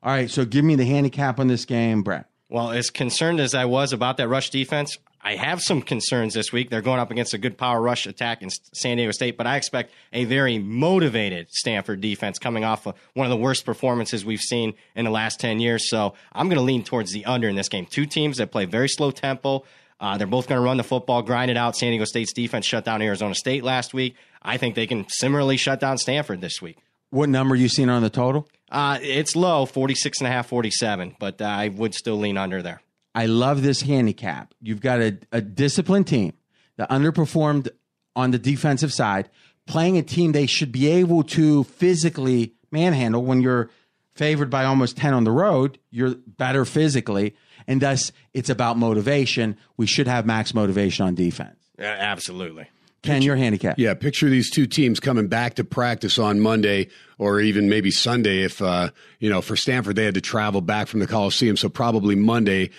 All 0.02 0.12
right, 0.12 0.30
so 0.30 0.46
give 0.46 0.64
me 0.64 0.76
the 0.76 0.86
handicap 0.86 1.38
on 1.38 1.46
this 1.48 1.66
game, 1.66 2.02
Brett. 2.02 2.24
Well, 2.48 2.70
as 2.70 2.88
concerned 2.90 3.38
as 3.38 3.54
I 3.54 3.66
was 3.66 3.92
about 3.92 4.16
that 4.16 4.28
rush 4.28 4.48
defense, 4.50 4.96
I 5.22 5.36
have 5.36 5.60
some 5.60 5.82
concerns 5.82 6.32
this 6.32 6.50
week. 6.50 6.70
They're 6.70 6.80
going 6.80 6.98
up 6.98 7.10
against 7.10 7.34
a 7.34 7.38
good 7.38 7.58
power 7.58 7.80
rush 7.80 8.06
attack 8.06 8.42
in 8.42 8.48
San 8.72 8.96
Diego 8.96 9.12
State, 9.12 9.36
but 9.36 9.46
I 9.46 9.56
expect 9.56 9.92
a 10.12 10.24
very 10.24 10.58
motivated 10.58 11.48
Stanford 11.50 12.00
defense 12.00 12.38
coming 12.38 12.64
off 12.64 12.86
of 12.86 12.94
one 13.12 13.26
of 13.26 13.30
the 13.30 13.36
worst 13.36 13.66
performances 13.66 14.24
we've 14.24 14.40
seen 14.40 14.74
in 14.96 15.04
the 15.04 15.10
last 15.10 15.38
10 15.38 15.60
years. 15.60 15.90
So 15.90 16.14
I'm 16.32 16.48
going 16.48 16.56
to 16.56 16.62
lean 16.62 16.84
towards 16.84 17.12
the 17.12 17.26
under 17.26 17.48
in 17.48 17.54
this 17.54 17.68
game. 17.68 17.84
Two 17.84 18.06
teams 18.06 18.38
that 18.38 18.50
play 18.50 18.64
very 18.64 18.88
slow 18.88 19.10
tempo. 19.10 19.64
Uh, 20.00 20.16
they're 20.16 20.26
both 20.26 20.48
going 20.48 20.58
to 20.58 20.64
run 20.64 20.78
the 20.78 20.82
football, 20.82 21.20
grind 21.20 21.50
it 21.50 21.58
out. 21.58 21.76
San 21.76 21.90
Diego 21.90 22.06
State's 22.06 22.32
defense 22.32 22.64
shut 22.64 22.86
down 22.86 23.02
Arizona 23.02 23.34
State 23.34 23.62
last 23.62 23.92
week. 23.92 24.14
I 24.42 24.56
think 24.56 24.74
they 24.74 24.86
can 24.86 25.06
similarly 25.08 25.58
shut 25.58 25.80
down 25.80 25.98
Stanford 25.98 26.40
this 26.40 26.62
week. 26.62 26.78
What 27.10 27.28
number 27.28 27.54
you 27.54 27.68
seen 27.68 27.90
on 27.90 28.02
the 28.02 28.08
total? 28.08 28.48
Uh, 28.70 28.98
it's 29.02 29.36
low, 29.36 29.66
46 29.66 30.20
and 30.20 30.28
a 30.28 30.30
half, 30.30 30.46
47, 30.48 31.16
but 31.18 31.42
uh, 31.42 31.44
I 31.44 31.68
would 31.68 31.92
still 31.92 32.16
lean 32.16 32.38
under 32.38 32.62
there. 32.62 32.80
I 33.14 33.26
love 33.26 33.62
this 33.62 33.82
handicap. 33.82 34.54
You've 34.60 34.80
got 34.80 35.00
a, 35.00 35.18
a 35.32 35.40
disciplined 35.40 36.06
team 36.06 36.32
that 36.76 36.90
underperformed 36.90 37.68
on 38.14 38.30
the 38.30 38.38
defensive 38.38 38.92
side, 38.92 39.28
playing 39.66 39.96
a 39.98 40.02
team 40.02 40.32
they 40.32 40.46
should 40.46 40.72
be 40.72 40.88
able 40.88 41.22
to 41.24 41.64
physically 41.64 42.54
manhandle 42.70 43.24
when 43.24 43.40
you're 43.40 43.70
favored 44.14 44.50
by 44.50 44.64
almost 44.64 44.96
10 44.96 45.14
on 45.14 45.24
the 45.24 45.30
road. 45.30 45.78
You're 45.90 46.14
better 46.14 46.64
physically. 46.64 47.34
And 47.66 47.80
thus, 47.80 48.12
it's 48.32 48.50
about 48.50 48.78
motivation. 48.78 49.56
We 49.76 49.86
should 49.86 50.06
have 50.06 50.26
max 50.26 50.54
motivation 50.54 51.06
on 51.06 51.14
defense. 51.14 51.56
Yeah, 51.78 51.96
absolutely. 51.98 52.68
Ken, 53.02 53.22
your 53.22 53.36
handicap. 53.36 53.78
Yeah, 53.78 53.94
picture 53.94 54.28
these 54.28 54.50
two 54.50 54.66
teams 54.66 55.00
coming 55.00 55.28
back 55.28 55.54
to 55.54 55.64
practice 55.64 56.18
on 56.18 56.40
Monday 56.40 56.88
or 57.16 57.40
even 57.40 57.70
maybe 57.70 57.90
Sunday 57.90 58.42
if, 58.42 58.60
uh, 58.60 58.90
you 59.20 59.30
know, 59.30 59.40
for 59.40 59.56
Stanford, 59.56 59.96
they 59.96 60.04
had 60.04 60.14
to 60.14 60.20
travel 60.20 60.60
back 60.60 60.86
from 60.86 61.00
the 61.00 61.06
Coliseum. 61.06 61.56
So 61.56 61.70
probably 61.70 62.14
Monday 62.14 62.70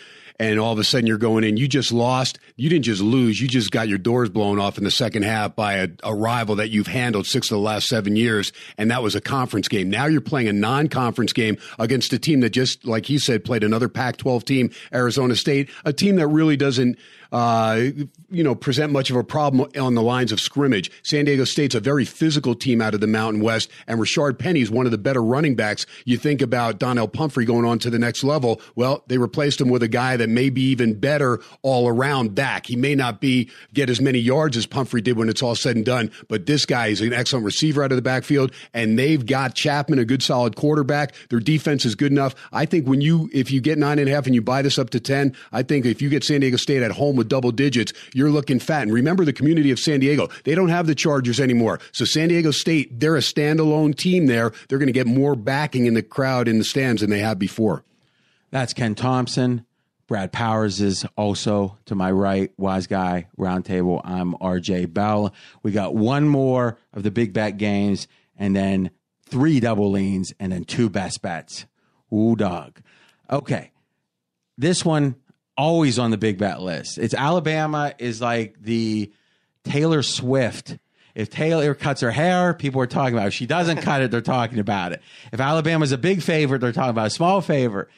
and 0.41 0.59
all 0.59 0.73
of 0.73 0.79
a 0.79 0.83
sudden 0.83 1.05
you're 1.05 1.19
going 1.19 1.43
in. 1.43 1.55
You 1.55 1.67
just 1.67 1.91
lost. 1.91 2.39
You 2.55 2.67
didn't 2.67 2.85
just 2.85 2.99
lose. 2.99 3.39
You 3.39 3.47
just 3.47 3.69
got 3.69 3.87
your 3.87 3.99
doors 3.99 4.27
blown 4.27 4.59
off 4.59 4.79
in 4.79 4.83
the 4.83 4.89
second 4.89 5.21
half 5.21 5.55
by 5.55 5.73
a, 5.75 5.89
a, 6.03 6.15
rival 6.15 6.55
that 6.55 6.71
you've 6.71 6.87
handled 6.87 7.27
six 7.27 7.51
of 7.51 7.57
the 7.57 7.61
last 7.61 7.87
seven 7.87 8.15
years, 8.15 8.51
and 8.75 8.89
that 8.89 9.03
was 9.03 9.13
a 9.13 9.21
conference 9.21 9.67
game. 9.67 9.91
Now 9.91 10.07
you're 10.07 10.19
playing 10.19 10.47
a 10.47 10.53
non-conference 10.53 11.33
game 11.33 11.57
against 11.77 12.11
a 12.13 12.17
team 12.17 12.39
that 12.39 12.49
just, 12.49 12.85
like 12.85 13.05
he 13.05 13.19
said, 13.19 13.45
played 13.45 13.63
another 13.63 13.87
Pac-12 13.87 14.43
team, 14.43 14.71
Arizona 14.91 15.35
State, 15.35 15.69
a 15.85 15.93
team 15.93 16.15
that 16.15 16.27
really 16.27 16.57
doesn't 16.57 16.97
uh, 17.31 17.81
you 18.29 18.43
know, 18.43 18.55
present 18.55 18.91
much 18.91 19.09
of 19.09 19.15
a 19.15 19.23
problem 19.23 19.69
on 19.79 19.95
the 19.95 20.01
lines 20.01 20.31
of 20.31 20.39
scrimmage. 20.39 20.91
San 21.03 21.25
Diego 21.25 21.43
State's 21.43 21.75
a 21.75 21.79
very 21.79 22.05
physical 22.05 22.55
team 22.55 22.81
out 22.81 22.93
of 22.93 22.99
the 22.99 23.07
Mountain 23.07 23.41
West, 23.41 23.69
and 23.87 23.99
Rashaad 23.99 24.37
Penny 24.37 24.61
is 24.61 24.69
one 24.69 24.85
of 24.85 24.91
the 24.91 24.97
better 24.97 25.23
running 25.23 25.55
backs. 25.55 25.85
You 26.05 26.17
think 26.17 26.41
about 26.41 26.79
Donnell 26.79 27.07
Pumphrey 27.07 27.45
going 27.45 27.65
on 27.65 27.79
to 27.79 27.89
the 27.89 27.99
next 27.99 28.23
level. 28.23 28.61
Well, 28.75 29.03
they 29.07 29.17
replaced 29.17 29.61
him 29.61 29.69
with 29.69 29.83
a 29.83 29.87
guy 29.87 30.17
that 30.17 30.29
may 30.29 30.49
be 30.49 30.63
even 30.63 30.99
better 30.99 31.39
all 31.61 31.87
around 31.87 32.35
back. 32.35 32.67
He 32.67 32.75
may 32.75 32.95
not 32.95 33.21
be 33.21 33.49
get 33.73 33.89
as 33.89 34.01
many 34.01 34.19
yards 34.19 34.57
as 34.57 34.65
Pumphrey 34.65 35.01
did 35.01 35.17
when 35.17 35.29
it's 35.29 35.41
all 35.41 35.55
said 35.55 35.75
and 35.75 35.85
done, 35.85 36.11
but 36.27 36.45
this 36.45 36.65
guy 36.65 36.87
is 36.87 37.01
an 37.01 37.13
excellent 37.13 37.45
receiver 37.45 37.83
out 37.83 37.91
of 37.91 37.95
the 37.95 38.01
backfield, 38.01 38.51
and 38.73 38.97
they've 38.99 39.25
got 39.25 39.55
Chapman, 39.55 39.99
a 39.99 40.05
good 40.05 40.23
solid 40.23 40.55
quarterback. 40.55 41.13
Their 41.29 41.39
defense 41.39 41.85
is 41.85 41.95
good 41.95 42.11
enough. 42.11 42.35
I 42.51 42.65
think 42.65 42.87
when 42.87 43.01
you 43.01 43.29
if 43.33 43.51
you 43.51 43.61
get 43.61 43.77
nine 43.77 43.99
and 43.99 44.09
a 44.09 44.11
half 44.11 44.25
and 44.25 44.35
you 44.35 44.41
buy 44.41 44.61
this 44.61 44.77
up 44.77 44.89
to 44.91 44.99
ten, 44.99 45.35
I 45.51 45.63
think 45.63 45.85
if 45.85 46.01
you 46.01 46.09
get 46.09 46.23
San 46.23 46.41
Diego 46.41 46.57
State 46.57 46.83
at 46.83 46.91
home 46.91 47.20
with 47.21 47.29
double 47.29 47.51
digits, 47.51 47.93
you're 48.15 48.31
looking 48.31 48.59
fat. 48.59 48.81
And 48.81 48.91
remember 48.91 49.23
the 49.23 49.31
community 49.31 49.69
of 49.69 49.77
San 49.77 49.99
Diego. 49.99 50.27
They 50.43 50.55
don't 50.55 50.69
have 50.69 50.87
the 50.87 50.95
Chargers 50.95 51.39
anymore. 51.39 51.79
So 51.91 52.03
San 52.03 52.29
Diego 52.29 52.49
State, 52.49 52.99
they're 52.99 53.15
a 53.15 53.19
standalone 53.19 53.95
team 53.95 54.25
there. 54.25 54.51
They're 54.67 54.79
going 54.79 54.87
to 54.87 54.93
get 54.93 55.05
more 55.05 55.35
backing 55.35 55.85
in 55.85 55.93
the 55.93 56.01
crowd 56.01 56.47
in 56.47 56.57
the 56.57 56.63
stands 56.63 57.01
than 57.01 57.11
they 57.11 57.19
have 57.19 57.37
before. 57.37 57.83
That's 58.49 58.73
Ken 58.73 58.95
Thompson. 58.95 59.65
Brad 60.07 60.33
Powers 60.33 60.81
is 60.81 61.05
also 61.15 61.77
to 61.85 61.95
my 61.95 62.11
right. 62.11 62.51
Wise 62.57 62.87
Guy 62.87 63.27
Roundtable. 63.37 64.01
I'm 64.03 64.33
RJ 64.33 64.91
Bell. 64.91 65.33
We 65.61 65.71
got 65.71 65.95
one 65.95 66.27
more 66.27 66.77
of 66.91 67.03
the 67.03 67.11
big 67.11 67.33
bet 67.33 67.57
games 67.57 68.07
and 68.35 68.55
then 68.55 68.89
three 69.25 69.59
double 69.59 69.91
leans 69.91 70.33
and 70.39 70.51
then 70.51 70.65
two 70.65 70.89
best 70.89 71.21
bets. 71.21 71.65
Ooh, 72.11 72.35
dog. 72.35 72.81
Okay. 73.29 73.71
This 74.57 74.83
one 74.83 75.15
always 75.61 75.99
on 75.99 76.09
the 76.09 76.17
big 76.17 76.39
bet 76.39 76.59
list. 76.59 76.97
It's 76.97 77.13
Alabama 77.13 77.93
is 77.99 78.19
like 78.19 78.55
the 78.59 79.11
Taylor 79.63 80.01
Swift. 80.01 80.79
If 81.13 81.29
Taylor 81.29 81.75
cuts 81.75 82.01
her 82.01 82.09
hair, 82.09 82.55
people 82.55 82.81
are 82.81 82.87
talking 82.87 83.13
about 83.13 83.25
it. 83.25 83.27
If 83.27 83.33
she 83.35 83.45
doesn't 83.45 83.77
cut 83.83 84.01
it, 84.01 84.09
they're 84.09 84.21
talking 84.21 84.57
about 84.57 84.91
it. 84.91 85.03
If 85.31 85.39
Alabama's 85.39 85.91
a 85.91 85.99
big 85.99 86.23
favorite, 86.23 86.61
they're 86.61 86.71
talking 86.71 86.89
about 86.89 87.07
a 87.07 87.11
small 87.11 87.41
favorite. 87.41 87.89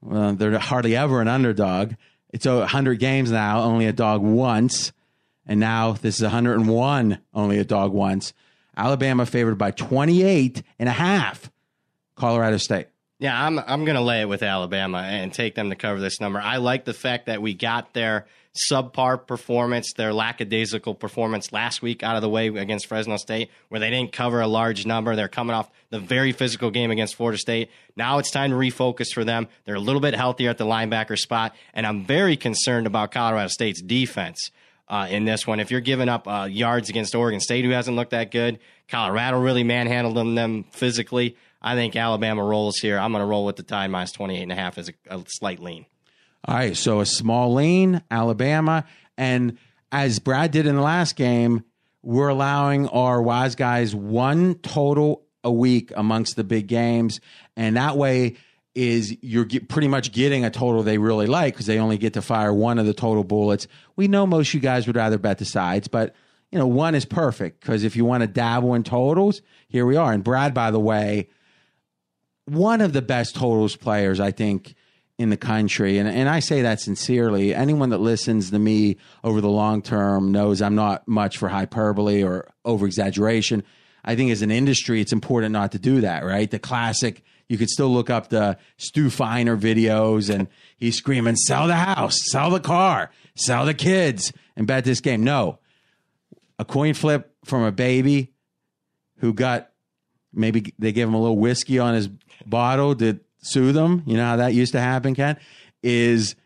Well, 0.00 0.34
they're 0.34 0.58
hardly 0.58 0.96
ever 0.96 1.20
an 1.20 1.28
underdog. 1.28 1.94
It's 2.30 2.44
100 2.44 2.98
games 2.98 3.30
now, 3.30 3.62
only 3.62 3.86
a 3.86 3.92
dog 3.92 4.22
once. 4.22 4.92
And 5.46 5.60
now 5.60 5.92
this 5.92 6.16
is 6.16 6.22
101, 6.22 7.18
only 7.34 7.58
a 7.58 7.64
dog 7.64 7.92
once. 7.92 8.32
Alabama 8.76 9.26
favored 9.26 9.58
by 9.58 9.70
28 9.70 10.62
and 10.80 10.88
a 10.88 10.92
half. 10.92 11.52
Colorado 12.16 12.56
State. 12.56 12.88
Yeah, 13.22 13.40
I'm 13.40 13.56
I'm 13.60 13.84
going 13.84 13.94
to 13.94 14.02
lay 14.02 14.20
it 14.22 14.28
with 14.28 14.42
Alabama 14.42 14.98
and 14.98 15.32
take 15.32 15.54
them 15.54 15.70
to 15.70 15.76
cover 15.76 16.00
this 16.00 16.20
number. 16.20 16.40
I 16.40 16.56
like 16.56 16.84
the 16.84 16.92
fact 16.92 17.26
that 17.26 17.40
we 17.40 17.54
got 17.54 17.92
their 17.92 18.26
subpar 18.68 19.24
performance, 19.28 19.92
their 19.92 20.12
lackadaisical 20.12 20.96
performance 20.96 21.52
last 21.52 21.82
week 21.82 22.02
out 22.02 22.16
of 22.16 22.22
the 22.22 22.28
way 22.28 22.48
against 22.48 22.88
Fresno 22.88 23.16
State, 23.18 23.48
where 23.68 23.78
they 23.78 23.90
didn't 23.90 24.10
cover 24.10 24.40
a 24.40 24.48
large 24.48 24.86
number. 24.86 25.14
They're 25.14 25.28
coming 25.28 25.54
off 25.54 25.70
the 25.90 26.00
very 26.00 26.32
physical 26.32 26.72
game 26.72 26.90
against 26.90 27.14
Florida 27.14 27.38
State. 27.38 27.70
Now 27.94 28.18
it's 28.18 28.32
time 28.32 28.50
to 28.50 28.56
refocus 28.56 29.12
for 29.14 29.22
them. 29.22 29.46
They're 29.66 29.76
a 29.76 29.80
little 29.80 30.00
bit 30.00 30.16
healthier 30.16 30.50
at 30.50 30.58
the 30.58 30.66
linebacker 30.66 31.16
spot, 31.16 31.54
and 31.74 31.86
I'm 31.86 32.04
very 32.04 32.36
concerned 32.36 32.88
about 32.88 33.12
Colorado 33.12 33.46
State's 33.46 33.80
defense. 33.80 34.50
Uh, 34.88 35.06
in 35.08 35.26
this 35.26 35.46
one, 35.46 35.60
if 35.60 35.70
you're 35.70 35.80
giving 35.80 36.08
up 36.08 36.26
uh, 36.26 36.48
yards 36.50 36.90
against 36.90 37.14
Oregon 37.14 37.38
State, 37.38 37.64
who 37.64 37.70
hasn't 37.70 37.96
looked 37.96 38.10
that 38.10 38.32
good, 38.32 38.58
Colorado 38.88 39.38
really 39.38 39.62
manhandled 39.62 40.16
them, 40.16 40.34
them 40.34 40.64
physically. 40.72 41.36
I 41.62 41.74
think 41.74 41.94
Alabama 41.94 42.42
rolls 42.42 42.78
here. 42.78 42.98
I'm 42.98 43.12
going 43.12 43.22
to 43.22 43.26
roll 43.26 43.44
with 43.46 43.56
the 43.56 43.62
Tide 43.62 43.90
minus 43.90 44.12
28 44.12 44.42
and 44.42 44.52
a 44.52 44.56
half 44.56 44.78
as 44.78 44.88
a, 44.88 44.94
a 45.08 45.24
slight 45.28 45.60
lean. 45.60 45.86
All 46.44 46.56
right, 46.56 46.76
so 46.76 47.00
a 47.00 47.06
small 47.06 47.54
lean, 47.54 48.02
Alabama, 48.10 48.84
and 49.16 49.58
as 49.92 50.18
Brad 50.18 50.50
did 50.50 50.66
in 50.66 50.74
the 50.74 50.82
last 50.82 51.14
game, 51.14 51.64
we're 52.02 52.28
allowing 52.28 52.88
our 52.88 53.22
wise 53.22 53.54
guys 53.54 53.94
one 53.94 54.56
total 54.56 55.22
a 55.44 55.52
week 55.52 55.92
amongst 55.94 56.34
the 56.34 56.42
big 56.42 56.66
games, 56.66 57.20
and 57.56 57.76
that 57.76 57.96
way 57.96 58.36
is 58.74 59.16
you're 59.22 59.46
pretty 59.68 59.86
much 59.86 60.12
getting 60.12 60.44
a 60.44 60.50
total 60.50 60.82
they 60.82 60.98
really 60.98 61.26
like 61.26 61.54
because 61.54 61.66
they 61.66 61.78
only 61.78 61.98
get 61.98 62.14
to 62.14 62.22
fire 62.22 62.52
one 62.52 62.78
of 62.78 62.86
the 62.86 62.94
total 62.94 63.22
bullets. 63.22 63.68
We 63.96 64.08
know 64.08 64.26
most 64.26 64.54
you 64.54 64.60
guys 64.60 64.86
would 64.86 64.96
rather 64.96 65.18
bet 65.18 65.38
the 65.38 65.44
sides, 65.44 65.88
but 65.88 66.14
you 66.50 66.58
know 66.58 66.66
one 66.66 66.94
is 66.94 67.04
perfect 67.04 67.60
because 67.60 67.84
if 67.84 67.94
you 67.96 68.04
want 68.04 68.22
to 68.22 68.26
dabble 68.26 68.74
in 68.74 68.82
totals, 68.82 69.42
here 69.68 69.86
we 69.86 69.96
are. 69.96 70.12
And 70.12 70.24
Brad, 70.24 70.54
by 70.54 70.70
the 70.70 70.80
way, 70.80 71.28
one 72.46 72.80
of 72.80 72.92
the 72.92 73.02
best 73.02 73.36
totals 73.36 73.76
players, 73.76 74.20
I 74.20 74.30
think, 74.30 74.74
in 75.18 75.30
the 75.30 75.36
country. 75.36 75.98
And, 75.98 76.08
and 76.08 76.28
I 76.28 76.40
say 76.40 76.62
that 76.62 76.80
sincerely. 76.80 77.54
Anyone 77.54 77.90
that 77.90 77.98
listens 77.98 78.50
to 78.50 78.58
me 78.58 78.96
over 79.22 79.40
the 79.40 79.50
long 79.50 79.82
term 79.82 80.32
knows 80.32 80.60
I'm 80.60 80.74
not 80.74 81.06
much 81.06 81.38
for 81.38 81.48
hyperbole 81.48 82.22
or 82.22 82.48
over 82.64 82.86
exaggeration. 82.86 83.62
I 84.04 84.16
think 84.16 84.32
as 84.32 84.42
an 84.42 84.50
industry, 84.50 85.00
it's 85.00 85.12
important 85.12 85.52
not 85.52 85.72
to 85.72 85.78
do 85.78 86.00
that, 86.00 86.24
right? 86.24 86.50
The 86.50 86.58
classic, 86.58 87.22
you 87.48 87.56
could 87.56 87.68
still 87.68 87.92
look 87.92 88.10
up 88.10 88.28
the 88.28 88.58
Stu 88.78 89.10
Feiner 89.10 89.56
videos 89.56 90.34
and 90.34 90.48
he's 90.76 90.96
screaming, 90.96 91.36
sell 91.36 91.68
the 91.68 91.76
house, 91.76 92.18
sell 92.30 92.50
the 92.50 92.60
car, 92.60 93.10
sell 93.36 93.64
the 93.64 93.74
kids, 93.74 94.32
and 94.56 94.66
bet 94.66 94.84
this 94.84 95.00
game. 95.00 95.22
No. 95.22 95.60
A 96.58 96.64
coin 96.64 96.94
flip 96.94 97.32
from 97.44 97.62
a 97.62 97.72
baby 97.72 98.32
who 99.18 99.32
got 99.32 99.70
maybe 100.32 100.74
they 100.78 100.92
gave 100.92 101.06
him 101.06 101.14
a 101.14 101.20
little 101.20 101.38
whiskey 101.38 101.78
on 101.78 101.94
his 101.94 102.08
bottle 102.46 102.94
to 102.96 103.20
soothe 103.38 103.74
them. 103.74 104.02
You 104.06 104.16
know 104.16 104.24
how 104.24 104.36
that 104.36 104.54
used 104.54 104.72
to 104.72 104.80
happen, 104.80 105.14
Ken? 105.14 105.36
Is 105.82 106.36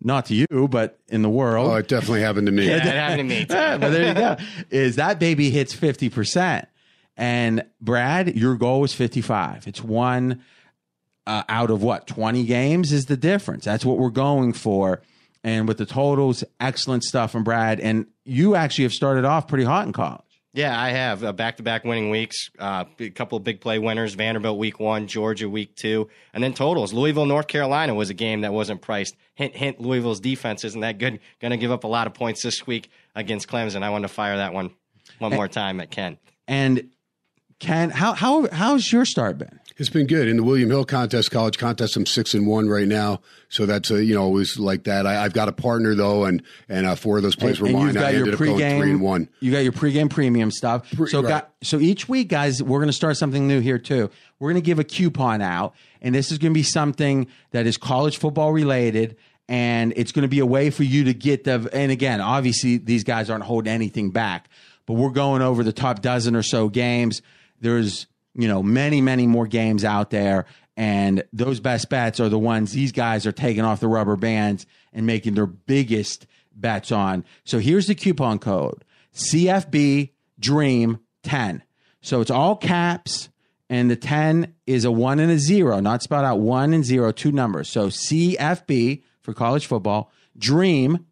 not 0.00 0.26
to 0.26 0.34
you, 0.34 0.68
but 0.68 0.98
in 1.08 1.22
the 1.22 1.28
world. 1.28 1.70
Oh, 1.70 1.74
it 1.76 1.88
definitely 1.88 2.22
happened 2.22 2.46
to 2.46 2.52
me. 2.52 2.66
Yeah, 2.66 2.76
it 2.76 2.82
happened 2.82 3.30
to 3.30 3.36
me. 3.36 3.44
Too. 3.44 3.54
but 3.80 3.90
there 3.90 4.08
you 4.08 4.14
go. 4.14 4.36
Is 4.70 4.96
that 4.96 5.18
baby 5.18 5.50
hits 5.50 5.74
50%. 5.74 6.66
And 7.16 7.64
Brad, 7.80 8.36
your 8.36 8.54
goal 8.54 8.80
was 8.80 8.94
55. 8.94 9.66
It's 9.66 9.82
one 9.82 10.44
uh, 11.26 11.42
out 11.48 11.70
of 11.70 11.82
what, 11.82 12.06
20 12.06 12.44
games 12.44 12.92
is 12.92 13.06
the 13.06 13.16
difference. 13.16 13.64
That's 13.64 13.84
what 13.84 13.98
we're 13.98 14.10
going 14.10 14.52
for. 14.52 15.02
And 15.42 15.66
with 15.66 15.78
the 15.78 15.86
totals, 15.86 16.44
excellent 16.60 17.02
stuff 17.02 17.32
from 17.32 17.42
Brad. 17.42 17.80
And 17.80 18.06
you 18.24 18.54
actually 18.54 18.84
have 18.84 18.92
started 18.92 19.24
off 19.24 19.48
pretty 19.48 19.64
hot 19.64 19.86
in 19.86 19.92
college. 19.92 20.22
Yeah, 20.58 20.76
I 20.76 20.90
have 20.90 21.22
uh, 21.22 21.32
back-to-back 21.32 21.84
winning 21.84 22.10
weeks. 22.10 22.50
Uh, 22.58 22.86
a 22.98 23.10
couple 23.10 23.38
of 23.38 23.44
big 23.44 23.60
play 23.60 23.78
winners: 23.78 24.14
Vanderbilt 24.14 24.58
week 24.58 24.80
one, 24.80 25.06
Georgia 25.06 25.48
week 25.48 25.76
two, 25.76 26.08
and 26.34 26.42
then 26.42 26.52
totals. 26.52 26.92
Louisville, 26.92 27.26
North 27.26 27.46
Carolina 27.46 27.94
was 27.94 28.10
a 28.10 28.14
game 28.14 28.40
that 28.40 28.52
wasn't 28.52 28.82
priced. 28.82 29.14
Hint, 29.36 29.54
hint. 29.54 29.80
Louisville's 29.80 30.18
defense 30.18 30.64
isn't 30.64 30.80
that 30.80 30.98
good. 30.98 31.20
Going 31.40 31.52
to 31.52 31.58
give 31.58 31.70
up 31.70 31.84
a 31.84 31.86
lot 31.86 32.08
of 32.08 32.14
points 32.14 32.42
this 32.42 32.66
week 32.66 32.90
against 33.14 33.46
Clemson. 33.46 33.84
I 33.84 33.90
wanted 33.90 34.08
to 34.08 34.14
fire 34.14 34.38
that 34.38 34.52
one 34.52 34.72
one 35.20 35.32
more 35.32 35.46
time 35.46 35.78
at 35.78 35.92
Ken. 35.92 36.18
And 36.48 36.90
Ken, 37.60 37.90
how 37.90 38.14
how 38.14 38.48
how's 38.50 38.90
your 38.90 39.04
start 39.04 39.38
been? 39.38 39.60
It's 39.78 39.88
been 39.88 40.08
good 40.08 40.26
in 40.26 40.36
the 40.36 40.42
William 40.42 40.70
Hill 40.70 40.84
contest, 40.84 41.30
college 41.30 41.56
contest. 41.56 41.96
I'm 41.96 42.04
six 42.04 42.34
and 42.34 42.48
one 42.48 42.68
right 42.68 42.88
now, 42.88 43.20
so 43.48 43.64
that's 43.64 43.92
a, 43.92 44.04
you 44.04 44.12
know 44.12 44.22
always 44.22 44.58
like 44.58 44.84
that. 44.84 45.06
I, 45.06 45.22
have 45.22 45.32
got 45.32 45.48
a 45.48 45.52
partner 45.52 45.94
though, 45.94 46.24
and 46.24 46.42
and 46.68 46.84
uh, 46.84 46.96
four 46.96 47.16
of 47.16 47.22
those 47.22 47.36
plays 47.36 47.60
were 47.60 47.68
and 47.68 47.76
mine. 47.76 47.86
You've 47.86 47.94
got 47.94 48.06
I 48.06 48.10
your 48.10 48.24
ended 48.24 48.40
pregame, 48.40 48.54
up 48.54 48.58
going 48.58 48.80
three 48.80 48.90
and 48.90 49.00
one. 49.00 49.28
You 49.38 49.52
got 49.52 49.60
your 49.60 49.72
pregame 49.72 50.10
premium 50.10 50.50
stuff. 50.50 50.90
Pre- 50.90 51.08
so 51.08 51.22
right. 51.22 51.28
got 51.28 51.52
so 51.62 51.78
each 51.78 52.08
week, 52.08 52.26
guys, 52.26 52.60
we're 52.60 52.80
going 52.80 52.88
to 52.88 52.92
start 52.92 53.16
something 53.18 53.46
new 53.46 53.60
here 53.60 53.78
too. 53.78 54.10
We're 54.40 54.50
going 54.50 54.60
to 54.60 54.66
give 54.66 54.80
a 54.80 54.84
coupon 54.84 55.42
out, 55.42 55.76
and 56.02 56.12
this 56.12 56.32
is 56.32 56.38
going 56.38 56.52
to 56.52 56.58
be 56.58 56.64
something 56.64 57.28
that 57.52 57.68
is 57.68 57.76
college 57.76 58.18
football 58.18 58.52
related. 58.52 59.16
And 59.50 59.94
it's 59.96 60.12
going 60.12 60.24
to 60.24 60.28
be 60.28 60.40
a 60.40 60.46
way 60.46 60.70
for 60.70 60.82
you 60.82 61.04
to 61.04 61.14
get 61.14 61.44
the. 61.44 61.70
And 61.72 61.92
again, 61.92 62.20
obviously, 62.20 62.78
these 62.78 63.04
guys 63.04 63.30
aren't 63.30 63.44
holding 63.44 63.72
anything 63.72 64.10
back, 64.10 64.50
but 64.86 64.94
we're 64.94 65.10
going 65.10 65.40
over 65.40 65.62
the 65.62 65.72
top 65.72 66.02
dozen 66.02 66.34
or 66.34 66.42
so 66.42 66.68
games. 66.68 67.22
There's 67.60 68.08
you 68.38 68.46
know, 68.46 68.62
many, 68.62 69.00
many 69.00 69.26
more 69.26 69.46
games 69.46 69.84
out 69.84 70.10
there. 70.10 70.46
And 70.76 71.24
those 71.32 71.58
best 71.58 71.90
bets 71.90 72.20
are 72.20 72.28
the 72.28 72.38
ones 72.38 72.70
these 72.70 72.92
guys 72.92 73.26
are 73.26 73.32
taking 73.32 73.64
off 73.64 73.80
the 73.80 73.88
rubber 73.88 74.14
bands 74.14 74.64
and 74.92 75.04
making 75.04 75.34
their 75.34 75.46
biggest 75.46 76.24
bets 76.54 76.92
on. 76.92 77.24
So 77.44 77.58
here's 77.58 77.88
the 77.88 77.96
coupon 77.96 78.38
code 78.38 78.84
CFB 79.12 80.10
Dream 80.38 81.00
10. 81.24 81.64
So 82.00 82.20
it's 82.20 82.30
all 82.30 82.54
caps, 82.54 83.28
and 83.68 83.90
the 83.90 83.96
10 83.96 84.54
is 84.68 84.84
a 84.84 84.92
one 84.92 85.18
and 85.18 85.32
a 85.32 85.38
zero, 85.38 85.80
not 85.80 86.04
spelled 86.04 86.24
out 86.24 86.38
one 86.38 86.72
and 86.72 86.84
zero, 86.84 87.10
two 87.10 87.32
numbers. 87.32 87.68
So 87.68 87.88
CFB 87.88 89.02
for 89.20 89.34
college 89.34 89.66
football, 89.66 90.12
Dream, 90.38 91.06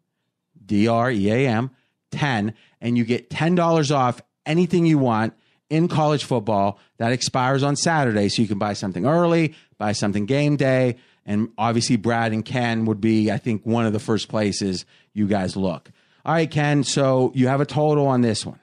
D 0.65 0.87
R 0.87 1.11
E 1.11 1.29
A 1.29 1.47
M, 1.49 1.71
10, 2.11 2.53
and 2.79 2.97
you 2.97 3.03
get 3.03 3.29
$10 3.29 3.93
off 3.93 4.21
anything 4.45 4.85
you 4.85 4.97
want 4.97 5.33
in 5.69 5.87
college 5.87 6.23
football 6.23 6.79
that 6.97 7.11
expires 7.11 7.63
on 7.63 7.75
Saturday. 7.75 8.29
So 8.29 8.41
you 8.41 8.47
can 8.47 8.59
buy 8.59 8.73
something 8.73 9.05
early, 9.05 9.55
buy 9.77 9.91
something 9.91 10.25
game 10.25 10.55
day. 10.55 10.97
And 11.25 11.49
obviously, 11.57 11.97
Brad 11.97 12.31
and 12.31 12.45
Ken 12.45 12.85
would 12.85 13.01
be, 13.01 13.31
I 13.31 13.37
think, 13.37 13.65
one 13.65 13.85
of 13.85 13.93
the 13.93 13.99
first 13.99 14.29
places 14.29 14.85
you 15.13 15.27
guys 15.27 15.57
look. 15.57 15.91
All 16.25 16.33
right, 16.33 16.49
Ken. 16.49 16.83
So 16.83 17.31
you 17.35 17.47
have 17.47 17.61
a 17.61 17.65
total 17.65 18.07
on 18.07 18.21
this 18.21 18.45
one. 18.45 18.59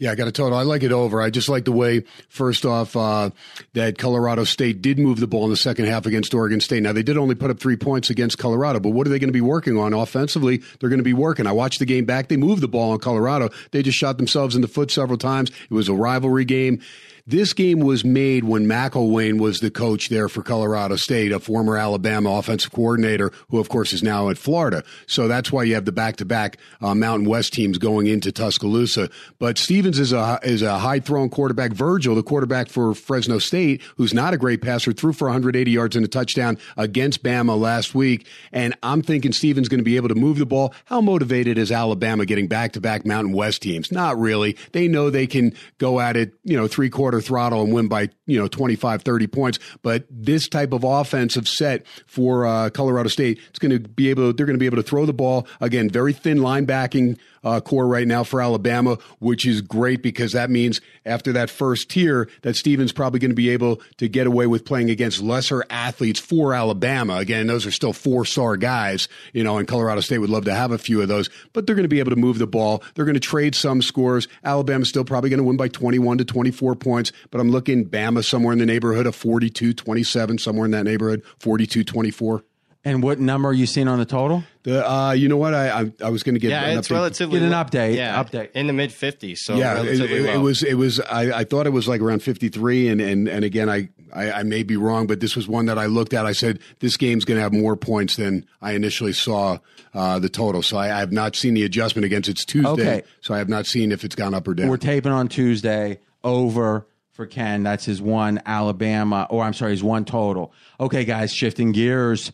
Yeah, 0.00 0.10
I 0.10 0.16
got 0.16 0.26
a 0.26 0.32
total. 0.32 0.58
I 0.58 0.62
like 0.62 0.82
it 0.82 0.90
over. 0.90 1.22
I 1.22 1.30
just 1.30 1.48
like 1.48 1.64
the 1.64 1.72
way, 1.72 2.02
first 2.28 2.66
off, 2.66 2.96
uh, 2.96 3.30
that 3.74 3.96
Colorado 3.96 4.42
State 4.42 4.82
did 4.82 4.98
move 4.98 5.20
the 5.20 5.28
ball 5.28 5.44
in 5.44 5.50
the 5.50 5.56
second 5.56 5.84
half 5.84 6.04
against 6.04 6.34
Oregon 6.34 6.60
State. 6.60 6.82
Now, 6.82 6.92
they 6.92 7.04
did 7.04 7.16
only 7.16 7.36
put 7.36 7.48
up 7.48 7.60
three 7.60 7.76
points 7.76 8.10
against 8.10 8.36
Colorado, 8.36 8.80
but 8.80 8.90
what 8.90 9.06
are 9.06 9.10
they 9.10 9.20
going 9.20 9.28
to 9.28 9.32
be 9.32 9.40
working 9.40 9.78
on 9.78 9.94
offensively? 9.94 10.60
They're 10.80 10.88
going 10.88 10.98
to 10.98 11.04
be 11.04 11.12
working. 11.12 11.46
I 11.46 11.52
watched 11.52 11.78
the 11.78 11.86
game 11.86 12.06
back. 12.06 12.26
They 12.26 12.36
moved 12.36 12.60
the 12.60 12.68
ball 12.68 12.90
on 12.90 12.98
Colorado. 12.98 13.50
They 13.70 13.84
just 13.84 13.96
shot 13.96 14.16
themselves 14.16 14.56
in 14.56 14.62
the 14.62 14.68
foot 14.68 14.90
several 14.90 15.16
times. 15.16 15.50
It 15.50 15.74
was 15.74 15.88
a 15.88 15.94
rivalry 15.94 16.44
game. 16.44 16.80
This 17.26 17.54
game 17.54 17.80
was 17.80 18.04
made 18.04 18.44
when 18.44 18.66
McElwain 18.66 19.40
was 19.40 19.60
the 19.60 19.70
coach 19.70 20.10
there 20.10 20.28
for 20.28 20.42
Colorado 20.42 20.96
State, 20.96 21.32
a 21.32 21.40
former 21.40 21.74
Alabama 21.74 22.30
offensive 22.32 22.70
coordinator, 22.70 23.32
who 23.48 23.58
of 23.58 23.70
course 23.70 23.94
is 23.94 24.02
now 24.02 24.28
at 24.28 24.36
Florida. 24.36 24.84
So 25.06 25.26
that's 25.26 25.50
why 25.50 25.62
you 25.62 25.72
have 25.74 25.86
the 25.86 25.92
back-to-back 25.92 26.58
uh, 26.82 26.94
Mountain 26.94 27.26
West 27.26 27.54
teams 27.54 27.78
going 27.78 28.08
into 28.08 28.30
Tuscaloosa. 28.30 29.08
But 29.38 29.56
Stevens 29.56 29.98
is 29.98 30.12
a 30.12 30.38
is 30.42 30.60
a 30.60 30.78
high-thrown 30.78 31.30
quarterback. 31.30 31.72
Virgil, 31.72 32.14
the 32.14 32.22
quarterback 32.22 32.68
for 32.68 32.92
Fresno 32.92 33.38
State, 33.38 33.80
who's 33.96 34.12
not 34.12 34.34
a 34.34 34.36
great 34.36 34.60
passer, 34.60 34.92
threw 34.92 35.14
for 35.14 35.28
180 35.28 35.70
yards 35.70 35.96
and 35.96 36.04
a 36.04 36.08
touchdown 36.08 36.58
against 36.76 37.22
Bama 37.22 37.58
last 37.58 37.94
week. 37.94 38.26
And 38.52 38.74
I'm 38.82 39.00
thinking 39.00 39.32
Stevens 39.32 39.70
going 39.70 39.80
to 39.80 39.84
be 39.84 39.96
able 39.96 40.10
to 40.10 40.14
move 40.14 40.36
the 40.36 40.44
ball. 40.44 40.74
How 40.84 41.00
motivated 41.00 41.56
is 41.56 41.72
Alabama 41.72 42.26
getting 42.26 42.48
back-to-back 42.48 43.06
Mountain 43.06 43.32
West 43.32 43.62
teams? 43.62 43.90
Not 43.90 44.18
really. 44.18 44.58
They 44.72 44.88
know 44.88 45.08
they 45.08 45.26
can 45.26 45.54
go 45.78 46.00
at 46.00 46.18
it, 46.18 46.34
you 46.44 46.54
know, 46.54 46.68
three 46.68 46.90
quarter 47.14 47.26
throttle 47.26 47.62
and 47.62 47.72
win 47.72 47.88
by, 47.88 48.08
you 48.26 48.38
know, 48.38 48.48
25, 48.48 49.02
30 49.02 49.26
points. 49.28 49.58
But 49.82 50.06
this 50.10 50.48
type 50.48 50.72
of 50.72 50.84
offensive 50.84 51.46
set 51.48 51.86
for 52.06 52.46
uh, 52.46 52.70
Colorado 52.70 53.08
State, 53.08 53.38
it's 53.50 53.58
going 53.58 53.70
to 53.70 53.88
be 53.88 54.10
able, 54.10 54.32
they're 54.32 54.46
going 54.46 54.54
to 54.54 54.60
be 54.60 54.66
able 54.66 54.76
to 54.76 54.82
throw 54.82 55.06
the 55.06 55.12
ball. 55.12 55.46
Again, 55.60 55.88
very 55.88 56.12
thin 56.12 56.38
linebacking 56.38 57.18
uh, 57.44 57.60
core 57.60 57.86
right 57.86 58.06
now 58.06 58.24
for 58.24 58.40
Alabama, 58.40 58.98
which 59.18 59.46
is 59.46 59.60
great 59.60 60.02
because 60.02 60.32
that 60.32 60.50
means 60.50 60.80
after 61.04 61.32
that 61.32 61.50
first 61.50 61.90
tier 61.90 62.28
that 62.42 62.56
Stevens 62.56 62.92
probably 62.92 63.20
going 63.20 63.30
to 63.30 63.36
be 63.36 63.50
able 63.50 63.80
to 63.98 64.08
get 64.08 64.26
away 64.26 64.46
with 64.46 64.64
playing 64.64 64.90
against 64.90 65.20
lesser 65.20 65.64
athletes 65.70 66.20
for 66.20 66.54
Alabama. 66.54 67.16
Again, 67.16 67.46
those 67.46 67.66
are 67.66 67.70
still 67.70 67.92
four 67.92 68.24
star 68.24 68.56
guys, 68.56 69.08
you 69.32 69.44
know, 69.44 69.58
and 69.58 69.68
Colorado 69.68 70.00
State 70.00 70.18
would 70.18 70.30
love 70.30 70.44
to 70.46 70.54
have 70.54 70.72
a 70.72 70.78
few 70.78 71.02
of 71.02 71.08
those, 71.08 71.28
but 71.52 71.66
they're 71.66 71.76
going 71.76 71.84
to 71.84 71.88
be 71.88 72.00
able 72.00 72.10
to 72.10 72.16
move 72.16 72.38
the 72.38 72.46
ball. 72.46 72.82
They're 72.94 73.04
going 73.04 73.14
to 73.14 73.20
trade 73.20 73.54
some 73.54 73.82
scores. 73.82 74.28
Alabama's 74.42 74.88
still 74.88 75.04
probably 75.04 75.30
going 75.30 75.38
to 75.38 75.44
win 75.44 75.56
by 75.56 75.68
21 75.68 76.18
to 76.18 76.24
24 76.24 76.74
points, 76.76 77.12
but 77.30 77.40
I'm 77.40 77.50
looking 77.50 77.88
Bama 77.88 78.24
somewhere 78.24 78.52
in 78.52 78.58
the 78.58 78.66
neighborhood 78.66 79.06
of 79.06 79.14
42 79.14 79.74
27, 79.74 80.38
somewhere 80.38 80.64
in 80.64 80.70
that 80.70 80.84
neighborhood, 80.84 81.22
42 81.38 81.84
24. 81.84 82.44
And 82.86 83.02
what 83.02 83.18
number 83.18 83.48
are 83.48 83.52
you 83.54 83.64
seeing 83.64 83.88
on 83.88 83.98
the 83.98 84.04
total? 84.04 84.44
The, 84.64 84.86
uh, 84.86 85.12
you 85.12 85.28
know 85.28 85.38
what? 85.38 85.54
I 85.54 85.80
I, 85.80 85.92
I 86.04 86.10
was 86.10 86.22
going 86.22 86.34
to 86.34 86.38
get 86.38 86.50
Yeah, 86.50 86.64
an 86.66 86.78
it's 86.78 86.88
update. 86.88 86.92
relatively 86.92 87.40
Get 87.40 87.46
an 87.46 87.52
update, 87.52 87.96
Yeah, 87.96 88.22
update. 88.22 88.50
in 88.52 88.66
the 88.66 88.72
mid 88.74 88.90
50s. 88.90 89.38
So 89.38 89.54
yeah, 89.56 89.72
it, 89.72 89.84
relatively 89.84 90.16
it- 90.18 90.22
low. 90.26 90.32
it 90.34 90.38
was. 90.38 90.62
It 90.62 90.74
was. 90.74 91.00
I, 91.00 91.38
I 91.40 91.44
thought 91.44 91.66
it 91.66 91.72
was 91.72 91.88
like 91.88 92.00
around 92.02 92.22
fifty 92.22 92.48
three, 92.50 92.88
and 92.88 93.00
and 93.00 93.26
and 93.26 93.42
again, 93.44 93.70
I, 93.70 93.88
I 94.14 94.32
I 94.32 94.42
may 94.42 94.62
be 94.62 94.76
wrong, 94.76 95.06
but 95.06 95.20
this 95.20 95.34
was 95.34 95.48
one 95.48 95.64
that 95.66 95.78
I 95.78 95.86
looked 95.86 96.12
at. 96.12 96.26
I 96.26 96.32
said 96.32 96.58
this 96.80 96.96
game's 96.98 97.24
going 97.24 97.36
to 97.36 97.42
have 97.42 97.52
more 97.54 97.74
points 97.76 98.16
than 98.16 98.46
I 98.60 98.72
initially 98.72 99.12
saw 99.14 99.58
uh, 99.94 100.18
the 100.18 100.28
total. 100.28 100.62
So 100.62 100.76
I, 100.76 100.94
I 100.94 100.98
have 101.00 101.12
not 101.12 101.36
seen 101.36 101.54
the 101.54 101.64
adjustment 101.64 102.04
against 102.04 102.28
it's 102.28 102.44
Tuesday. 102.44 102.70
Okay. 102.70 103.02
So 103.22 103.32
I 103.32 103.38
have 103.38 103.48
not 103.48 103.66
seen 103.66 103.92
if 103.92 104.04
it's 104.04 104.14
gone 104.14 104.34
up 104.34 104.46
or 104.46 104.52
down. 104.54 104.68
We're 104.68 104.76
taping 104.76 105.12
on 105.12 105.28
Tuesday. 105.28 106.00
Over 106.22 106.86
for 107.12 107.26
Ken. 107.26 107.62
That's 107.62 107.84
his 107.84 108.00
one 108.02 108.40
Alabama, 108.46 109.26
or 109.30 109.42
I'm 109.44 109.52
sorry, 109.54 109.72
his 109.72 109.82
one 109.84 110.04
total. 110.04 110.52
Okay, 110.80 111.04
guys, 111.04 111.32
shifting 111.34 111.72
gears. 111.72 112.32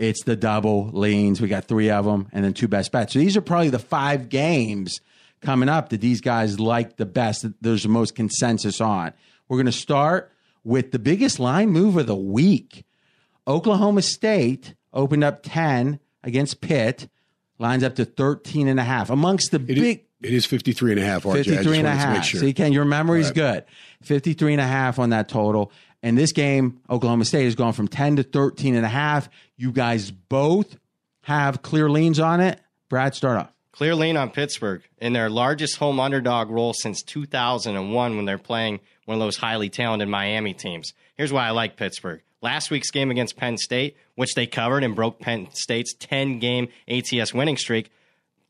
It's 0.00 0.24
the 0.24 0.34
double 0.34 0.88
leans. 0.92 1.40
We 1.40 1.48
got 1.48 1.66
three 1.66 1.90
of 1.90 2.04
them, 2.06 2.28
and 2.32 2.42
then 2.44 2.54
two 2.54 2.68
best 2.68 2.90
bets. 2.90 3.12
So 3.12 3.18
these 3.18 3.36
are 3.36 3.40
probably 3.42 3.68
the 3.68 3.78
five 3.78 4.28
games 4.30 5.00
coming 5.42 5.68
up 5.68 5.90
that 5.90 6.00
these 6.00 6.20
guys 6.22 6.58
like 6.58 6.96
the 6.96 7.04
best. 7.06 7.42
That 7.42 7.54
there's 7.62 7.82
the 7.82 7.90
most 7.90 8.14
consensus 8.14 8.80
on. 8.80 9.12
We're 9.48 9.58
going 9.58 9.66
to 9.66 9.72
start 9.72 10.32
with 10.64 10.92
the 10.92 10.98
biggest 10.98 11.38
line 11.38 11.68
move 11.70 11.96
of 11.98 12.06
the 12.06 12.16
week. 12.16 12.84
Oklahoma 13.46 14.02
State 14.02 14.74
opened 14.92 15.24
up 15.24 15.42
10 15.42 15.98
against 16.22 16.60
Pitt, 16.60 17.08
lines 17.58 17.82
up 17.82 17.94
to 17.96 18.04
13 18.04 18.68
and 18.68 18.78
a 18.80 18.84
half. 18.84 19.10
Amongst 19.10 19.50
the 19.50 19.58
It 19.60 19.70
is- 19.70 19.80
big 19.80 20.04
it 20.22 20.34
is 20.34 20.44
53 20.44 20.92
and 20.92 21.00
a 21.00 21.04
half, 21.04 21.22
RJ. 21.24 21.44
53 21.46 21.78
and 21.78 21.86
a 21.86 21.90
wanted 21.90 22.02
to 22.02 22.08
make 22.08 22.16
half. 22.16 22.24
sure. 22.26 22.40
So 22.40 22.46
you 22.46 22.52
can, 22.52 22.74
your 22.74 22.84
memory's 22.84 23.30
good. 23.30 23.64
53 24.02 24.52
and 24.52 24.60
a 24.60 24.66
half 24.66 24.98
on 24.98 25.10
that 25.10 25.30
total. 25.30 25.72
And 26.02 26.16
this 26.16 26.32
game, 26.32 26.80
Oklahoma 26.88 27.24
State 27.24 27.44
has 27.44 27.54
gone 27.54 27.72
from 27.72 27.88
10 27.88 28.16
to 28.16 28.22
13 28.22 28.74
and 28.74 28.86
a 28.86 28.88
half. 28.88 29.28
You 29.56 29.70
guys 29.72 30.10
both 30.10 30.78
have 31.22 31.62
clear 31.62 31.90
leans 31.90 32.18
on 32.18 32.40
it. 32.40 32.58
Brad, 32.88 33.14
start 33.14 33.38
off. 33.38 33.52
Clear 33.72 33.94
lean 33.94 34.16
on 34.16 34.30
Pittsburgh 34.30 34.82
in 34.98 35.12
their 35.12 35.30
largest 35.30 35.76
home 35.76 36.00
underdog 36.00 36.50
role 36.50 36.72
since 36.72 37.02
2001 37.02 38.16
when 38.16 38.24
they're 38.24 38.38
playing 38.38 38.80
one 39.04 39.16
of 39.16 39.20
those 39.20 39.36
highly 39.36 39.68
talented 39.68 40.08
Miami 40.08 40.54
teams. 40.54 40.92
Here's 41.16 41.32
why 41.32 41.46
I 41.46 41.50
like 41.50 41.76
Pittsburgh. 41.76 42.20
Last 42.42 42.70
week's 42.70 42.90
game 42.90 43.10
against 43.10 43.36
Penn 43.36 43.58
State, 43.58 43.96
which 44.14 44.34
they 44.34 44.46
covered 44.46 44.82
and 44.82 44.96
broke 44.96 45.18
Penn 45.20 45.48
State's 45.52 45.94
10 45.94 46.38
game 46.38 46.68
ATS 46.88 47.34
winning 47.34 47.56
streak, 47.56 47.90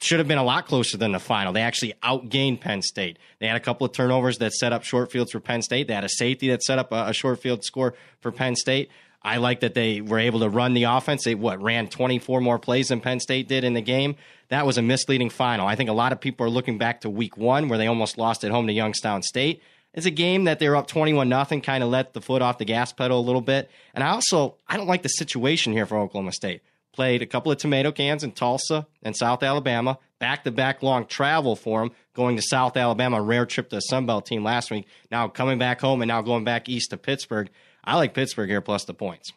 should 0.02 0.18
have 0.18 0.28
been 0.28 0.38
a 0.38 0.44
lot 0.44 0.66
closer 0.66 0.96
than 0.96 1.12
the 1.12 1.18
final. 1.18 1.52
They 1.52 1.62
actually 1.62 1.94
outgained 2.02 2.60
Penn 2.60 2.82
State. 2.82 3.18
They 3.38 3.46
had 3.46 3.56
a 3.56 3.60
couple 3.60 3.86
of 3.86 3.92
turnovers 3.92 4.38
that 4.38 4.52
set 4.52 4.72
up 4.72 4.82
short 4.82 5.12
fields 5.12 5.32
for 5.32 5.40
Penn 5.40 5.62
State. 5.62 5.88
They 5.88 5.94
had 5.94 6.04
a 6.04 6.08
safety 6.08 6.48
that 6.48 6.62
set 6.62 6.78
up 6.78 6.90
a, 6.92 7.08
a 7.08 7.12
short 7.12 7.40
field 7.40 7.64
score 7.64 7.94
for 8.20 8.32
Penn 8.32 8.56
State. 8.56 8.90
I 9.22 9.36
like 9.36 9.60
that 9.60 9.74
they 9.74 10.00
were 10.00 10.18
able 10.18 10.40
to 10.40 10.48
run 10.48 10.72
the 10.72 10.84
offense. 10.84 11.24
They 11.24 11.34
what 11.34 11.60
ran 11.60 11.88
24 11.88 12.40
more 12.40 12.58
plays 12.58 12.88
than 12.88 13.00
Penn 13.00 13.20
State 13.20 13.48
did 13.48 13.64
in 13.64 13.74
the 13.74 13.82
game. 13.82 14.16
That 14.48 14.64
was 14.64 14.78
a 14.78 14.82
misleading 14.82 15.28
final. 15.28 15.66
I 15.66 15.76
think 15.76 15.90
a 15.90 15.94
lot 15.94 16.12
of 16.12 16.20
people 16.20 16.46
are 16.46 16.50
looking 16.50 16.78
back 16.78 17.02
to 17.02 17.10
week 17.10 17.36
one 17.36 17.68
where 17.68 17.78
they 17.78 17.86
almost 17.86 18.16
lost 18.16 18.44
at 18.44 18.50
home 18.50 18.66
to 18.66 18.72
Youngstown 18.72 19.22
State. 19.22 19.62
It's 19.92 20.06
a 20.06 20.10
game 20.10 20.44
that 20.44 20.58
they 20.58 20.68
were 20.68 20.76
up 20.76 20.86
21 20.86 21.28
nothing, 21.28 21.60
kind 21.60 21.82
of 21.82 21.90
let 21.90 22.14
the 22.14 22.20
foot 22.20 22.42
off 22.42 22.58
the 22.58 22.64
gas 22.64 22.92
pedal 22.92 23.18
a 23.18 23.20
little 23.20 23.40
bit. 23.40 23.70
And 23.92 24.02
I 24.02 24.10
also 24.10 24.54
I 24.66 24.78
don't 24.78 24.86
like 24.86 25.02
the 25.02 25.08
situation 25.08 25.72
here 25.72 25.84
for 25.84 25.98
Oklahoma 25.98 26.32
State 26.32 26.62
played 26.92 27.22
a 27.22 27.26
couple 27.26 27.52
of 27.52 27.58
tomato 27.58 27.92
cans 27.92 28.24
in 28.24 28.32
Tulsa 28.32 28.86
and 29.02 29.16
South 29.16 29.42
Alabama. 29.42 29.98
Back 30.18 30.44
to 30.44 30.50
back 30.50 30.82
long 30.82 31.06
travel 31.06 31.56
for 31.56 31.80
them, 31.80 31.92
going 32.14 32.36
to 32.36 32.42
South 32.42 32.76
Alabama, 32.76 33.22
rare 33.22 33.46
trip 33.46 33.70
to 33.70 33.76
a 33.76 33.80
Sunbelt 33.90 34.26
team 34.26 34.44
last 34.44 34.70
week. 34.70 34.86
Now 35.10 35.28
coming 35.28 35.58
back 35.58 35.80
home 35.80 36.02
and 36.02 36.08
now 36.08 36.22
going 36.22 36.44
back 36.44 36.68
east 36.68 36.90
to 36.90 36.96
Pittsburgh. 36.96 37.50
I 37.82 37.96
like 37.96 38.12
Pittsburgh 38.14 38.50
here 38.50 38.60
plus 38.60 38.84
the 38.84 38.94
points. 38.94 39.32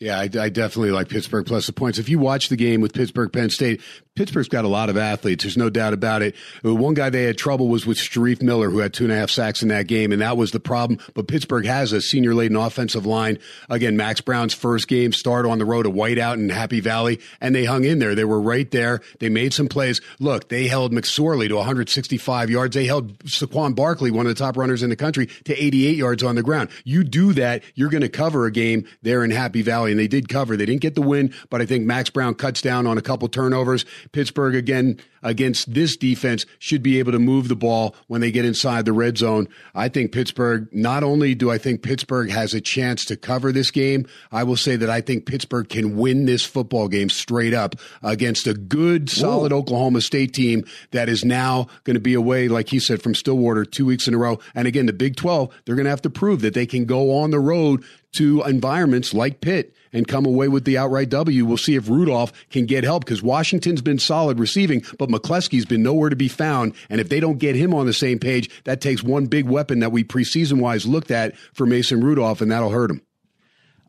Yeah, 0.00 0.16
I, 0.18 0.22
I 0.22 0.48
definitely 0.48 0.92
like 0.92 1.08
Pittsburgh 1.08 1.44
plus 1.44 1.66
the 1.66 1.72
points. 1.72 1.98
If 1.98 2.08
you 2.08 2.20
watch 2.20 2.50
the 2.50 2.56
game 2.56 2.80
with 2.80 2.92
Pittsburgh 2.92 3.32
Penn 3.32 3.50
State, 3.50 3.80
Pittsburgh's 4.14 4.48
got 4.48 4.64
a 4.64 4.68
lot 4.68 4.90
of 4.90 4.96
athletes. 4.96 5.44
There's 5.44 5.56
no 5.56 5.70
doubt 5.70 5.92
about 5.92 6.22
it. 6.22 6.34
Uh, 6.64 6.74
One 6.74 6.94
guy 6.94 7.08
they 7.10 7.24
had 7.24 7.36
trouble 7.38 7.68
was 7.68 7.84
with 7.86 7.98
Shareef 7.98 8.40
Miller, 8.42 8.70
who 8.70 8.78
had 8.78 8.92
two 8.92 9.04
and 9.04 9.12
a 9.12 9.16
half 9.16 9.30
sacks 9.30 9.62
in 9.62 9.68
that 9.68 9.86
game, 9.88 10.10
and 10.12 10.20
that 10.22 10.36
was 10.36 10.52
the 10.52 10.60
problem. 10.60 10.98
But 11.14 11.26
Pittsburgh 11.28 11.66
has 11.66 11.92
a 11.92 12.00
senior 12.00 12.34
laden 12.34 12.56
offensive 12.56 13.06
line. 13.06 13.38
Again, 13.68 13.96
Max 13.96 14.20
Browne's 14.20 14.54
first 14.54 14.86
game 14.88 15.12
start 15.12 15.46
on 15.46 15.58
the 15.58 15.64
road 15.64 15.82
to 15.84 15.90
Whiteout 15.90 16.34
in 16.34 16.48
Happy 16.48 16.78
Valley, 16.80 17.20
and 17.40 17.52
they 17.54 17.64
hung 17.64 17.84
in 17.84 17.98
there. 18.00 18.14
They 18.14 18.24
were 18.24 18.40
right 18.40 18.70
there. 18.70 19.00
They 19.18 19.28
made 19.28 19.52
some 19.54 19.68
plays. 19.68 20.00
Look, 20.20 20.48
they 20.48 20.66
held 20.68 20.92
McSorley 20.92 21.48
to 21.48 21.56
165 21.56 22.50
yards. 22.50 22.74
They 22.74 22.86
held 22.86 23.18
Saquon 23.24 23.74
Barkley, 23.74 24.10
one 24.10 24.26
of 24.26 24.34
the 24.34 24.38
top 24.44 24.56
runners 24.56 24.82
in 24.82 24.90
the 24.90 24.96
country, 24.96 25.26
to 25.44 25.54
88 25.60 25.96
yards 25.96 26.22
on 26.22 26.34
the 26.36 26.42
ground. 26.42 26.70
You 26.84 27.04
do 27.04 27.32
that, 27.34 27.62
you're 27.74 27.90
going 27.90 28.00
to 28.02 28.08
cover 28.08 28.46
a 28.46 28.52
game 28.52 28.86
there 29.02 29.22
in 29.24 29.30
Happy 29.30 29.62
Valley, 29.62 29.87
and 29.90 30.00
they 30.00 30.08
did 30.08 30.28
cover. 30.28 30.56
They 30.56 30.66
didn't 30.66 30.82
get 30.82 30.94
the 30.94 31.02
win, 31.02 31.32
but 31.50 31.60
I 31.60 31.66
think 31.66 31.84
Max 31.86 32.10
Browne 32.10 32.34
cuts 32.34 32.62
down 32.62 32.86
on 32.86 32.98
a 32.98 33.02
couple 33.02 33.28
turnovers. 33.28 33.84
Pittsburgh, 34.12 34.54
again, 34.54 34.98
against 35.22 35.72
this 35.74 35.96
defense, 35.96 36.46
should 36.58 36.82
be 36.82 36.98
able 36.98 37.12
to 37.12 37.18
move 37.18 37.48
the 37.48 37.56
ball 37.56 37.94
when 38.06 38.20
they 38.20 38.30
get 38.30 38.44
inside 38.44 38.84
the 38.84 38.92
red 38.92 39.18
zone. 39.18 39.48
I 39.74 39.88
think 39.88 40.12
Pittsburgh, 40.12 40.68
not 40.72 41.02
only 41.02 41.34
do 41.34 41.50
I 41.50 41.58
think 41.58 41.82
Pittsburgh 41.82 42.30
has 42.30 42.54
a 42.54 42.60
chance 42.60 43.04
to 43.06 43.16
cover 43.16 43.52
this 43.52 43.70
game, 43.70 44.06
I 44.30 44.44
will 44.44 44.56
say 44.56 44.76
that 44.76 44.90
I 44.90 45.00
think 45.00 45.26
Pittsburgh 45.26 45.68
can 45.68 45.96
win 45.96 46.26
this 46.26 46.44
football 46.44 46.88
game 46.88 47.10
straight 47.10 47.54
up 47.54 47.74
against 48.02 48.46
a 48.46 48.54
good, 48.54 49.10
solid 49.10 49.52
Oklahoma 49.52 50.00
State 50.00 50.34
team 50.34 50.64
that 50.92 51.08
is 51.08 51.24
now 51.24 51.66
going 51.84 51.94
to 51.94 52.00
be 52.00 52.14
away, 52.14 52.48
like 52.48 52.68
he 52.68 52.78
said, 52.78 53.02
from 53.02 53.14
Stillwater 53.14 53.64
two 53.64 53.86
weeks 53.86 54.08
in 54.08 54.14
a 54.14 54.18
row. 54.18 54.38
And 54.54 54.68
again, 54.68 54.86
the 54.86 54.92
Big 54.92 55.16
12, 55.16 55.52
they're 55.64 55.76
going 55.76 55.84
to 55.84 55.90
have 55.90 56.02
to 56.02 56.10
prove 56.10 56.40
that 56.42 56.54
they 56.54 56.66
can 56.66 56.84
go 56.84 57.16
on 57.18 57.30
the 57.30 57.40
road 57.40 57.84
to 58.12 58.42
environments 58.44 59.12
like 59.12 59.40
Pitt 59.40 59.74
and 59.92 60.06
come 60.06 60.26
away 60.26 60.48
with 60.48 60.64
the 60.64 60.78
outright 60.78 61.08
W. 61.10 61.44
We'll 61.44 61.56
see 61.56 61.74
if 61.74 61.88
Rudolph 61.88 62.32
can 62.50 62.66
get 62.66 62.84
help 62.84 63.04
because 63.04 63.22
Washington's 63.22 63.82
been 63.82 63.98
solid 63.98 64.38
receiving, 64.38 64.82
but 64.98 65.08
McCleskey's 65.08 65.66
been 65.66 65.82
nowhere 65.82 66.10
to 66.10 66.16
be 66.16 66.28
found. 66.28 66.74
And 66.90 67.00
if 67.00 67.08
they 67.08 67.20
don't 67.20 67.38
get 67.38 67.56
him 67.56 67.74
on 67.74 67.86
the 67.86 67.92
same 67.92 68.18
page, 68.18 68.50
that 68.64 68.80
takes 68.80 69.02
one 69.02 69.26
big 69.26 69.46
weapon 69.46 69.80
that 69.80 69.92
we 69.92 70.04
preseason 70.04 70.60
wise 70.60 70.86
looked 70.86 71.10
at 71.10 71.36
for 71.54 71.66
Mason 71.66 72.00
Rudolph, 72.00 72.40
and 72.40 72.50
that'll 72.50 72.70
hurt 72.70 72.90
him. 72.90 73.02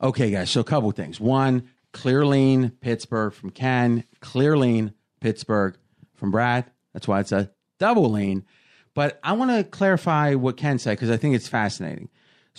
Okay, 0.01 0.31
guys. 0.31 0.49
So 0.49 0.61
a 0.61 0.65
couple 0.65 0.91
things. 0.91 1.19
One, 1.19 1.69
clear 1.91 2.25
lean 2.25 2.69
Pittsburgh 2.81 3.33
from 3.33 3.49
Ken. 3.49 4.05
Clear 4.21 4.57
lean 4.57 4.93
Pittsburgh 5.19 5.77
from 6.15 6.31
Brad. 6.31 6.65
That's 6.93 7.07
why 7.07 7.19
it's 7.19 7.31
a 7.31 7.51
double 7.79 8.09
lean. 8.11 8.45
But 8.93 9.19
I 9.23 9.33
want 9.33 9.51
to 9.51 9.63
clarify 9.63 10.35
what 10.35 10.57
Ken 10.57 10.79
said 10.79 10.91
because 10.91 11.09
I 11.09 11.17
think 11.17 11.35
it's 11.35 11.47
fascinating. 11.47 12.09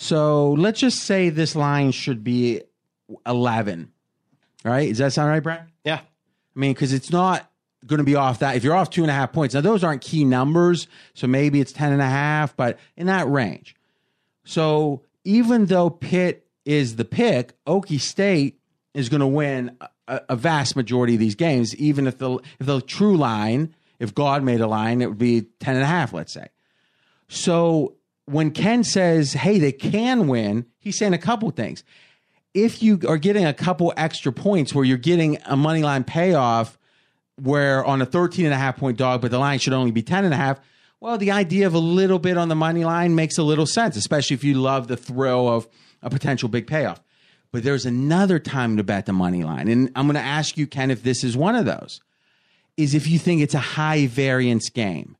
So 0.01 0.53
let's 0.53 0.79
just 0.79 1.03
say 1.03 1.29
this 1.29 1.55
line 1.55 1.91
should 1.91 2.23
be 2.23 2.63
11. 3.27 3.91
All 4.65 4.71
right. 4.71 4.89
Does 4.89 4.97
that 4.97 5.13
sound 5.13 5.29
right, 5.29 5.43
Brad? 5.43 5.67
Yeah. 5.85 5.99
I 5.99 6.59
mean, 6.59 6.73
because 6.73 6.91
it's 6.91 7.11
not 7.11 7.47
going 7.85 7.99
to 7.99 8.03
be 8.03 8.15
off 8.15 8.39
that. 8.39 8.55
If 8.55 8.63
you're 8.63 8.73
off 8.73 8.89
two 8.89 9.03
and 9.03 9.11
a 9.11 9.13
half 9.13 9.31
points, 9.31 9.53
now 9.53 9.61
those 9.61 9.83
aren't 9.83 10.01
key 10.01 10.25
numbers. 10.25 10.87
So 11.13 11.27
maybe 11.27 11.61
it's 11.61 11.71
10 11.71 11.93
and 11.93 12.01
a 12.01 12.07
half, 12.07 12.55
but 12.55 12.79
in 12.97 13.05
that 13.05 13.29
range. 13.29 13.75
So 14.43 15.03
even 15.23 15.67
though 15.67 15.91
Pitt 15.91 16.47
is 16.65 16.95
the 16.95 17.05
pick, 17.05 17.53
Okie 17.65 18.01
State 18.01 18.59
is 18.95 19.07
going 19.07 19.21
to 19.21 19.27
win 19.27 19.77
a, 20.07 20.21
a 20.29 20.35
vast 20.35 20.75
majority 20.75 21.13
of 21.13 21.19
these 21.19 21.35
games, 21.35 21.75
even 21.75 22.07
if 22.07 22.17
the 22.17 22.39
if 22.59 22.65
the 22.65 22.81
true 22.81 23.17
line, 23.17 23.75
if 23.99 24.15
God 24.15 24.41
made 24.41 24.61
a 24.61 24.67
line, 24.67 25.03
it 25.03 25.09
would 25.09 25.19
be 25.19 25.41
10 25.59 25.75
and 25.75 25.83
a 25.83 25.87
half, 25.87 26.11
let's 26.11 26.33
say. 26.33 26.47
So 27.29 27.97
when 28.25 28.51
Ken 28.51 28.83
says, 28.83 29.33
hey, 29.33 29.59
they 29.59 29.71
can 29.71 30.27
win, 30.27 30.65
he's 30.79 30.97
saying 30.97 31.13
a 31.13 31.17
couple 31.17 31.49
things. 31.51 31.83
If 32.53 32.83
you 32.83 32.99
are 33.07 33.17
getting 33.17 33.45
a 33.45 33.53
couple 33.53 33.93
extra 33.95 34.31
points 34.31 34.73
where 34.73 34.83
you're 34.83 34.97
getting 34.97 35.37
a 35.45 35.55
money 35.55 35.83
line 35.83 36.03
payoff 36.03 36.77
where 37.41 37.83
on 37.85 38.01
a 38.01 38.05
13 38.05 38.45
and 38.45 38.53
a 38.53 38.57
half 38.57 38.77
point 38.77 38.97
dog, 38.97 39.21
but 39.21 39.31
the 39.31 39.39
line 39.39 39.59
should 39.59 39.73
only 39.73 39.91
be 39.91 40.01
10 40.01 40.25
and 40.25 40.33
a 40.33 40.37
half, 40.37 40.59
well, 40.99 41.17
the 41.17 41.31
idea 41.31 41.65
of 41.65 41.73
a 41.73 41.79
little 41.79 42.19
bit 42.19 42.37
on 42.37 42.49
the 42.49 42.55
money 42.55 42.85
line 42.85 43.15
makes 43.15 43.37
a 43.37 43.43
little 43.43 43.65
sense, 43.65 43.95
especially 43.95 44.35
if 44.35 44.43
you 44.43 44.55
love 44.55 44.87
the 44.87 44.97
thrill 44.97 45.47
of 45.47 45.67
a 46.03 46.09
potential 46.09 46.47
big 46.47 46.67
payoff. 46.67 47.01
But 47.51 47.63
there's 47.63 47.85
another 47.85 48.37
time 48.37 48.77
to 48.77 48.83
bet 48.83 49.07
the 49.07 49.13
money 49.13 49.43
line. 49.43 49.67
And 49.67 49.91
I'm 49.95 50.05
going 50.05 50.15
to 50.15 50.21
ask 50.21 50.57
you, 50.57 50.67
Ken, 50.67 50.91
if 50.91 51.03
this 51.03 51.23
is 51.23 51.35
one 51.35 51.55
of 51.55 51.65
those, 51.65 52.01
is 52.77 52.93
if 52.93 53.07
you 53.07 53.17
think 53.19 53.41
it's 53.41 53.53
a 53.53 53.59
high 53.59 54.07
variance 54.07 54.69
game. 54.69 55.17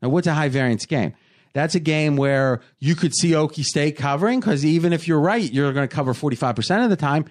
Now, 0.00 0.10
what's 0.10 0.26
a 0.26 0.34
high 0.34 0.48
variance 0.48 0.86
game? 0.86 1.14
That's 1.56 1.74
a 1.74 1.80
game 1.80 2.16
where 2.16 2.60
you 2.80 2.94
could 2.94 3.14
see 3.14 3.30
Okie 3.30 3.64
State 3.64 3.96
covering 3.96 4.40
because 4.40 4.62
even 4.62 4.92
if 4.92 5.08
you're 5.08 5.18
right, 5.18 5.50
you're 5.50 5.72
going 5.72 5.88
to 5.88 5.94
cover 5.94 6.12
45% 6.12 6.84
of 6.84 6.90
the 6.90 6.96
time. 6.96 7.24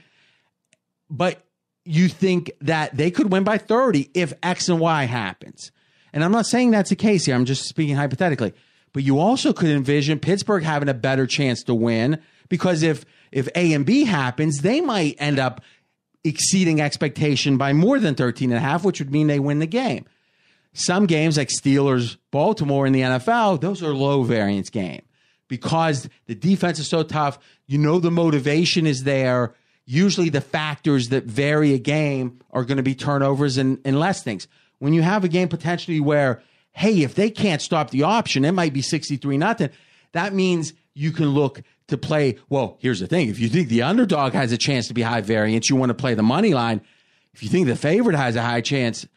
But 1.12 1.46
you 1.84 2.08
think 2.08 2.50
that 2.62 2.98
they 2.98 3.12
could 3.12 3.32
win 3.32 3.44
by 3.44 3.60
30 3.60 4.10
if 4.16 4.34
X 4.42 4.68
and 4.68 4.80
Y 4.80 5.04
happens. 5.04 5.72
And 6.12 6.24
I'm 6.24 6.32
not 6.32 6.48
saying 6.48 6.72
that's 6.72 6.90
the 6.90 6.96
case 6.96 7.26
here. 7.26 7.36
I'm 7.36 7.46
just 7.46 7.66
speaking 7.66 7.98
hypothetically. 7.98 8.56
But 8.94 9.04
you 9.04 9.20
also 9.20 9.54
could 9.54 9.70
envision 9.70 10.18
Pittsburgh 10.20 10.64
having 10.64 10.90
a 10.90 10.96
better 10.96 11.28
chance 11.28 11.62
to 11.62 11.76
win 11.76 12.20
because 12.50 12.82
if 12.82 13.06
if 13.32 13.48
A 13.54 13.74
and 13.74 13.86
B 13.86 14.06
happens, 14.06 14.62
they 14.62 14.82
might 14.82 15.18
end 15.20 15.38
up 15.38 15.62
exceeding 16.24 16.82
expectation 16.82 17.58
by 17.58 17.74
more 17.74 18.00
than 18.00 18.16
13 18.16 18.50
and 18.50 18.58
a 18.58 18.60
half, 18.60 18.84
which 18.84 18.98
would 18.98 19.12
mean 19.12 19.28
they 19.28 19.40
win 19.40 19.60
the 19.60 19.68
game. 19.68 20.08
Some 20.78 21.06
games 21.06 21.38
like 21.38 21.48
Steelers, 21.48 22.18
Baltimore 22.32 22.86
in 22.86 22.92
the 22.92 23.00
NFL, 23.00 23.62
those 23.62 23.82
are 23.82 23.94
low 23.94 24.24
variance 24.24 24.70
game 24.70 25.04
because 25.48 26.10
the 26.26 26.36
defense 26.36 26.80
is 26.80 26.90
so 26.90 27.02
tough. 27.02 27.40
You 27.66 27.78
know 27.78 27.98
the 28.00 28.12
motivation 28.12 28.86
is 28.86 29.06
there. 29.06 29.56
usually 29.86 30.28
the 30.28 30.42
factors 30.42 31.10
that 31.10 31.24
vary 31.24 31.74
a 31.74 31.78
game 31.78 32.42
are 32.52 32.66
going 32.66 32.76
to 32.76 32.84
be 32.84 32.94
turnovers 32.94 33.56
and, 33.58 33.80
and 33.86 33.98
less 33.98 34.22
things. 34.22 34.50
When 34.80 34.94
you 34.94 35.02
have 35.02 35.24
a 35.24 35.30
game 35.30 35.48
potentially 35.48 36.02
where, 36.02 36.42
hey, 36.74 37.04
if 37.04 37.16
they 37.16 37.30
can't 37.30 37.62
stop 37.62 37.92
the 37.92 38.04
option, 38.04 38.44
it 38.44 38.52
might 38.52 38.74
be 38.74 38.82
63 38.82 39.38
nothing. 39.38 39.70
That 40.12 40.34
means 40.34 40.74
you 40.94 41.14
can 41.14 41.30
look 41.30 41.62
to 41.88 41.98
play. 41.98 42.38
Well, 42.50 42.76
here's 42.82 43.00
the 43.00 43.08
thing. 43.08 43.30
If 43.30 43.40
you 43.40 43.48
think 43.48 43.70
the 43.70 43.84
underdog 43.84 44.34
has 44.34 44.52
a 44.52 44.58
chance 44.58 44.90
to 44.90 44.94
be 44.94 45.04
high 45.04 45.22
variance, 45.22 45.70
you 45.70 45.78
want 45.78 45.92
to 45.92 45.94
play 45.94 46.16
the 46.16 46.24
money 46.24 46.54
line. 46.54 46.82
If 47.34 47.44
you 47.44 47.48
think 47.50 47.68
the 47.68 47.78
favorite 47.78 48.18
has 48.18 48.36
a 48.36 48.42
high 48.42 48.62
chance 48.62 49.08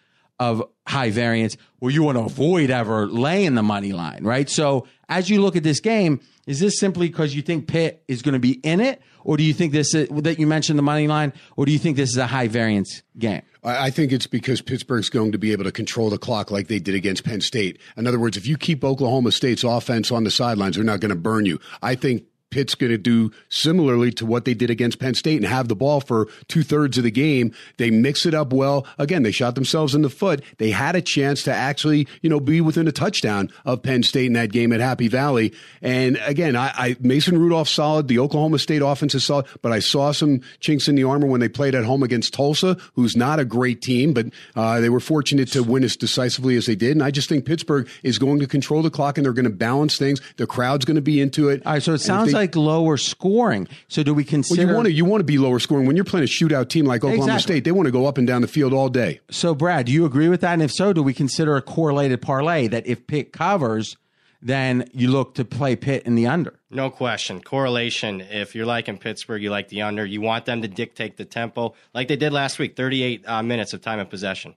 of 0.40 0.62
high 0.86 1.10
variance, 1.10 1.56
well, 1.80 1.90
you 1.90 2.02
want 2.02 2.16
to 2.16 2.24
avoid 2.24 2.70
ever 2.70 3.06
laying 3.06 3.54
the 3.54 3.62
money 3.62 3.92
line, 3.92 4.24
right? 4.24 4.48
So 4.48 4.86
as 5.08 5.28
you 5.28 5.42
look 5.42 5.56
at 5.56 5.62
this 5.62 5.80
game, 5.80 6.20
is 6.46 6.60
this 6.60 6.78
simply 6.78 7.08
because 7.08 7.34
you 7.34 7.42
think 7.42 7.68
Pitt 7.68 8.02
is 8.08 8.22
going 8.22 8.32
to 8.32 8.38
be 8.38 8.52
in 8.52 8.80
it, 8.80 9.02
or 9.22 9.36
do 9.36 9.42
you 9.42 9.52
think 9.52 9.72
this 9.72 9.94
is, 9.94 10.08
that 10.08 10.38
you 10.38 10.46
mentioned 10.46 10.78
the 10.78 10.82
money 10.82 11.06
line, 11.06 11.32
or 11.56 11.66
do 11.66 11.72
you 11.72 11.78
think 11.78 11.96
this 11.96 12.10
is 12.10 12.16
a 12.16 12.26
high 12.26 12.48
variance 12.48 13.02
game? 13.18 13.42
I 13.64 13.90
think 13.90 14.12
it's 14.12 14.26
because 14.26 14.62
Pittsburgh's 14.62 15.10
going 15.10 15.32
to 15.32 15.38
be 15.38 15.52
able 15.52 15.64
to 15.64 15.72
control 15.72 16.08
the 16.08 16.18
clock 16.18 16.50
like 16.50 16.68
they 16.68 16.78
did 16.78 16.94
against 16.94 17.24
Penn 17.24 17.40
State. 17.40 17.78
In 17.96 18.06
other 18.06 18.18
words, 18.18 18.36
if 18.36 18.46
you 18.46 18.56
keep 18.56 18.84
Oklahoma 18.84 19.32
State's 19.32 19.64
offense 19.64 20.10
on 20.10 20.24
the 20.24 20.30
sidelines, 20.30 20.76
they're 20.76 20.84
not 20.84 21.00
going 21.00 21.10
to 21.10 21.16
burn 21.16 21.44
you. 21.44 21.58
I 21.82 21.96
think 21.96 22.24
Pitt's 22.50 22.74
going 22.74 22.90
to 22.90 22.98
do 22.98 23.30
similarly 23.48 24.10
to 24.12 24.26
what 24.26 24.44
they 24.44 24.54
did 24.54 24.70
against 24.70 24.98
Penn 24.98 25.14
State 25.14 25.36
and 25.36 25.46
have 25.46 25.68
the 25.68 25.76
ball 25.76 26.00
for 26.00 26.28
two 26.48 26.62
thirds 26.62 26.98
of 26.98 27.04
the 27.04 27.10
game. 27.10 27.52
They 27.76 27.90
mix 27.90 28.24
it 28.26 28.34
up 28.34 28.52
well. 28.52 28.86
Again, 28.98 29.22
they 29.22 29.30
shot 29.30 29.54
themselves 29.54 29.94
in 29.94 30.02
the 30.02 30.10
foot. 30.10 30.42
They 30.58 30.70
had 30.70 30.96
a 30.96 31.02
chance 31.02 31.42
to 31.44 31.52
actually, 31.52 32.08
you 32.22 32.30
know, 32.30 32.40
be 32.40 32.60
within 32.60 32.88
a 32.88 32.92
touchdown 32.92 33.50
of 33.64 33.82
Penn 33.82 34.02
State 34.02 34.26
in 34.26 34.32
that 34.34 34.52
game 34.52 34.72
at 34.72 34.80
Happy 34.80 35.08
Valley. 35.08 35.52
And 35.82 36.18
again, 36.24 36.56
I, 36.56 36.72
I 36.76 36.96
Mason 37.00 37.38
Rudolph 37.38 37.68
solid. 37.68 38.08
The 38.08 38.18
Oklahoma 38.18 38.58
State 38.58 38.82
offense 38.82 39.14
is 39.14 39.24
solid, 39.24 39.46
but 39.62 39.72
I 39.72 39.80
saw 39.80 40.12
some 40.12 40.40
chinks 40.60 40.88
in 40.88 40.94
the 40.94 41.04
armor 41.04 41.26
when 41.26 41.40
they 41.40 41.48
played 41.48 41.74
at 41.74 41.84
home 41.84 42.02
against 42.02 42.34
Tulsa, 42.34 42.76
who's 42.94 43.16
not 43.16 43.38
a 43.38 43.44
great 43.44 43.82
team, 43.82 44.12
but 44.12 44.26
uh, 44.56 44.80
they 44.80 44.88
were 44.88 45.00
fortunate 45.00 45.48
to 45.52 45.62
win 45.62 45.84
as 45.84 45.96
decisively 45.96 46.56
as 46.56 46.66
they 46.66 46.76
did. 46.76 46.92
And 46.92 47.02
I 47.02 47.10
just 47.10 47.28
think 47.28 47.44
Pittsburgh 47.44 47.88
is 48.02 48.18
going 48.18 48.40
to 48.40 48.46
control 48.46 48.82
the 48.82 48.90
clock 48.90 49.18
and 49.18 49.24
they're 49.24 49.32
going 49.32 49.44
to 49.44 49.50
balance 49.50 49.98
things. 49.98 50.20
The 50.36 50.46
crowd's 50.46 50.84
going 50.84 50.96
to 50.96 51.02
be 51.02 51.20
into 51.20 51.48
it. 51.48 51.64
All 51.66 51.74
right, 51.74 51.82
so 51.82 51.94
it 51.94 51.98
sounds 51.98 52.32
like 52.40 52.56
lower 52.56 52.96
scoring. 52.96 53.68
So 53.88 54.02
do 54.02 54.14
we 54.14 54.24
consider? 54.24 54.62
Well, 54.62 54.68
you 54.68 54.74
want 54.74 54.86
to 54.86 54.92
you 54.92 55.04
want 55.04 55.20
to 55.20 55.24
be 55.24 55.38
lower 55.38 55.58
scoring 55.58 55.86
when 55.86 55.96
you're 55.96 56.04
playing 56.04 56.24
a 56.24 56.28
shootout 56.28 56.68
team 56.68 56.84
like 56.84 57.02
Oklahoma 57.04 57.24
Exactly. 57.24 57.54
State. 57.56 57.64
They 57.64 57.72
want 57.72 57.86
to 57.86 57.92
go 57.92 58.06
up 58.06 58.18
and 58.18 58.26
down 58.26 58.42
the 58.42 58.48
field 58.48 58.72
all 58.72 58.88
day. 58.88 59.20
So 59.30 59.54
Brad, 59.54 59.86
do 59.86 59.92
you 59.92 60.04
agree 60.04 60.28
with 60.28 60.40
that? 60.40 60.52
And 60.54 60.62
if 60.62 60.72
so, 60.72 60.92
do 60.92 61.02
we 61.02 61.12
consider 61.14 61.56
a 61.56 61.62
correlated 61.62 62.22
parlay 62.22 62.68
that 62.68 62.86
if 62.86 63.06
Pitt 63.06 63.32
covers, 63.32 63.96
then 64.40 64.88
you 64.92 65.10
look 65.10 65.34
to 65.34 65.44
play 65.44 65.76
Pitt 65.76 66.04
in 66.04 66.14
the 66.14 66.26
under? 66.26 66.58
No 66.70 66.90
question. 66.90 67.40
Correlation. 67.42 68.20
If 68.20 68.54
you're 68.54 68.66
like 68.66 68.88
in 68.88 68.98
Pittsburgh, 68.98 69.42
you 69.42 69.50
like 69.50 69.68
the 69.68 69.82
under. 69.82 70.04
You 70.04 70.20
want 70.20 70.44
them 70.44 70.62
to 70.62 70.68
dictate 70.68 71.16
the 71.16 71.24
tempo 71.24 71.74
like 71.94 72.08
they 72.08 72.16
did 72.16 72.32
last 72.32 72.58
week 72.58 72.76
38 72.76 73.24
uh, 73.26 73.42
minutes 73.42 73.72
of 73.72 73.80
time 73.80 73.98
of 73.98 74.08
possession. 74.10 74.54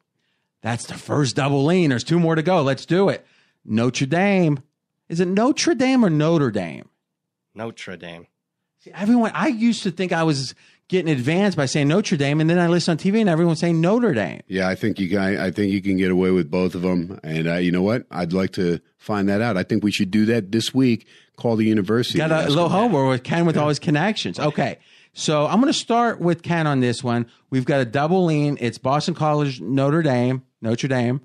That's 0.62 0.86
the 0.86 0.94
first 0.94 1.36
double 1.36 1.66
lean. 1.66 1.90
There's 1.90 2.04
two 2.04 2.20
more 2.20 2.36
to 2.36 2.44
go. 2.44 2.62
Let's 2.62 2.86
do 2.86 3.10
it. 3.10 3.26
Notre 3.66 4.06
Dame. 4.06 4.60
Is 5.10 5.20
it 5.20 5.28
Notre 5.28 5.74
Dame 5.74 6.06
or 6.06 6.10
Notre 6.10 6.52
Dame? 6.52 6.88
Notre 7.54 7.98
Dame. 7.98 8.28
See, 8.80 8.92
everyone, 8.94 9.32
I 9.36 9.48
used 9.48 9.84
to 9.84 9.92
think 9.92 10.12
I 10.12 10.24
was 10.24 10.56
getting 10.88 11.12
advanced 11.12 11.56
by 11.56 11.68
saying 11.68 11.88
Notre 11.88 12.18
Dame, 12.18 12.42
and 12.42 12.50
then 12.50 12.58
I 12.60 12.68
listen 12.68 12.92
on 12.94 12.98
TV 12.98 13.22
and 13.22 13.30
everyone's 13.30 13.60
saying 13.60 13.80
Notre 13.80 14.14
Dame. 14.14 14.42
Yeah, 14.48 14.68
I 14.68 14.76
think 14.76 15.00
you 15.00 15.08
can. 15.10 15.20
I 15.38 15.52
think 15.52 15.72
you 15.72 15.82
can 15.82 15.98
get 15.98 16.12
away 16.12 16.32
with 16.32 16.50
both 16.50 16.74
of 16.76 16.82
them. 16.82 17.20
And 17.24 17.48
uh, 17.48 17.56
you 17.56 17.72
know 17.72 17.84
what? 17.84 18.06
I'd 18.10 18.34
like 18.34 18.52
to 18.54 18.80
find 18.98 19.30
that 19.30 19.40
out. 19.42 19.56
I 19.56 19.64
think 19.64 19.84
we 19.84 19.92
should 19.92 20.10
do 20.12 20.26
that 20.26 20.52
this 20.52 20.74
week. 20.74 21.08
Call 21.38 21.56
the 21.56 21.66
university. 21.66 22.18
Got 22.18 22.26
and 22.26 22.34
a 22.34 22.36
ask 22.38 22.50
little 22.50 22.70
them. 22.70 22.72
homework 22.80 23.10
with 23.10 23.24
Ken 23.24 23.46
with 23.46 23.58
all 23.58 23.70
his 23.70 23.80
connections. 23.80 24.40
Okay. 24.40 24.80
So 25.14 25.46
I'm 25.46 25.60
going 25.60 25.72
to 25.72 25.78
start 25.78 26.20
with 26.20 26.42
Ken 26.42 26.66
on 26.68 26.80
this 26.80 27.04
one. 27.04 27.26
We've 27.50 27.66
got 27.66 27.82
a 27.82 27.86
double 27.86 28.26
lean. 28.26 28.58
It's 28.62 28.78
Boston 28.78 29.14
College, 29.14 29.60
Notre 29.60 30.02
Dame, 30.02 30.44
Notre 30.62 30.88
Dame, 30.88 31.22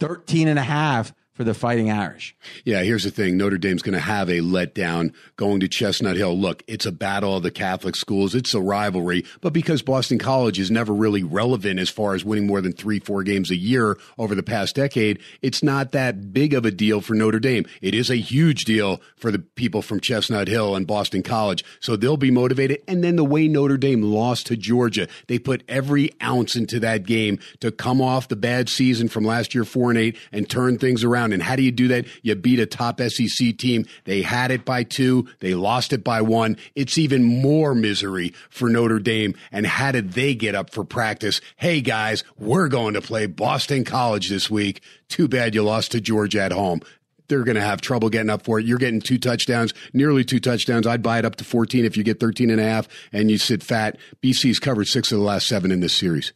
13 0.00 0.48
and 0.48 0.58
a 0.58 0.62
half 0.62 1.12
for 1.36 1.44
the 1.44 1.52
Fighting 1.52 1.90
Irish. 1.90 2.34
Yeah, 2.64 2.82
here's 2.82 3.04
the 3.04 3.10
thing. 3.10 3.36
Notre 3.36 3.58
Dame's 3.58 3.82
going 3.82 3.92
to 3.92 4.00
have 4.00 4.30
a 4.30 4.40
letdown 4.40 5.12
going 5.36 5.60
to 5.60 5.68
Chestnut 5.68 6.16
Hill. 6.16 6.36
Look, 6.36 6.62
it's 6.66 6.86
a 6.86 6.92
battle 6.92 7.36
of 7.36 7.42
the 7.42 7.50
Catholic 7.50 7.94
schools. 7.94 8.34
It's 8.34 8.54
a 8.54 8.60
rivalry, 8.60 9.22
but 9.42 9.52
because 9.52 9.82
Boston 9.82 10.18
College 10.18 10.58
is 10.58 10.70
never 10.70 10.94
really 10.94 11.22
relevant 11.22 11.78
as 11.78 11.90
far 11.90 12.14
as 12.14 12.24
winning 12.24 12.46
more 12.46 12.62
than 12.62 12.72
three, 12.72 13.00
four 13.00 13.22
games 13.22 13.50
a 13.50 13.56
year 13.56 13.98
over 14.16 14.34
the 14.34 14.42
past 14.42 14.74
decade, 14.74 15.18
it's 15.42 15.62
not 15.62 15.92
that 15.92 16.32
big 16.32 16.54
of 16.54 16.64
a 16.64 16.70
deal 16.70 17.02
for 17.02 17.12
Notre 17.12 17.38
Dame. 17.38 17.66
It 17.82 17.94
is 17.94 18.08
a 18.08 18.16
huge 18.16 18.64
deal 18.64 19.02
for 19.16 19.30
the 19.30 19.40
people 19.40 19.82
from 19.82 20.00
Chestnut 20.00 20.48
Hill 20.48 20.74
and 20.74 20.86
Boston 20.86 21.22
College. 21.22 21.62
So 21.80 21.96
they'll 21.96 22.16
be 22.16 22.30
motivated. 22.30 22.80
And 22.88 23.04
then 23.04 23.16
the 23.16 23.24
way 23.24 23.46
Notre 23.46 23.76
Dame 23.76 24.00
lost 24.00 24.46
to 24.46 24.56
Georgia, 24.56 25.06
they 25.26 25.38
put 25.38 25.64
every 25.68 26.12
ounce 26.22 26.56
into 26.56 26.80
that 26.80 27.04
game 27.04 27.38
to 27.60 27.70
come 27.70 28.00
off 28.00 28.28
the 28.28 28.36
bad 28.36 28.70
season 28.70 29.08
from 29.08 29.24
last 29.24 29.54
year, 29.54 29.64
four 29.64 29.90
and 29.90 29.98
eight, 29.98 30.16
and 30.32 30.48
turn 30.48 30.78
things 30.78 31.04
around. 31.04 31.25
And 31.32 31.42
how 31.42 31.56
do 31.56 31.62
you 31.62 31.72
do 31.72 31.88
that? 31.88 32.06
You 32.22 32.34
beat 32.34 32.60
a 32.60 32.66
top 32.66 33.00
SEC 33.00 33.56
team. 33.56 33.86
They 34.04 34.22
had 34.22 34.50
it 34.50 34.64
by 34.64 34.82
two. 34.82 35.28
They 35.40 35.54
lost 35.54 35.92
it 35.92 36.04
by 36.04 36.22
one. 36.22 36.56
It's 36.74 36.98
even 36.98 37.22
more 37.22 37.74
misery 37.74 38.34
for 38.50 38.68
Notre 38.68 38.98
Dame. 38.98 39.34
And 39.52 39.66
how 39.66 39.92
did 39.92 40.12
they 40.12 40.34
get 40.34 40.54
up 40.54 40.70
for 40.70 40.84
practice? 40.84 41.40
Hey 41.56 41.80
guys, 41.80 42.24
we're 42.38 42.68
going 42.68 42.94
to 42.94 43.00
play 43.00 43.26
Boston 43.26 43.84
College 43.84 44.28
this 44.28 44.50
week. 44.50 44.82
Too 45.08 45.28
bad 45.28 45.54
you 45.54 45.62
lost 45.62 45.92
to 45.92 46.00
Georgia 46.00 46.42
at 46.42 46.52
home. 46.52 46.80
They're 47.28 47.44
going 47.44 47.56
to 47.56 47.62
have 47.62 47.80
trouble 47.80 48.08
getting 48.08 48.30
up 48.30 48.42
for 48.42 48.58
it. 48.58 48.66
You're 48.66 48.78
getting 48.78 49.00
two 49.00 49.18
touchdowns, 49.18 49.74
nearly 49.92 50.24
two 50.24 50.40
touchdowns. 50.40 50.86
I'd 50.86 51.02
buy 51.02 51.18
it 51.18 51.24
up 51.24 51.36
to 51.36 51.44
14 51.44 51.84
if 51.84 51.96
you 51.96 52.04
get 52.04 52.20
13 52.20 52.50
and 52.50 52.60
a 52.60 52.64
half 52.64 52.88
and 53.12 53.30
you 53.30 53.38
sit 53.38 53.62
fat. 53.62 53.98
BC's 54.22 54.58
covered 54.58 54.86
six 54.86 55.10
of 55.12 55.18
the 55.18 55.24
last 55.24 55.46
seven 55.46 55.72
in 55.72 55.80
this 55.80 55.96
series. 55.96 56.32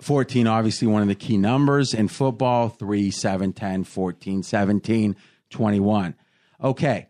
14, 0.00 0.46
obviously 0.46 0.86
one 0.88 1.02
of 1.02 1.08
the 1.08 1.14
key 1.14 1.38
numbers 1.38 1.94
in 1.94 2.08
football 2.08 2.68
3, 2.68 3.10
7, 3.10 3.52
10, 3.52 3.84
14, 3.84 4.42
17, 4.42 5.16
21. 5.50 6.14
Okay. 6.62 7.08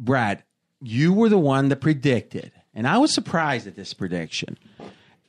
Brad, 0.00 0.42
you 0.80 1.12
were 1.12 1.28
the 1.28 1.38
one 1.38 1.68
that 1.68 1.80
predicted, 1.80 2.52
and 2.72 2.86
I 2.86 2.98
was 2.98 3.12
surprised 3.12 3.66
at 3.66 3.74
this 3.74 3.92
prediction, 3.92 4.56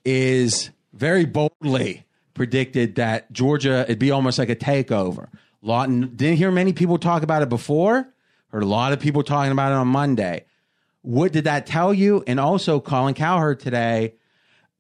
is 0.06 0.70
very 0.94 1.26
boldly 1.26 2.06
predicted 2.34 2.96
that 2.96 3.32
Georgia, 3.32 3.82
it'd 3.82 4.00
be 4.00 4.12
almost 4.12 4.40
like 4.40 4.50
a 4.50 4.56
takeover. 4.56 5.28
Lawton, 5.62 6.16
didn't 6.16 6.38
hear 6.38 6.52
many 6.52 6.72
people 6.72 6.98
talk 6.98 7.24
about 7.24 7.42
it 7.42 7.50
before, 7.50 8.08
heard 8.50 8.64
a 8.64 8.68
lot 8.68 8.94
of 8.94 9.00
people 9.00 9.24
talking 9.24 9.52
about 9.52 9.72
it 9.72 9.76
on 9.76 9.88
Monday. 9.88 10.46
What 11.02 11.34
did 11.34 11.46
that 11.46 11.66
tell 11.66 11.94
you? 11.94 12.24
And 12.28 12.40
also, 12.40 12.80
Colin 12.80 13.14
Cowherd 13.14 13.60
today 13.60 14.14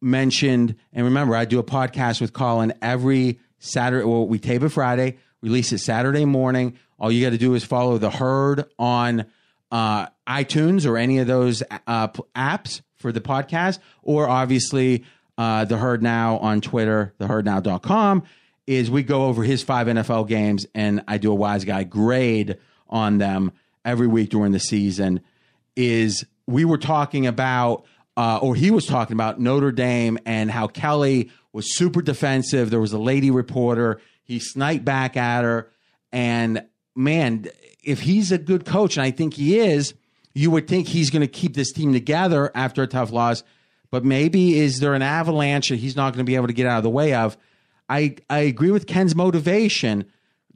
mentioned, 0.02 0.76
and 0.94 1.06
remember, 1.06 1.36
I 1.36 1.46
do 1.46 1.60
a 1.60 1.64
podcast 1.64 2.22
with 2.22 2.34
Colin 2.34 2.74
every 2.82 3.40
Saturday. 3.60 4.06
Well, 4.06 4.28
we 4.28 4.40
tape 4.40 4.64
it 4.64 4.70
Friday, 4.70 5.18
release 5.42 5.72
it 5.72 5.80
Saturday 5.80 6.26
morning. 6.26 6.78
All 7.00 7.12
you 7.12 7.24
got 7.26 7.32
to 7.32 7.38
do 7.38 7.54
is 7.54 7.64
follow 7.64 7.98
the 7.98 8.10
herd 8.10 8.66
on 8.78 9.26
uh, 9.72 10.08
iTunes 10.28 10.86
or 10.86 10.98
any 10.98 11.20
of 11.20 11.28
those 11.28 11.64
uh, 11.88 12.08
apps 12.36 12.82
for 12.96 13.12
the 13.12 13.22
podcast, 13.22 13.80
or 14.02 14.28
obviously 14.28 15.06
uh, 15.38 15.66
the 15.66 15.78
herd 15.78 16.04
now 16.04 16.38
on 16.40 16.62
Twitter, 16.62 17.14
theherdnow.com. 17.20 18.24
Is 18.68 18.92
we 18.92 19.02
go 19.02 19.26
over 19.26 19.44
his 19.44 19.64
five 19.64 19.88
NFL 19.88 20.28
games 20.28 20.68
and 20.76 21.04
I 21.08 21.18
do 21.18 21.32
a 21.32 21.36
wise 21.36 21.66
guy 21.66 21.84
grade 21.84 22.60
on 22.88 23.18
them 23.18 23.52
every 23.84 24.06
week 24.06 24.30
during 24.30 24.52
the 24.52 24.60
season. 24.60 25.22
Is 25.76 26.24
we 26.46 26.66
were 26.66 26.78
talking 26.78 27.26
about 27.26 27.86
uh, 28.20 28.38
or 28.42 28.54
he 28.54 28.70
was 28.70 28.86
talking 28.86 29.14
about 29.14 29.40
Notre 29.40 29.72
Dame 29.72 30.18
and 30.26 30.52
how 30.52 30.68
Kelly 30.68 31.32
was 31.54 31.74
super 31.78 32.02
defensive. 32.02 32.70
There 32.70 32.82
was 32.82 32.92
a 32.92 33.00
lady 33.00 33.32
reporter. 33.32 34.02
He 34.26 34.40
sniped 34.40 34.84
back 34.84 35.16
at 35.16 35.46
her. 35.46 35.72
And 36.12 36.66
man, 36.98 37.48
if 37.82 38.02
he's 38.02 38.34
a 38.34 38.38
good 38.38 38.66
coach, 38.66 38.98
and 38.98 39.06
I 39.06 39.12
think 39.12 39.36
he 39.36 39.58
is, 39.58 39.94
you 40.34 40.52
would 40.52 40.68
think 40.68 40.90
he's 40.90 41.10
going 41.10 41.22
to 41.22 41.30
keep 41.30 41.54
this 41.54 41.72
team 41.72 41.94
together 41.94 42.52
after 42.54 42.84
a 42.84 42.88
tough 42.88 43.14
loss. 43.14 43.42
But 43.90 44.04
maybe 44.04 44.60
is 44.60 44.82
there 44.82 44.96
an 44.96 45.02
avalanche 45.02 45.70
that 45.70 45.78
he's 45.78 45.96
not 45.96 46.10
going 46.10 46.26
to 46.26 46.30
be 46.30 46.36
able 46.36 46.48
to 46.48 46.54
get 46.54 46.68
out 46.68 46.80
of 46.80 46.84
the 46.84 46.90
way 46.90 47.14
of? 47.14 47.38
I, 47.88 48.18
I 48.30 48.40
agree 48.40 48.72
with 48.72 48.86
Ken's 48.86 49.16
motivation. 49.16 50.04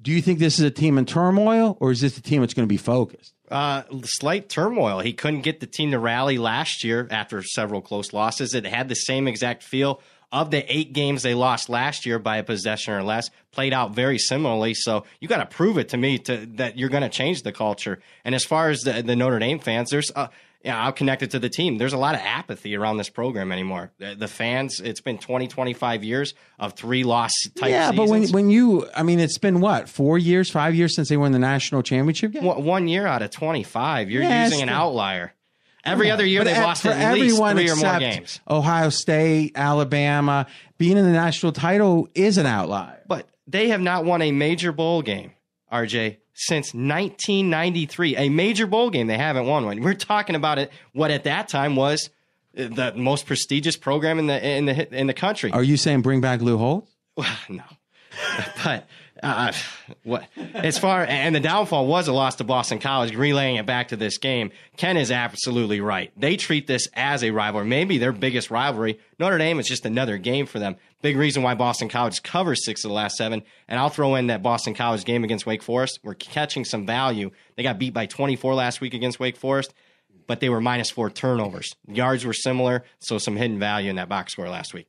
Do 0.01 0.11
you 0.11 0.21
think 0.21 0.39
this 0.39 0.59
is 0.59 0.65
a 0.65 0.69
team 0.69 0.97
in 0.97 1.05
turmoil, 1.05 1.77
or 1.79 1.91
is 1.91 2.01
this 2.01 2.17
a 2.17 2.21
team 2.21 2.41
that's 2.41 2.53
going 2.53 2.67
to 2.67 2.73
be 2.73 2.75
focused? 2.75 3.33
Uh, 3.53 3.83
slight 4.05 4.49
turmoil. 4.49 4.99
He 4.99 5.13
couldn't 5.13 5.41
get 5.41 5.59
the 5.59 5.67
team 5.67 5.91
to 5.91 5.99
rally 5.99 6.39
last 6.39 6.83
year 6.83 7.07
after 7.11 7.43
several 7.43 7.81
close 7.81 8.11
losses. 8.11 8.55
It 8.55 8.65
had 8.65 8.89
the 8.89 8.95
same 8.95 9.27
exact 9.27 9.61
feel 9.61 10.01
of 10.31 10.49
the 10.49 10.75
eight 10.75 10.91
games 10.91 11.21
they 11.21 11.35
lost 11.35 11.69
last 11.69 12.07
year 12.07 12.17
by 12.17 12.37
a 12.37 12.43
possession 12.43 12.95
or 12.95 13.03
less. 13.03 13.29
Played 13.51 13.71
out 13.71 13.93
very 13.93 14.17
similarly. 14.17 14.73
So 14.73 15.05
you 15.19 15.27
got 15.27 15.37
to 15.37 15.45
prove 15.45 15.77
it 15.77 15.89
to 15.89 15.97
me 15.97 16.17
to 16.17 16.47
that 16.55 16.79
you're 16.79 16.89
going 16.89 17.03
to 17.03 17.09
change 17.09 17.43
the 17.43 17.51
culture. 17.51 17.99
And 18.25 18.33
as 18.33 18.43
far 18.43 18.71
as 18.71 18.81
the, 18.81 19.03
the 19.03 19.15
Notre 19.15 19.37
Dame 19.37 19.59
fans, 19.59 19.91
there's 19.91 20.11
uh, 20.15 20.29
yeah, 20.63 20.81
I'll 20.81 20.93
connect 20.93 21.21
it 21.23 21.31
to 21.31 21.39
the 21.39 21.49
team. 21.49 21.77
There's 21.77 21.93
a 21.93 21.97
lot 21.97 22.15
of 22.15 22.21
apathy 22.21 22.75
around 22.75 22.97
this 22.97 23.09
program 23.09 23.51
anymore. 23.51 23.91
The, 23.97 24.15
the 24.15 24.27
fans, 24.29 24.79
it's 24.79 25.01
been 25.01 25.17
20, 25.17 25.47
25 25.47 26.03
years 26.03 26.33
of 26.57 26.73
three 26.73 27.03
loss 27.03 27.33
type 27.55 27.69
yeah, 27.69 27.91
but 27.91 28.07
when 28.07 28.27
when 28.29 28.49
you, 28.49 28.87
I 28.95 29.03
mean, 29.03 29.19
it's 29.19 29.37
been 29.37 29.59
what 29.59 29.89
four 29.89 30.17
years, 30.17 30.49
five 30.49 30.73
years 30.75 30.95
since 30.95 31.09
they 31.09 31.17
won 31.17 31.31
the 31.33 31.39
national 31.39 31.83
championship 31.83 32.31
game. 32.31 32.43
one, 32.43 32.63
one 32.63 32.87
year 32.87 33.05
out 33.05 33.21
of 33.21 33.29
25, 33.31 34.09
you're 34.09 34.23
Yeah, 34.23 34.45
using 34.45 34.61
an 34.61 34.67
still- 34.69 34.77
outlier. 34.77 35.33
Every 35.85 36.09
other 36.11 36.25
year 36.25 36.39
But 36.39 36.45
they've 36.45 36.57
e- 36.57 36.61
lost 36.61 36.83
for 36.83 36.89
at 36.91 37.13
least 37.15 37.35
three 37.35 37.69
or 37.69 37.75
more 37.75 37.99
games. 37.99 38.39
Ohio 38.49 38.87
State, 38.87 39.51
Alabama, 39.55 40.47
being 40.77 40.95
in 40.97 41.03
the 41.03 41.11
national 41.11 41.51
title 41.51 42.07
is 42.15 42.37
an 42.37 42.45
outlier. 42.45 43.01
But 43.05 43.27
they 43.47 43.67
have 43.67 43.81
not 43.81 44.05
won 44.05 44.21
a 44.21 44.31
major 44.31 44.71
bowl 44.71 45.01
game, 45.01 45.31
RJ, 45.69 46.19
since 46.33 46.73
1993. 46.73 48.17
A 48.17 48.29
major 48.29 48.67
bowl 48.67 48.89
game, 48.89 49.07
they 49.07 49.17
haven't 49.17 49.45
won 49.45 49.65
one. 49.65 49.81
We're 49.81 49.93
talking 49.93 50.35
about 50.35 50.59
it. 50.59 50.71
What 50.93 51.11
at 51.11 51.23
that 51.25 51.47
time 51.47 51.75
was 51.75 52.09
the 52.53 52.93
most 52.95 53.25
prestigious 53.25 53.77
program 53.77 54.19
in 54.19 54.27
the 54.27 54.47
in 54.47 54.65
the 54.65 54.95
in 54.95 55.07
the 55.07 55.13
country. 55.13 55.51
Are 55.51 55.63
you 55.63 55.77
saying 55.77 56.01
bring 56.01 56.21
back 56.21 56.41
Lou 56.41 56.57
Holtz? 56.57 56.91
no, 57.49 57.63
but 58.63 58.87
uh, 59.21 59.51
what 60.03 60.25
as 60.53 60.77
far 60.77 61.05
and 61.05 61.33
the 61.35 61.39
downfall 61.39 61.87
was 61.87 62.07
a 62.07 62.13
loss 62.13 62.35
to 62.35 62.43
Boston 62.43 62.79
College. 62.79 63.15
Relaying 63.15 63.55
it 63.55 63.65
back 63.65 63.89
to 63.89 63.95
this 63.95 64.17
game, 64.17 64.51
Ken 64.77 64.97
is 64.97 65.11
absolutely 65.11 65.81
right. 65.81 66.11
They 66.17 66.37
treat 66.37 66.67
this 66.67 66.87
as 66.93 67.23
a 67.23 67.31
rivalry, 67.31 67.65
maybe 67.65 67.97
their 67.97 68.11
biggest 68.11 68.51
rivalry. 68.51 68.99
Notre 69.19 69.37
Dame 69.37 69.59
is 69.59 69.67
just 69.67 69.85
another 69.85 70.17
game 70.17 70.45
for 70.45 70.59
them. 70.59 70.75
Big 71.03 71.17
reason 71.17 71.43
why 71.43 71.53
Boston 71.53 71.89
College 71.89 72.23
covers 72.23 72.63
six 72.63 72.85
of 72.85 72.87
the 72.87 72.95
last 72.95 73.17
seven. 73.17 73.43
And 73.67 73.77
I'll 73.77 73.89
throw 73.89 74.15
in 74.15 74.27
that 74.27 74.41
Boston 74.41 74.73
College 74.73 75.03
game 75.03 75.25
against 75.25 75.45
Wake 75.45 75.61
Forest. 75.61 75.99
We're 76.01 76.13
catching 76.13 76.63
some 76.63 76.85
value. 76.85 77.31
They 77.57 77.63
got 77.63 77.77
beat 77.77 77.93
by 77.93 78.05
24 78.05 78.55
last 78.55 78.79
week 78.79 78.93
against 78.93 79.19
Wake 79.19 79.35
Forest, 79.35 79.73
but 80.27 80.39
they 80.39 80.47
were 80.47 80.61
minus 80.61 80.89
four 80.89 81.09
turnovers. 81.09 81.75
Yards 81.89 82.23
were 82.23 82.31
similar, 82.31 82.85
so 82.99 83.17
some 83.17 83.35
hidden 83.35 83.59
value 83.59 83.89
in 83.89 83.97
that 83.97 84.07
box 84.07 84.31
score 84.31 84.47
last 84.47 84.73
week. 84.73 84.87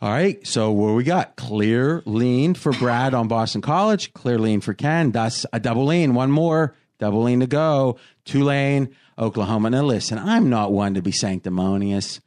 All 0.00 0.10
right. 0.12 0.46
So 0.46 0.70
what 0.70 0.94
we 0.94 1.02
got? 1.02 1.34
Clear 1.34 2.04
lean 2.06 2.54
for 2.54 2.70
Brad 2.70 3.12
on 3.12 3.26
Boston 3.26 3.62
College. 3.62 4.12
Clear 4.12 4.38
lean 4.38 4.60
for 4.60 4.74
Ken. 4.74 5.10
That's 5.10 5.44
a 5.52 5.58
double 5.58 5.86
lean. 5.86 6.14
One 6.14 6.30
more 6.30 6.76
double 7.00 7.24
lean 7.24 7.40
to 7.40 7.48
go. 7.48 7.98
Tulane, 8.24 8.94
Oklahoma. 9.18 9.70
Now 9.70 9.82
listen, 9.82 10.18
I'm 10.18 10.48
not 10.48 10.70
one 10.70 10.94
to 10.94 11.02
be 11.02 11.10
sanctimonious, 11.10 12.20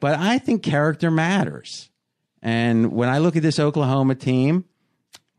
but 0.00 0.18
I 0.18 0.38
think 0.38 0.62
character 0.62 1.10
matters. 1.10 1.90
And 2.46 2.92
when 2.92 3.08
I 3.08 3.18
look 3.18 3.34
at 3.34 3.42
this 3.42 3.58
Oklahoma 3.58 4.14
team, 4.14 4.66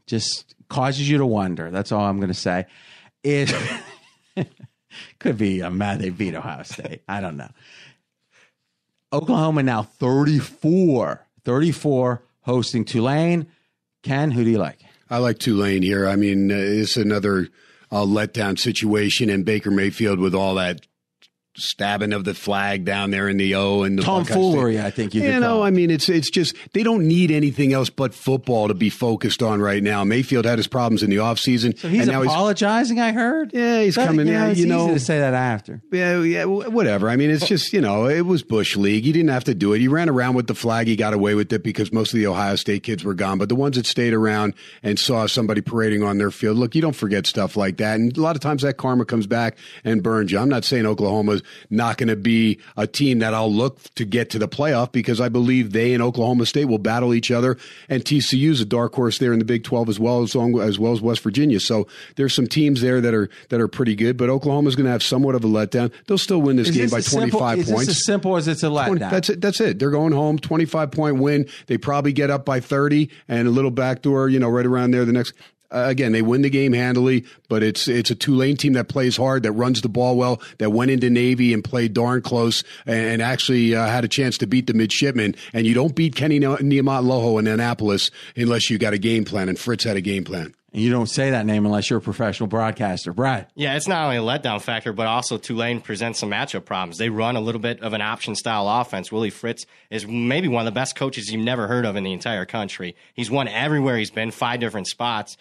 just 0.07 0.55
causes 0.67 1.09
you 1.09 1.19
to 1.19 1.25
wonder. 1.25 1.71
That's 1.71 1.93
all 1.93 2.01
I'm 2.01 2.17
going 2.17 2.27
to 2.27 2.33
say. 2.33 2.65
It 3.23 3.49
could 5.19 5.37
be 5.37 5.61
I'm 5.61 5.77
mad 5.77 5.99
they 5.99 6.09
beat 6.09 6.35
Ohio 6.35 6.63
State. 6.63 7.03
I 7.07 7.21
don't 7.21 7.37
know. 7.37 7.49
Oklahoma 9.13 9.63
now 9.63 9.83
34, 9.83 11.25
34 11.45 12.23
hosting 12.41 12.83
Tulane. 12.83 13.47
Ken, 14.03 14.29
who 14.29 14.43
do 14.43 14.49
you 14.49 14.57
like? 14.57 14.81
I 15.09 15.19
like 15.19 15.39
Tulane 15.39 15.83
here. 15.83 16.09
I 16.09 16.17
mean, 16.17 16.51
uh, 16.51 16.55
it's 16.57 16.97
another 16.97 17.47
uh, 17.89 18.03
letdown 18.03 18.59
situation, 18.59 19.29
and 19.29 19.45
Baker 19.45 19.71
Mayfield 19.71 20.19
with 20.19 20.35
all 20.35 20.55
that 20.55 20.85
stabbing 21.57 22.13
of 22.13 22.23
the 22.23 22.33
flag 22.33 22.85
down 22.85 23.11
there 23.11 23.27
in 23.27 23.37
the 23.37 23.55
O 23.55 23.83
and 23.83 23.97
the 23.97 24.03
Tomfoolery, 24.03 24.79
I 24.79 24.91
think 24.91 25.13
you 25.13 25.21
could 25.21 25.33
You 25.33 25.39
know. 25.39 25.63
I 25.63 25.71
mean, 25.71 25.89
it's 25.89 26.07
it's 26.09 26.29
just 26.29 26.55
they 26.73 26.83
don't 26.83 27.07
need 27.07 27.31
anything 27.31 27.73
else 27.73 27.89
but 27.89 28.13
football 28.13 28.67
to 28.67 28.73
be 28.73 28.89
focused 28.89 29.41
on 29.41 29.59
right 29.59 29.81
now. 29.81 30.03
Mayfield 30.03 30.45
had 30.45 30.59
his 30.59 30.67
problems 30.67 31.03
in 31.03 31.09
the 31.09 31.17
offseason. 31.17 31.77
So 31.77 31.89
he's 31.89 32.01
and 32.01 32.11
now 32.11 32.23
apologizing, 32.23 32.99
I 32.99 33.11
heard. 33.11 33.53
Yeah, 33.53 33.81
he's 33.81 33.95
But, 33.95 34.07
coming 34.07 34.27
you 34.27 34.33
know, 34.33 34.49
you 34.49 34.65
know. 34.67 34.93
to 34.93 34.99
say 34.99 35.19
that 35.19 35.33
after. 35.33 35.81
Yeah, 35.91 36.21
yeah, 36.21 36.45
whatever. 36.45 37.09
I 37.09 37.15
mean, 37.15 37.29
it's 37.31 37.47
just 37.47 37.73
you 37.73 37.81
know, 37.81 38.07
it 38.07 38.21
was 38.25 38.43
Bush 38.43 38.75
League. 38.75 39.03
He 39.03 39.11
didn't 39.11 39.29
have 39.29 39.45
to 39.45 39.55
do 39.55 39.73
it. 39.73 39.79
He 39.79 39.87
ran 39.87 40.09
around 40.09 40.35
with 40.35 40.47
the 40.47 40.55
flag. 40.55 40.87
He 40.87 40.95
got 40.95 41.13
away 41.13 41.35
with 41.35 41.51
it 41.51 41.63
because 41.63 41.91
most 41.91 42.13
of 42.13 42.19
the 42.19 42.27
Ohio 42.27 42.55
State 42.55 42.83
kids 42.83 43.03
were 43.03 43.13
gone. 43.13 43.37
But 43.37 43.49
the 43.49 43.55
ones 43.55 43.77
that 43.77 43.85
stayed 43.85 44.13
around 44.13 44.53
and 44.83 44.99
saw 44.99 45.25
somebody 45.25 45.61
parading 45.61 46.03
on 46.03 46.17
their 46.17 46.31
field, 46.31 46.57
look, 46.57 46.75
you 46.75 46.81
don't 46.81 46.95
forget 46.95 47.25
stuff 47.25 47.57
like 47.57 47.77
that. 47.77 47.99
And 47.99 48.15
a 48.15 48.21
lot 48.21 48.35
of 48.35 48.41
times 48.41 48.61
that 48.61 48.77
karma 48.77 49.05
comes 49.05 49.27
back 49.27 49.57
and 49.83 50.03
burns 50.03 50.31
you. 50.31 50.39
I'm 50.39 50.49
not 50.49 50.63
saying 50.63 50.85
Oklahoma's 50.85 51.41
not 51.69 51.97
going 51.97 52.09
to 52.09 52.15
be 52.15 52.59
a 52.75 52.87
team 52.87 53.19
that 53.19 53.33
I'll 53.33 53.51
look 53.51 53.81
to 53.95 54.05
get 54.05 54.29
to 54.31 54.39
the 54.39 54.47
playoff 54.47 54.91
because 54.91 55.19
I 55.21 55.29
believe 55.29 55.71
they 55.73 55.93
and 55.93 56.01
Oklahoma 56.03 56.45
State 56.45 56.65
will 56.65 56.77
battle 56.77 57.13
each 57.13 57.31
other. 57.31 57.57
And 57.89 58.03
TCU's 58.03 58.61
a 58.61 58.65
dark 58.65 58.93
horse 58.93 59.17
there 59.17 59.33
in 59.33 59.39
the 59.39 59.45
Big 59.45 59.63
12 59.63 59.89
as 59.89 59.99
well 59.99 60.21
as 60.23 60.35
as 60.35 60.79
well 60.79 60.91
as 60.93 61.01
West 61.01 61.21
Virginia. 61.21 61.59
So 61.59 61.87
there's 62.15 62.35
some 62.35 62.47
teams 62.47 62.81
there 62.81 63.01
that 63.01 63.13
are 63.13 63.29
that 63.49 63.59
are 63.61 63.67
pretty 63.67 63.95
good. 63.95 64.17
But 64.17 64.29
Oklahoma's 64.29 64.75
going 64.75 64.85
to 64.85 64.91
have 64.91 65.03
somewhat 65.03 65.35
of 65.35 65.43
a 65.43 65.47
letdown. 65.47 65.91
They'll 66.07 66.17
still 66.17 66.41
win 66.41 66.55
this 66.55 66.69
Is 66.69 66.75
game 66.75 66.83
this 66.85 66.91
by 66.91 66.97
as 66.99 67.05
simple- 67.07 67.39
25 67.39 67.59
is 67.59 67.71
points. 67.71 67.89
As 67.89 68.05
simple 68.05 68.37
as 68.37 68.47
it's 68.47 68.63
a 68.63 68.69
20 68.69 68.99
letdown. 68.99 69.09
that's 69.11 69.29
it. 69.29 69.41
That's 69.41 69.59
it. 69.61 69.79
They're 69.79 69.91
going 69.91 70.13
home. 70.13 70.37
Twenty-five 70.39 70.91
point 70.91 71.17
win. 71.17 71.47
They 71.67 71.77
probably 71.77 72.13
get 72.13 72.29
up 72.29 72.45
by 72.45 72.59
thirty 72.59 73.09
and 73.27 73.47
a 73.47 73.51
little 73.51 73.71
backdoor. 73.71 74.29
You 74.29 74.39
know, 74.39 74.49
right 74.49 74.65
around 74.65 74.91
there. 74.91 75.05
The 75.05 75.13
next. 75.13 75.33
Uh, 75.69 75.85
again, 75.87 76.11
they 76.13 76.21
win 76.21 76.41
the 76.41 76.49
game 76.49 76.73
handily, 76.73 77.25
but 77.49 77.61
it's 77.63 77.87
it's 77.87 78.09
a 78.09 78.15
Tulane 78.15 78.55
team 78.55 78.73
that 78.73 78.87
plays 78.87 79.17
hard, 79.17 79.43
that 79.43 79.51
runs 79.51 79.81
the 79.81 79.89
ball 79.89 80.15
well, 80.15 80.41
that 80.59 80.69
went 80.71 80.91
into 80.91 81.09
Navy 81.09 81.53
and 81.53 81.63
played 81.63 81.93
darn 81.93 82.21
close, 82.21 82.63
and, 82.85 83.05
and 83.05 83.21
actually 83.21 83.75
uh, 83.75 83.85
had 83.87 84.05
a 84.05 84.07
chance 84.07 84.37
to 84.39 84.47
beat 84.47 84.67
the 84.67 84.73
midshipmen. 84.73 85.35
And 85.53 85.65
you 85.67 85.73
don't 85.73 85.95
beat 85.95 86.15
Kenny 86.15 86.39
Ne- 86.39 86.47
Niumatalolo 86.47 87.39
in 87.39 87.47
Annapolis 87.47 88.11
unless 88.35 88.69
you 88.69 88.77
got 88.77 88.93
a 88.93 88.97
game 88.97 89.25
plan. 89.25 89.49
And 89.49 89.59
Fritz 89.59 89.83
had 89.83 89.97
a 89.97 90.01
game 90.01 90.23
plan. 90.23 90.53
and 90.73 90.81
you 90.81 90.91
don't 90.91 91.07
say 91.09 91.31
that 91.31 91.45
name 91.45 91.65
unless 91.65 91.89
you're 91.89 91.99
a 91.99 92.01
professional 92.01 92.47
broadcaster. 92.47 93.11
Brad. 93.13 93.47
Yeah, 93.55 93.75
it's 93.75 93.87
not 93.87 94.03
only 94.05 94.17
a 94.17 94.21
letdown 94.21 94.61
factor, 94.61 94.93
but 94.93 95.07
also 95.07 95.37
Tulane 95.37 95.81
presents 95.81 96.19
some 96.19 96.29
matchup 96.29 96.65
problems. 96.65 96.97
They 96.97 97.09
run 97.09 97.35
a 97.35 97.41
little 97.41 97.61
bit 97.61 97.81
of 97.81 97.93
an 97.93 98.01
option 98.01 98.35
style 98.35 98.67
offense. 98.69 99.11
Willie 99.11 99.29
Fritz 99.31 99.65
is 99.89 100.05
maybe 100.07 100.47
one 100.47 100.65
of 100.65 100.73
the 100.73 100.77
best 100.77 100.95
coaches 100.95 101.31
you've 101.31 101.43
never 101.43 101.67
heard 101.67 101.85
of 101.85 101.95
in 101.95 102.03
the 102.03 102.13
entire 102.13 102.45
country. 102.45 102.95
He's 103.13 103.29
won 103.31 103.47
everywhere 103.47 103.97
he's 103.97 104.11
been, 104.11 104.31
five 104.31 104.59
different 104.59 104.87
spots. 104.87 105.35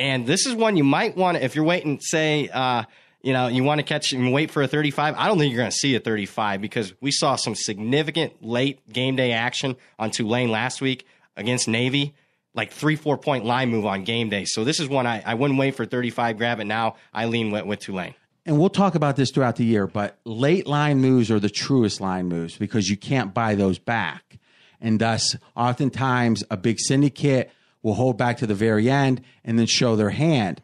And 0.00 0.26
this 0.26 0.46
is 0.46 0.54
one 0.54 0.78
you 0.78 0.84
might 0.84 1.14
want 1.14 1.36
to, 1.36 1.44
if 1.44 1.54
you're 1.54 1.64
waiting, 1.64 2.00
say, 2.00 2.48
uh, 2.48 2.84
you 3.20 3.34
know, 3.34 3.48
you 3.48 3.62
want 3.62 3.80
to 3.80 3.82
catch 3.82 4.12
and 4.12 4.32
wait 4.32 4.50
for 4.50 4.62
a 4.62 4.66
35. 4.66 5.14
I 5.14 5.28
don't 5.28 5.38
think 5.38 5.52
you're 5.52 5.60
going 5.60 5.70
to 5.70 5.76
see 5.76 5.94
a 5.94 6.00
35 6.00 6.62
because 6.62 6.94
we 7.02 7.10
saw 7.12 7.36
some 7.36 7.54
significant 7.54 8.42
late 8.42 8.90
game 8.90 9.14
day 9.14 9.32
action 9.32 9.76
on 9.98 10.10
Tulane 10.10 10.50
last 10.50 10.80
week 10.80 11.06
against 11.36 11.68
Navy 11.68 12.14
like 12.54 12.72
three, 12.72 12.96
four 12.96 13.16
point 13.16 13.44
line 13.44 13.68
move 13.70 13.86
on 13.86 14.04
game 14.04 14.30
day. 14.30 14.44
So 14.44 14.64
this 14.64 14.80
is 14.80 14.88
one 14.88 15.06
I, 15.06 15.22
I 15.24 15.34
wouldn't 15.34 15.58
wait 15.58 15.76
for 15.76 15.84
35, 15.84 16.36
grab 16.38 16.60
it 16.60 16.64
now. 16.64 16.96
I 17.12 17.26
lean 17.26 17.50
with, 17.50 17.66
with 17.66 17.80
Tulane. 17.80 18.14
and 18.46 18.58
we'll 18.58 18.70
talk 18.70 18.94
about 18.94 19.16
this 19.16 19.30
throughout 19.30 19.56
the 19.56 19.64
year, 19.64 19.86
but 19.86 20.18
late 20.24 20.66
line 20.66 20.98
moves 20.98 21.30
are 21.30 21.38
the 21.38 21.50
truest 21.50 22.00
line 22.00 22.26
moves 22.26 22.56
because 22.56 22.88
you 22.88 22.96
can't 22.96 23.32
buy 23.34 23.54
those 23.54 23.78
back. 23.78 24.38
And 24.80 24.98
thus, 24.98 25.36
oftentimes, 25.54 26.42
a 26.50 26.56
big 26.56 26.80
syndicate 26.80 27.50
will 27.82 27.94
hold 27.94 28.16
back 28.16 28.38
to 28.38 28.46
the 28.46 28.54
very 28.54 28.90
end 28.90 29.22
and 29.44 29.58
then 29.58 29.66
show 29.66 29.96
their 29.96 30.10
hand. 30.10 30.62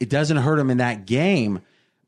It 0.00 0.08
doesn't 0.08 0.38
hurt 0.38 0.56
them 0.56 0.70
in 0.70 0.78
that 0.78 1.06
game, 1.06 1.60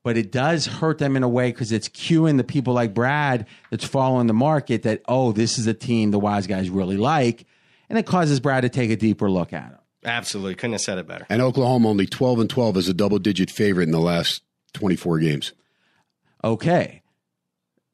but 0.03 0.17
it 0.17 0.33
does 0.33 0.67
hurt 0.67 0.99
them 0.99 1.17
in 1.17 1.23
a 1.23 1.29
way 1.29 1.51
because 1.51 1.73
it's 1.73 1.89
cueing 1.89 2.37
the 2.37 2.45
people 2.45 2.73
like 2.73 2.95
Brad 2.95 3.47
that's 3.71 3.85
following 3.85 4.27
the 4.27 4.33
market 4.33 4.83
that, 4.83 5.03
oh, 5.09 5.33
this 5.33 5.59
is 5.59 5.67
a 5.67 5.75
team 5.75 6.11
the 6.11 6.19
wise 6.19 6.47
guys 6.47 6.71
really 6.71 6.97
like. 6.97 7.47
And 7.89 7.99
it 7.99 8.07
causes 8.07 8.41
Brad 8.41 8.63
to 8.63 8.69
take 8.69 8.91
a 8.91 8.97
deeper 8.97 9.29
look 9.29 9.53
at 9.53 9.71
them. 9.71 9.81
Absolutely. 10.05 10.55
Couldn't 10.55 10.73
have 10.73 10.81
said 10.81 10.99
it 10.99 11.07
better. 11.07 11.27
And 11.29 11.43
Oklahoma 11.43 11.89
only 11.89 12.07
12 12.07 12.41
and 12.41 12.51
12 12.51 12.77
is 12.79 12.89
a 12.89 12.95
double 12.95 13.19
digit 13.19 13.51
favorite 13.51 13.85
in 13.85 13.91
the 13.91 14.01
last 14.01 14.43
24 14.75 15.19
games. 15.19 15.53
Okay. 16.43 17.03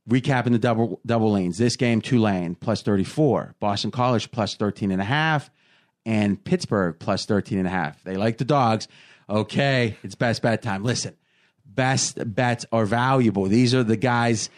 Recapping 0.09 0.53
the 0.53 0.59
double 0.59 1.01
double 1.05 1.33
lanes. 1.33 1.59
This 1.59 1.75
game, 1.75 2.01
Tulane 2.01 2.55
plus 2.55 2.83
34, 2.83 3.57
Boston 3.59 3.91
College 3.91 4.31
plus 4.31 4.55
13 4.55 4.93
and 4.93 5.01
a 5.01 5.05
half, 5.05 5.51
and 6.07 6.43
Pittsburgh 6.43 6.97
plus 6.99 7.27
13 7.27 7.59
and 7.59 7.67
a 7.67 7.71
half. 7.71 8.03
They 8.05 8.17
like 8.17 8.39
the 8.39 8.45
dogs. 8.45 8.89
Okay, 9.29 9.97
it's 10.03 10.15
best 10.15 10.41
bet 10.41 10.63
time. 10.63 10.85
Listen, 10.85 11.15
best 11.67 12.19
bets 12.35 12.65
are 12.73 12.87
valuable. 12.87 13.45
These 13.47 13.75
are 13.75 13.83
the 13.83 13.97
guys 13.97 14.49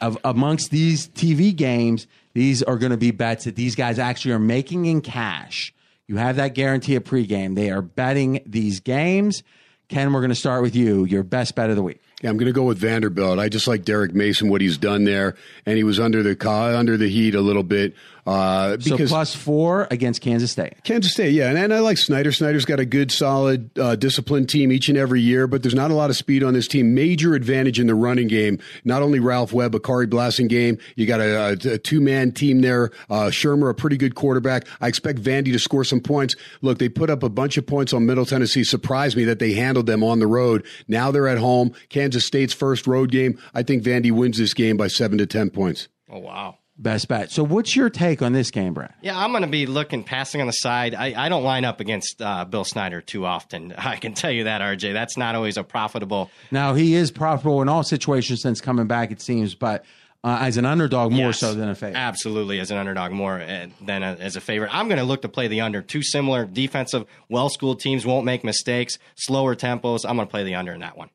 of 0.00 0.18
amongst 0.24 0.70
these 0.70 1.08
TV 1.08 1.54
games, 1.54 2.06
these 2.32 2.62
are 2.62 2.76
going 2.76 2.92
to 2.92 2.96
be 2.98 3.10
bets 3.10 3.44
that 3.44 3.56
these 3.56 3.74
guys 3.74 3.98
actually 3.98 4.32
are 4.32 4.38
making 4.38 4.86
in 4.86 5.00
cash. 5.00 5.74
You 6.06 6.16
have 6.16 6.36
that 6.36 6.54
guarantee 6.54 6.96
of 6.96 7.04
pregame. 7.04 7.54
They 7.54 7.70
are 7.70 7.82
betting 7.82 8.40
these 8.46 8.80
games. 8.80 9.42
Ken, 9.88 10.12
we're 10.12 10.20
going 10.20 10.30
to 10.30 10.36
start 10.36 10.62
with 10.62 10.74
you. 10.74 11.04
Your 11.04 11.22
best 11.22 11.54
bet 11.54 11.70
of 11.70 11.76
the 11.76 11.82
week. 11.82 12.00
Yeah, 12.22 12.30
I'm 12.30 12.36
going 12.36 12.46
to 12.46 12.52
go 12.52 12.64
with 12.64 12.78
Vanderbilt. 12.78 13.38
I 13.38 13.48
just 13.48 13.66
like 13.66 13.84
Derek 13.84 14.14
Mason, 14.14 14.48
what 14.48 14.60
he's 14.60 14.78
done 14.78 15.04
there, 15.04 15.36
and 15.66 15.76
he 15.76 15.84
was 15.84 15.98
under 15.98 16.22
the 16.22 16.36
under 16.48 16.96
the 16.96 17.08
heat 17.08 17.34
a 17.34 17.40
little 17.40 17.62
bit 17.62 17.94
uh, 18.26 18.78
So 18.80 18.90
because 18.92 19.10
plus 19.10 19.34
four 19.34 19.86
against 19.90 20.20
Kansas 20.20 20.50
State. 20.50 20.82
Kansas 20.84 21.12
State, 21.12 21.32
yeah, 21.32 21.48
and, 21.48 21.58
and 21.58 21.72
I 21.72 21.80
like 21.80 21.98
Snyder. 21.98 22.32
Snyder's 22.32 22.64
got 22.64 22.80
a 22.80 22.84
good, 22.84 23.10
solid, 23.10 23.70
uh, 23.78 23.96
disciplined 23.96 24.48
team 24.48 24.72
each 24.72 24.88
and 24.88 24.98
every 24.98 25.20
year, 25.20 25.46
but 25.46 25.62
there's 25.62 25.74
not 25.74 25.90
a 25.90 25.94
lot 25.94 26.10
of 26.10 26.16
speed 26.16 26.42
on 26.42 26.54
this 26.54 26.68
team. 26.68 26.94
Major 26.94 27.34
advantage 27.34 27.80
in 27.80 27.86
the 27.86 27.94
running 27.94 28.28
game. 28.28 28.58
Not 28.84 29.02
only 29.02 29.20
Ralph 29.20 29.52
Webb, 29.52 29.72
but 29.72 29.82
Khari 29.82 30.06
Blasingame. 30.06 30.80
You 30.96 31.06
got 31.06 31.20
a, 31.20 31.50
a, 31.68 31.74
a 31.74 31.78
two 31.78 32.00
man 32.00 32.32
team 32.32 32.60
there. 32.60 32.90
Uh, 33.08 33.30
Shurmur, 33.30 33.70
a 33.70 33.74
pretty 33.74 33.96
good 33.96 34.14
quarterback. 34.14 34.66
I 34.80 34.88
expect 34.88 35.20
Vandy 35.22 35.52
to 35.52 35.58
score 35.58 35.84
some 35.84 36.00
points. 36.00 36.36
Look, 36.62 36.78
they 36.78 36.88
put 36.88 37.10
up 37.10 37.22
a 37.22 37.28
bunch 37.28 37.56
of 37.56 37.66
points 37.66 37.92
on 37.92 38.06
Middle 38.06 38.26
Tennessee. 38.26 38.64
Surprised 38.64 39.16
me 39.16 39.24
that 39.24 39.38
they 39.38 39.52
handled 39.52 39.86
them 39.86 40.04
on 40.04 40.18
the 40.18 40.26
road. 40.26 40.64
Now 40.88 41.10
they're 41.10 41.28
at 41.28 41.38
home. 41.38 41.72
Kansas 41.88 42.24
State's 42.24 42.52
first 42.52 42.86
road 42.86 43.10
game. 43.10 43.38
I 43.54 43.62
think 43.62 43.82
Vandy 43.82 44.12
wins 44.12 44.38
this 44.38 44.54
game 44.54 44.76
by 44.76 44.88
seven 44.88 45.18
to 45.18 45.26
ten 45.26 45.50
points. 45.50 45.88
Oh, 46.10 46.18
wow. 46.18 46.58
Best 46.82 47.08
bet. 47.08 47.30
So, 47.30 47.44
what's 47.44 47.76
your 47.76 47.90
take 47.90 48.22
on 48.22 48.32
this 48.32 48.50
game, 48.50 48.74
Brad? 48.74 48.94
Yeah, 49.02 49.18
I'm 49.18 49.30
going 49.30 49.42
to 49.42 49.48
be 49.48 49.66
looking 49.66 50.02
passing 50.02 50.40
on 50.40 50.46
the 50.46 50.52
side. 50.52 50.94
I, 50.94 51.26
I 51.26 51.28
don't 51.28 51.44
line 51.44 51.64
up 51.64 51.80
against 51.80 52.20
uh, 52.20 52.44
Bill 52.44 52.64
Snyder 52.64 53.00
too 53.00 53.26
often. 53.26 53.72
I 53.78 53.96
can 53.96 54.14
tell 54.14 54.30
you 54.30 54.44
that, 54.44 54.60
RJ. 54.60 54.92
That's 54.92 55.16
not 55.16 55.34
always 55.34 55.56
a 55.56 55.64
profitable. 55.64 56.30
Now 56.50 56.74
he 56.74 56.94
is 56.94 57.10
profitable 57.10 57.62
in 57.62 57.68
all 57.68 57.82
situations 57.82 58.40
since 58.42 58.60
coming 58.60 58.86
back, 58.86 59.10
it 59.10 59.20
seems, 59.20 59.54
but 59.54 59.84
uh, 60.22 60.38
as 60.42 60.56
an 60.56 60.66
underdog 60.66 61.12
more 61.12 61.28
Yes, 61.28 61.38
so 61.38 61.54
than 61.54 61.68
a 61.68 61.74
favorite. 61.74 61.98
Absolutely, 61.98 62.60
as 62.60 62.70
an 62.70 62.76
underdog 62.76 63.12
more 63.12 63.40
uh, 63.40 63.66
than 63.80 64.02
a, 64.02 64.16
as 64.20 64.36
a 64.36 64.40
favorite. 64.40 64.74
I'm 64.74 64.88
going 64.88 64.98
to 64.98 65.04
look 65.04 65.22
to 65.22 65.28
play 65.28 65.48
the 65.48 65.62
under. 65.62 65.80
Two 65.80 66.02
similar 66.02 66.44
defensive, 66.44 67.06
well-schooled 67.30 67.80
teams 67.80 68.04
won't 68.04 68.26
make 68.26 68.44
mistakes. 68.44 68.98
Slower 69.16 69.54
tempos. 69.54 70.04
I'm 70.06 70.16
going 70.16 70.28
to 70.28 70.30
play 70.30 70.44
the 70.44 70.56
under 70.56 70.72
in 70.72 70.80
that 70.80 70.96
one. 70.96 71.08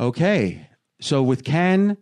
Okay. 0.00 0.68
So 1.00 1.22
with 1.22 1.44
Ken, 1.44 1.96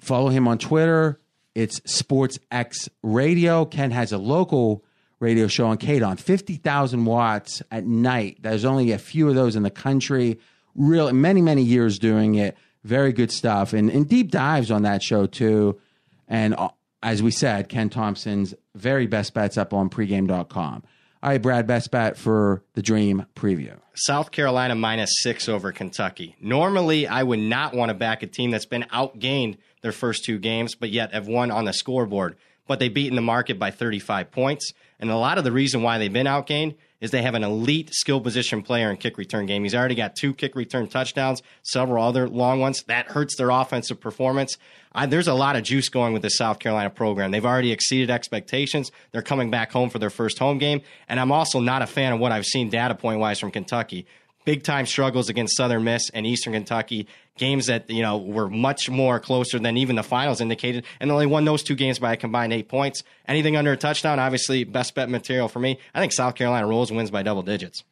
follow 0.00 0.28
him 0.28 0.46
on 0.46 0.58
Twitter. 0.58 1.20
It's 1.56 1.80
Sports 1.90 2.38
X 2.50 2.86
Radio. 3.02 3.64
Ken 3.64 3.90
has 3.90 4.12
a 4.12 4.18
local 4.18 4.84
radio 5.20 5.46
show 5.46 5.68
on 5.68 5.78
KDON, 5.78 6.20
50,000 6.20 7.06
watts 7.06 7.62
at 7.70 7.86
night. 7.86 8.36
There's 8.42 8.66
only 8.66 8.92
a 8.92 8.98
few 8.98 9.26
of 9.30 9.36
those 9.36 9.56
in 9.56 9.62
the 9.62 9.70
country. 9.70 10.38
Really, 10.74 11.14
many, 11.14 11.40
many 11.40 11.62
years 11.62 11.98
doing 11.98 12.34
it. 12.34 12.58
Very 12.84 13.10
good 13.10 13.32
stuff. 13.32 13.72
And, 13.72 13.88
and 13.88 14.06
deep 14.06 14.30
dives 14.30 14.70
on 14.70 14.82
that 14.82 15.02
show, 15.02 15.24
too. 15.24 15.80
And 16.28 16.54
uh, 16.58 16.68
as 17.02 17.22
we 17.22 17.30
said, 17.30 17.70
Ken 17.70 17.88
Thompson's 17.88 18.52
very 18.74 19.06
best 19.06 19.32
bets 19.32 19.56
up 19.56 19.72
on 19.72 19.88
pregame.com. 19.88 20.82
All 21.26 21.32
right, 21.32 21.42
Brad, 21.42 21.66
best 21.66 21.90
bet 21.90 22.16
for 22.16 22.62
the 22.74 22.82
Dream 22.82 23.26
preview. 23.34 23.76
South 23.96 24.30
Carolina 24.30 24.76
minus 24.76 25.10
six 25.22 25.48
over 25.48 25.72
Kentucky. 25.72 26.36
Normally, 26.40 27.08
I 27.08 27.24
would 27.24 27.40
not 27.40 27.74
want 27.74 27.88
to 27.88 27.94
back 27.94 28.22
a 28.22 28.28
team 28.28 28.52
that's 28.52 28.64
been 28.64 28.84
outgained 28.92 29.56
their 29.82 29.90
first 29.90 30.24
two 30.24 30.38
games, 30.38 30.76
but 30.76 30.90
yet 30.90 31.12
have 31.12 31.26
won 31.26 31.50
on 31.50 31.64
the 31.64 31.72
scoreboard. 31.72 32.36
But 32.68 32.78
they 32.78 32.88
beat 32.88 33.08
in 33.08 33.16
the 33.16 33.22
market 33.22 33.58
by 33.58 33.72
35 33.72 34.30
points. 34.30 34.72
And 35.00 35.10
a 35.10 35.16
lot 35.16 35.36
of 35.36 35.42
the 35.42 35.50
reason 35.50 35.82
why 35.82 35.98
they've 35.98 36.12
been 36.12 36.28
outgained 36.28 36.76
is 37.00 37.10
they 37.10 37.22
have 37.22 37.34
an 37.34 37.42
elite 37.42 37.92
skill 37.92 38.20
position 38.20 38.62
player 38.62 38.88
in 38.88 38.96
kick 38.96 39.18
return 39.18 39.46
game. 39.46 39.64
He's 39.64 39.74
already 39.74 39.96
got 39.96 40.14
two 40.14 40.32
kick 40.32 40.54
return 40.54 40.86
touchdowns, 40.86 41.42
several 41.64 42.04
other 42.04 42.28
long 42.28 42.60
ones. 42.60 42.84
That 42.84 43.08
hurts 43.08 43.36
their 43.36 43.50
offensive 43.50 44.00
performance. 44.00 44.58
I, 44.96 45.06
there's 45.06 45.28
a 45.28 45.34
lot 45.34 45.54
of 45.54 45.62
juice 45.62 45.88
going 45.88 46.12
with 46.12 46.22
the 46.22 46.30
South 46.30 46.58
Carolina 46.58 46.90
program. 46.90 47.30
They've 47.30 47.44
already 47.44 47.70
exceeded 47.70 48.10
expectations. 48.10 48.90
They're 49.12 49.22
coming 49.22 49.50
back 49.50 49.70
home 49.70 49.90
for 49.90 49.98
their 49.98 50.10
first 50.10 50.38
home 50.38 50.58
game. 50.58 50.80
And 51.08 51.20
I'm 51.20 51.30
also 51.30 51.60
not 51.60 51.82
a 51.82 51.86
fan 51.86 52.14
of 52.14 52.18
what 52.18 52.32
I've 52.32 52.46
seen 52.46 52.70
data 52.70 52.94
point 52.94 53.20
wise 53.20 53.38
from 53.38 53.50
Kentucky 53.50 54.06
big 54.46 54.62
time 54.62 54.86
struggles 54.86 55.28
against 55.28 55.56
Southern 55.58 55.84
Miss 55.84 56.08
and 56.08 56.26
Eastern 56.26 56.54
Kentucky, 56.54 57.06
games 57.36 57.66
that 57.66 57.90
you 57.90 58.00
know 58.00 58.16
were 58.16 58.48
much 58.48 58.88
more 58.88 59.20
closer 59.20 59.58
than 59.58 59.76
even 59.76 59.96
the 59.96 60.02
finals 60.02 60.40
indicated, 60.40 60.86
and 60.98 61.12
only 61.12 61.26
won 61.26 61.44
those 61.44 61.62
two 61.62 61.74
games 61.74 61.98
by 61.98 62.14
a 62.14 62.16
combined 62.16 62.54
eight 62.54 62.68
points. 62.68 63.02
Anything 63.28 63.56
under 63.56 63.72
a 63.72 63.76
touchdown, 63.76 64.18
obviously, 64.18 64.64
best 64.64 64.94
bet 64.94 65.10
material 65.10 65.48
for 65.48 65.58
me. 65.58 65.78
I 65.94 66.00
think 66.00 66.14
South 66.14 66.34
Carolina 66.34 66.66
rolls 66.66 66.90
wins 66.90 67.10
by 67.10 67.22
double 67.22 67.42
digits. 67.42 67.84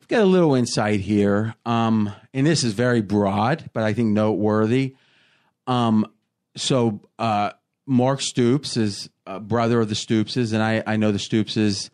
I've 0.00 0.08
got 0.08 0.22
a 0.22 0.24
little 0.24 0.54
insight 0.54 1.00
here, 1.00 1.54
um, 1.66 2.10
and 2.32 2.46
this 2.46 2.64
is 2.64 2.72
very 2.72 3.02
broad, 3.02 3.68
but 3.74 3.82
I 3.82 3.92
think 3.92 4.10
noteworthy. 4.10 4.94
Um, 5.66 6.06
so 6.56 7.00
uh, 7.18 7.50
Mark 7.86 8.20
Stoops 8.20 8.76
is 8.76 9.10
a 9.26 9.40
brother 9.40 9.80
of 9.80 9.88
the 9.88 9.94
Stoopses, 9.94 10.52
and 10.52 10.62
I, 10.62 10.82
I 10.86 10.96
know 10.96 11.12
the 11.12 11.18
Stoopses 11.18 11.90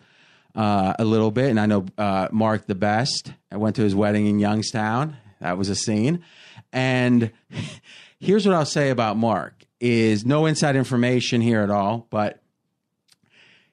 uh, 0.55 0.95
a 0.99 1.05
little 1.05 1.31
bit, 1.31 1.51
and 1.51 1.59
I 1.59 1.67
know 1.67 1.87
uh, 1.99 2.29
Mark 2.31 2.67
the 2.67 2.75
best. 2.75 3.33
I 3.51 3.57
went 3.57 3.77
to 3.77 3.83
his 3.83 3.95
wedding 3.95 4.27
in 4.27 4.39
Youngstown. 4.39 5.17
That 5.41 5.59
was 5.59 5.69
a 5.69 5.75
scene. 5.75 6.25
And 6.73 7.33
here's 8.21 8.47
what 8.47 8.55
I'll 8.55 8.65
say 8.65 8.91
about 8.91 9.17
Mark: 9.17 9.65
is 9.81 10.25
no 10.25 10.47
inside 10.47 10.77
information 10.77 11.41
here 11.41 11.61
at 11.61 11.71
all, 11.71 12.07
but 12.11 12.41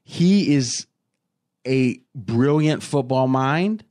he 0.04 0.56
is 0.56 0.88
a 1.68 2.00
brilliant 2.16 2.82
football 2.82 3.28
mind, 3.28 3.84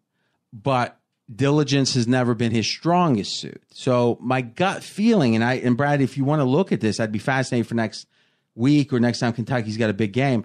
but 0.52 0.97
diligence 1.34 1.94
has 1.94 2.08
never 2.08 2.34
been 2.34 2.52
his 2.52 2.66
strongest 2.66 3.38
suit. 3.38 3.62
So 3.70 4.18
my 4.20 4.40
gut 4.40 4.82
feeling, 4.82 5.34
and 5.34 5.44
I 5.44 5.54
and 5.54 5.76
Brad, 5.76 6.00
if 6.00 6.16
you 6.16 6.24
want 6.24 6.40
to 6.40 6.44
look 6.44 6.72
at 6.72 6.80
this, 6.80 7.00
I'd 7.00 7.12
be 7.12 7.18
fascinated 7.18 7.66
for 7.66 7.74
next 7.74 8.06
week 8.54 8.92
or 8.92 9.00
next 9.00 9.20
time 9.20 9.32
Kentucky's 9.32 9.76
got 9.76 9.90
a 9.90 9.94
big 9.94 10.12
game. 10.12 10.44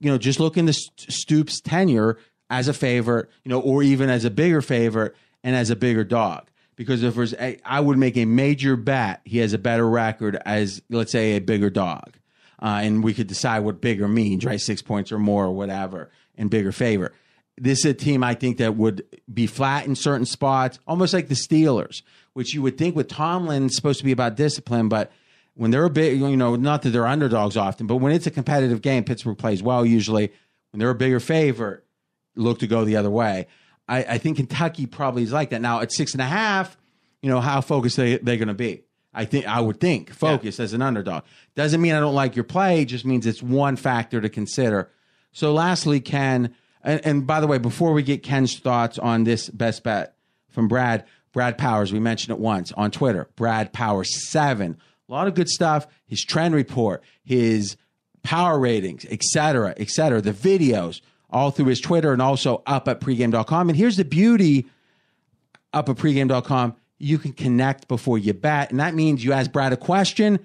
You 0.00 0.10
know, 0.10 0.18
just 0.18 0.40
look 0.40 0.56
into 0.56 0.72
Stoops' 0.72 1.60
tenure 1.60 2.18
as 2.50 2.68
a 2.68 2.74
favorite, 2.74 3.30
you 3.42 3.48
know, 3.48 3.60
or 3.60 3.82
even 3.82 4.10
as 4.10 4.24
a 4.24 4.30
bigger 4.30 4.62
favorite 4.62 5.14
and 5.42 5.56
as 5.56 5.70
a 5.70 5.76
bigger 5.76 6.04
dog. 6.04 6.48
Because 6.76 7.02
if 7.02 7.14
there's, 7.14 7.34
a, 7.34 7.58
I 7.64 7.80
would 7.80 7.98
make 7.98 8.16
a 8.16 8.24
major 8.24 8.76
bet 8.76 9.20
he 9.24 9.38
has 9.38 9.52
a 9.52 9.58
better 9.58 9.88
record 9.88 10.36
as, 10.44 10.82
let's 10.90 11.12
say, 11.12 11.36
a 11.36 11.40
bigger 11.40 11.70
dog, 11.70 12.16
uh, 12.60 12.80
and 12.82 13.04
we 13.04 13.14
could 13.14 13.28
decide 13.28 13.60
what 13.60 13.80
bigger 13.80 14.08
means, 14.08 14.44
right? 14.44 14.60
Six 14.60 14.82
points 14.82 15.12
or 15.12 15.18
more, 15.18 15.44
or 15.46 15.52
whatever, 15.52 16.10
and 16.36 16.50
bigger 16.50 16.72
favor. 16.72 17.12
This 17.56 17.80
is 17.80 17.84
a 17.86 17.94
team 17.94 18.24
I 18.24 18.34
think 18.34 18.58
that 18.58 18.76
would 18.76 19.04
be 19.32 19.46
flat 19.46 19.86
in 19.86 19.94
certain 19.94 20.26
spots, 20.26 20.78
almost 20.86 21.14
like 21.14 21.28
the 21.28 21.34
Steelers, 21.34 22.02
which 22.32 22.52
you 22.52 22.62
would 22.62 22.76
think 22.76 22.96
with 22.96 23.08
Tomlin 23.08 23.70
supposed 23.70 23.98
to 23.98 24.04
be 24.04 24.12
about 24.12 24.36
discipline, 24.36 24.88
but 24.88 25.12
when 25.54 25.70
they're 25.70 25.84
a 25.84 25.90
bit, 25.90 26.14
you 26.14 26.36
know, 26.36 26.56
not 26.56 26.82
that 26.82 26.90
they're 26.90 27.06
underdogs 27.06 27.56
often, 27.56 27.86
but 27.86 27.96
when 27.96 28.12
it's 28.12 28.26
a 28.26 28.30
competitive 28.30 28.82
game, 28.82 29.04
Pittsburgh 29.04 29.38
plays 29.38 29.62
well 29.62 29.86
usually. 29.86 30.32
When 30.72 30.80
they're 30.80 30.90
a 30.90 30.94
bigger 30.96 31.20
favorite, 31.20 31.84
look 32.34 32.58
to 32.58 32.66
go 32.66 32.84
the 32.84 32.96
other 32.96 33.10
way. 33.10 33.46
I, 33.88 33.98
I 34.04 34.18
think 34.18 34.38
Kentucky 34.38 34.86
probably 34.86 35.22
is 35.22 35.32
like 35.32 35.50
that. 35.50 35.60
Now 35.60 35.80
at 35.80 35.92
six 35.92 36.12
and 36.12 36.20
a 36.20 36.26
half, 36.26 36.76
you 37.22 37.30
know, 37.30 37.40
how 37.40 37.60
focused 37.60 37.96
they 37.96 38.18
they're 38.18 38.36
going 38.36 38.48
to 38.48 38.54
be. 38.54 38.82
I 39.12 39.24
think 39.24 39.46
I 39.46 39.60
would 39.60 39.78
think 39.78 40.10
focus 40.10 40.58
yeah. 40.58 40.64
as 40.64 40.72
an 40.72 40.82
underdog 40.82 41.22
doesn't 41.54 41.80
mean 41.80 41.94
I 41.94 42.00
don't 42.00 42.14
like 42.14 42.34
your 42.34 42.44
play. 42.44 42.84
Just 42.84 43.04
means 43.04 43.26
it's 43.26 43.42
one 43.42 43.76
factor 43.76 44.20
to 44.20 44.28
consider. 44.28 44.90
So 45.30 45.52
lastly, 45.52 46.00
Ken, 46.00 46.54
and, 46.84 47.04
and 47.04 47.26
by 47.26 47.40
the 47.40 47.46
way, 47.46 47.58
before 47.58 47.92
we 47.92 48.02
get 48.02 48.22
Ken's 48.22 48.58
thoughts 48.58 48.98
on 48.98 49.24
this 49.24 49.48
best 49.48 49.82
bet 49.82 50.16
from 50.50 50.68
Brad, 50.68 51.04
Brad 51.32 51.58
Powers, 51.58 51.92
we 51.92 51.98
mentioned 51.98 52.36
it 52.36 52.40
once 52.40 52.70
on 52.72 52.90
Twitter. 52.90 53.28
Brad 53.36 53.72
Powers 53.72 54.30
seven 54.30 54.78
a 55.08 55.12
lot 55.12 55.28
of 55.28 55.34
good 55.34 55.48
stuff. 55.48 55.86
His 56.06 56.24
trend 56.24 56.54
report, 56.54 57.02
his 57.24 57.76
power 58.22 58.58
ratings, 58.58 59.04
et 59.10 59.22
cetera, 59.22 59.74
et 59.76 59.90
cetera, 59.90 60.20
the 60.20 60.32
videos, 60.32 61.00
all 61.30 61.50
through 61.50 61.66
his 61.66 61.80
Twitter 61.80 62.12
and 62.12 62.22
also 62.22 62.62
up 62.66 62.88
at 62.88 63.00
pregame.com. 63.00 63.68
And 63.68 63.76
here's 63.76 63.96
the 63.96 64.04
beauty 64.04 64.66
up 65.72 65.88
at 65.88 65.96
pregame.com. 65.96 66.76
You 66.98 67.18
can 67.18 67.32
connect 67.32 67.88
before 67.88 68.18
you 68.18 68.32
bet. 68.32 68.70
And 68.70 68.80
that 68.80 68.94
means 68.94 69.24
you 69.24 69.32
ask 69.32 69.50
Brad 69.52 69.72
a 69.72 69.76
question, 69.76 70.38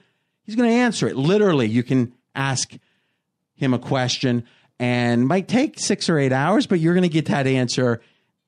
he's 0.44 0.56
going 0.56 0.70
to 0.70 0.76
answer 0.76 1.08
it. 1.08 1.16
Literally, 1.16 1.68
you 1.68 1.84
can 1.84 2.14
ask 2.36 2.74
him 3.56 3.74
a 3.74 3.80
question 3.80 4.46
and 4.80 5.28
might 5.28 5.48
take 5.48 5.80
six 5.80 6.10
or 6.10 6.18
eight 6.18 6.32
hours, 6.32 6.66
but 6.66 6.80
you're 6.80 6.94
going 6.94 7.04
to 7.04 7.10
get 7.10 7.26
that 7.26 7.48
answer 7.48 8.02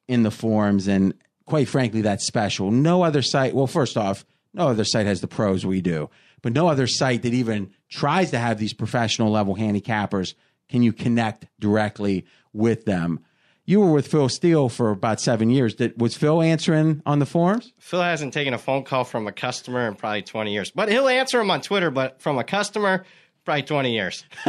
in 0.07 0.23
the 0.23 0.31
forums. 0.31 0.87
And 0.87 1.13
quite 1.45 1.67
frankly, 1.67 2.01
that's 2.01 2.25
special. 2.25 2.71
No 2.71 3.03
other 3.03 3.21
site, 3.21 3.53
well, 3.53 3.67
first 3.67 3.97
off, 3.97 4.25
no 4.53 4.69
other 4.69 4.85
site 4.85 5.05
has 5.05 5.21
the 5.21 5.27
pros 5.27 5.65
we 5.65 5.81
do, 5.81 6.09
but 6.41 6.53
no 6.53 6.67
other 6.67 6.87
site 6.87 7.21
that 7.23 7.33
even 7.33 7.71
tries 7.89 8.31
to 8.31 8.39
have 8.39 8.57
these 8.57 8.73
professional 8.73 9.31
level 9.31 9.55
handicappers 9.55 10.33
can 10.69 10.81
you 10.81 10.93
connect 10.93 11.45
directly 11.59 12.25
with 12.53 12.85
them. 12.85 13.19
You 13.65 13.79
were 13.79 13.91
with 13.91 14.07
Phil 14.07 14.27
Steele 14.27 14.69
for 14.69 14.89
about 14.89 15.21
seven 15.21 15.49
years. 15.49 15.75
Did, 15.75 15.99
was 15.99 16.17
Phil 16.17 16.41
answering 16.41 17.01
on 17.05 17.19
the 17.19 17.25
forums? 17.25 17.73
Phil 17.77 18.01
hasn't 18.01 18.33
taken 18.33 18.53
a 18.53 18.57
phone 18.57 18.83
call 18.83 19.03
from 19.03 19.27
a 19.27 19.31
customer 19.31 19.87
in 19.87 19.95
probably 19.95 20.23
20 20.23 20.51
years, 20.51 20.71
but 20.71 20.89
he'll 20.89 21.07
answer 21.07 21.37
them 21.37 21.51
on 21.51 21.61
Twitter. 21.61 21.91
But 21.91 22.21
from 22.21 22.39
a 22.39 22.43
customer, 22.43 23.05
probably 23.45 23.63
20 23.63 23.93
years. 23.93 24.23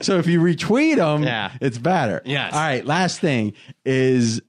so 0.00 0.18
if 0.18 0.26
you 0.26 0.40
retweet 0.40 0.96
them, 0.96 1.22
yeah. 1.22 1.52
it's 1.60 1.78
better. 1.78 2.22
Yes. 2.24 2.52
All 2.52 2.60
right. 2.60 2.84
Last 2.84 3.20
thing 3.20 3.52
is 3.84 4.40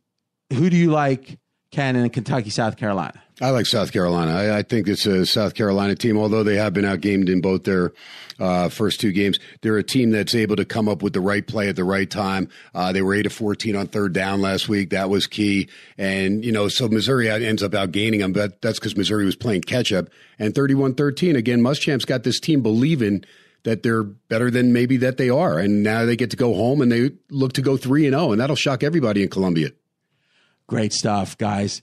who 0.54 0.70
do 0.70 0.78
you 0.78 0.92
like, 0.92 1.38
Ken, 1.72 1.96
in 1.96 2.10
Kentucky, 2.10 2.50
South 2.50 2.78
Carolina? 2.78 3.22
I 3.40 3.52
like 3.52 3.68
South 3.68 3.92
Carolina. 3.92 4.32
I, 4.32 4.60
I, 4.60 4.62
think 4.64 4.88
it's 4.88 5.06
a 5.06 5.24
South 5.26 5.54
Carolina 5.54 5.94
team, 5.94 6.18
although 6.18 6.42
they 6.42 6.56
have 6.56 6.74
been 6.74 6.86
outgamed 6.86 7.30
in 7.30 7.40
both 7.40 7.66
their 7.66 7.94
uh, 8.40 8.70
first 8.70 9.00
two 9.00 9.12
games. 9.12 9.40
They're 9.62 9.78
a 9.78 9.84
team 9.84 10.10
that's 10.10 10.34
able 10.34 10.56
to 10.56 10.66
come 10.66 10.90
up 10.90 11.04
with 11.04 11.14
the 11.14 11.22
right 11.22 11.46
play 11.46 11.70
at 11.70 11.76
the 11.76 11.84
right 11.84 12.10
time. 12.10 12.50
Uh, 12.74 12.92
they 12.94 13.04
were 13.04 13.14
8 13.14 13.28
of 13.28 13.34
14 13.34 13.76
on 13.76 13.88
third 13.88 14.14
down 14.14 14.42
last 14.42 14.68
week. 14.68 14.90
That 14.90 15.12
was 15.12 15.28
key. 15.28 15.70
And, 16.00 16.44
you 16.44 16.52
know, 16.52 16.68
so 16.68 16.88
Missouri 16.88 17.30
ends 17.30 17.62
up 17.62 17.74
outgaining 17.74 18.20
them, 18.20 18.34
but 18.34 18.60
that's 18.62 18.80
because 18.80 18.98
Missouri 18.98 19.26
was 19.26 19.36
playing 19.36 19.62
catch 19.62 19.94
up. 19.94 20.08
And 20.40 20.56
31 20.56 20.96
13, 20.96 21.36
again, 21.36 21.62
Muschamp's 21.62 22.06
got 22.06 22.24
this 22.24 22.40
team 22.40 22.62
believing 22.62 23.24
that 23.68 23.84
they're 23.84 24.04
better 24.04 24.50
than 24.50 24.72
maybe 24.72 24.96
that 24.96 25.18
they 25.18 25.30
are. 25.30 25.60
And 25.60 25.84
now 25.84 26.06
they 26.06 26.16
get 26.16 26.30
to 26.32 26.38
go 26.38 26.54
home 26.54 26.82
and 26.82 26.90
they 26.90 27.12
look 27.30 27.52
to 27.54 27.62
go 27.62 27.76
3 27.76 28.06
and 28.06 28.14
0, 28.14 28.32
and 28.32 28.40
that'll 28.40 28.56
shock 28.56 28.82
everybody 28.82 29.24
in 29.24 29.30
Columbia. 29.30 29.72
Great 30.68 30.94
stuff, 30.94 31.38
guys 31.38 31.82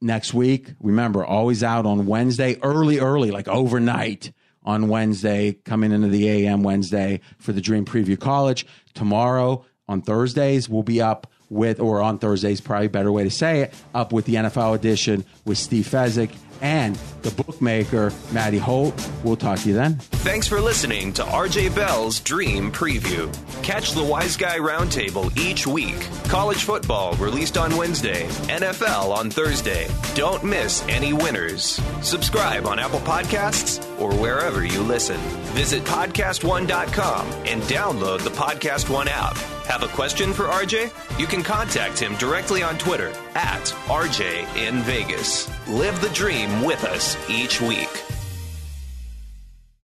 next 0.00 0.32
week. 0.32 0.72
Remember, 0.80 1.22
always 1.22 1.62
out 1.62 1.84
on 1.84 2.06
Wednesday, 2.06 2.58
early, 2.62 3.00
early, 3.00 3.30
like 3.30 3.48
overnight 3.48 4.32
on 4.62 4.88
Wednesday, 4.88 5.52
coming 5.66 5.92
into 5.92 6.08
the 6.08 6.26
AM 6.26 6.62
Wednesday 6.62 7.20
for 7.38 7.52
the 7.52 7.60
Dream 7.60 7.84
Preview 7.84 8.18
College. 8.18 8.66
Tomorrow 8.94 9.62
on 9.86 10.00
Thursdays, 10.00 10.70
we'll 10.70 10.82
be 10.82 11.02
up 11.02 11.30
with, 11.50 11.80
or 11.80 12.00
on 12.00 12.18
Thursdays, 12.18 12.62
probably 12.62 12.86
a 12.86 12.90
better 12.90 13.12
way 13.12 13.24
to 13.24 13.30
say 13.30 13.60
it, 13.60 13.74
up 13.94 14.10
with 14.10 14.24
the 14.24 14.36
NFL 14.36 14.74
edition 14.74 15.26
with 15.44 15.58
Steve 15.58 15.86
Fezzik 15.86 16.30
and 16.60 16.96
the 17.22 17.30
bookmaker, 17.30 18.12
Maddie 18.32 18.58
Holt. 18.58 19.10
We'll 19.24 19.36
talk 19.36 19.58
to 19.60 19.68
you 19.68 19.74
then. 19.74 19.96
Thanks 20.24 20.46
for 20.46 20.60
listening 20.60 21.12
to 21.14 21.22
RJ 21.22 21.74
Bell's 21.74 22.20
Dream 22.20 22.70
Preview. 22.70 23.32
Catch 23.62 23.92
the 23.92 24.04
Wise 24.04 24.36
Guy 24.36 24.58
Roundtable 24.58 25.36
each 25.38 25.66
week. 25.66 25.96
College 26.28 26.64
football 26.64 27.14
released 27.16 27.56
on 27.56 27.76
Wednesday, 27.76 28.26
NFL 28.48 29.16
on 29.16 29.30
Thursday. 29.30 29.88
Don't 30.14 30.44
miss 30.44 30.84
any 30.88 31.12
winners. 31.12 31.80
Subscribe 32.02 32.66
on 32.66 32.78
Apple 32.78 33.00
Podcasts 33.00 33.82
or 34.00 34.12
wherever 34.14 34.64
you 34.64 34.82
listen. 34.82 35.18
Visit 35.54 35.84
podcastone.com 35.84 37.26
and 37.46 37.62
download 37.62 38.20
the 38.22 38.30
Podcast 38.30 38.90
One 38.90 39.08
app. 39.08 39.36
Have 39.66 39.82
a 39.82 39.88
question 39.88 40.32
for 40.32 40.44
RJ? 40.44 41.18
You 41.18 41.26
can 41.26 41.42
contact 41.42 41.98
him 41.98 42.14
directly 42.16 42.62
on 42.62 42.76
Twitter 42.76 43.12
at 43.34 43.64
RJ 43.86 44.56
in 44.56 44.80
Vegas. 44.82 45.48
Live 45.66 45.98
the 46.02 46.10
dream 46.10 46.62
with 46.62 46.84
us 46.84 47.16
each 47.30 47.62
week. 47.62 47.88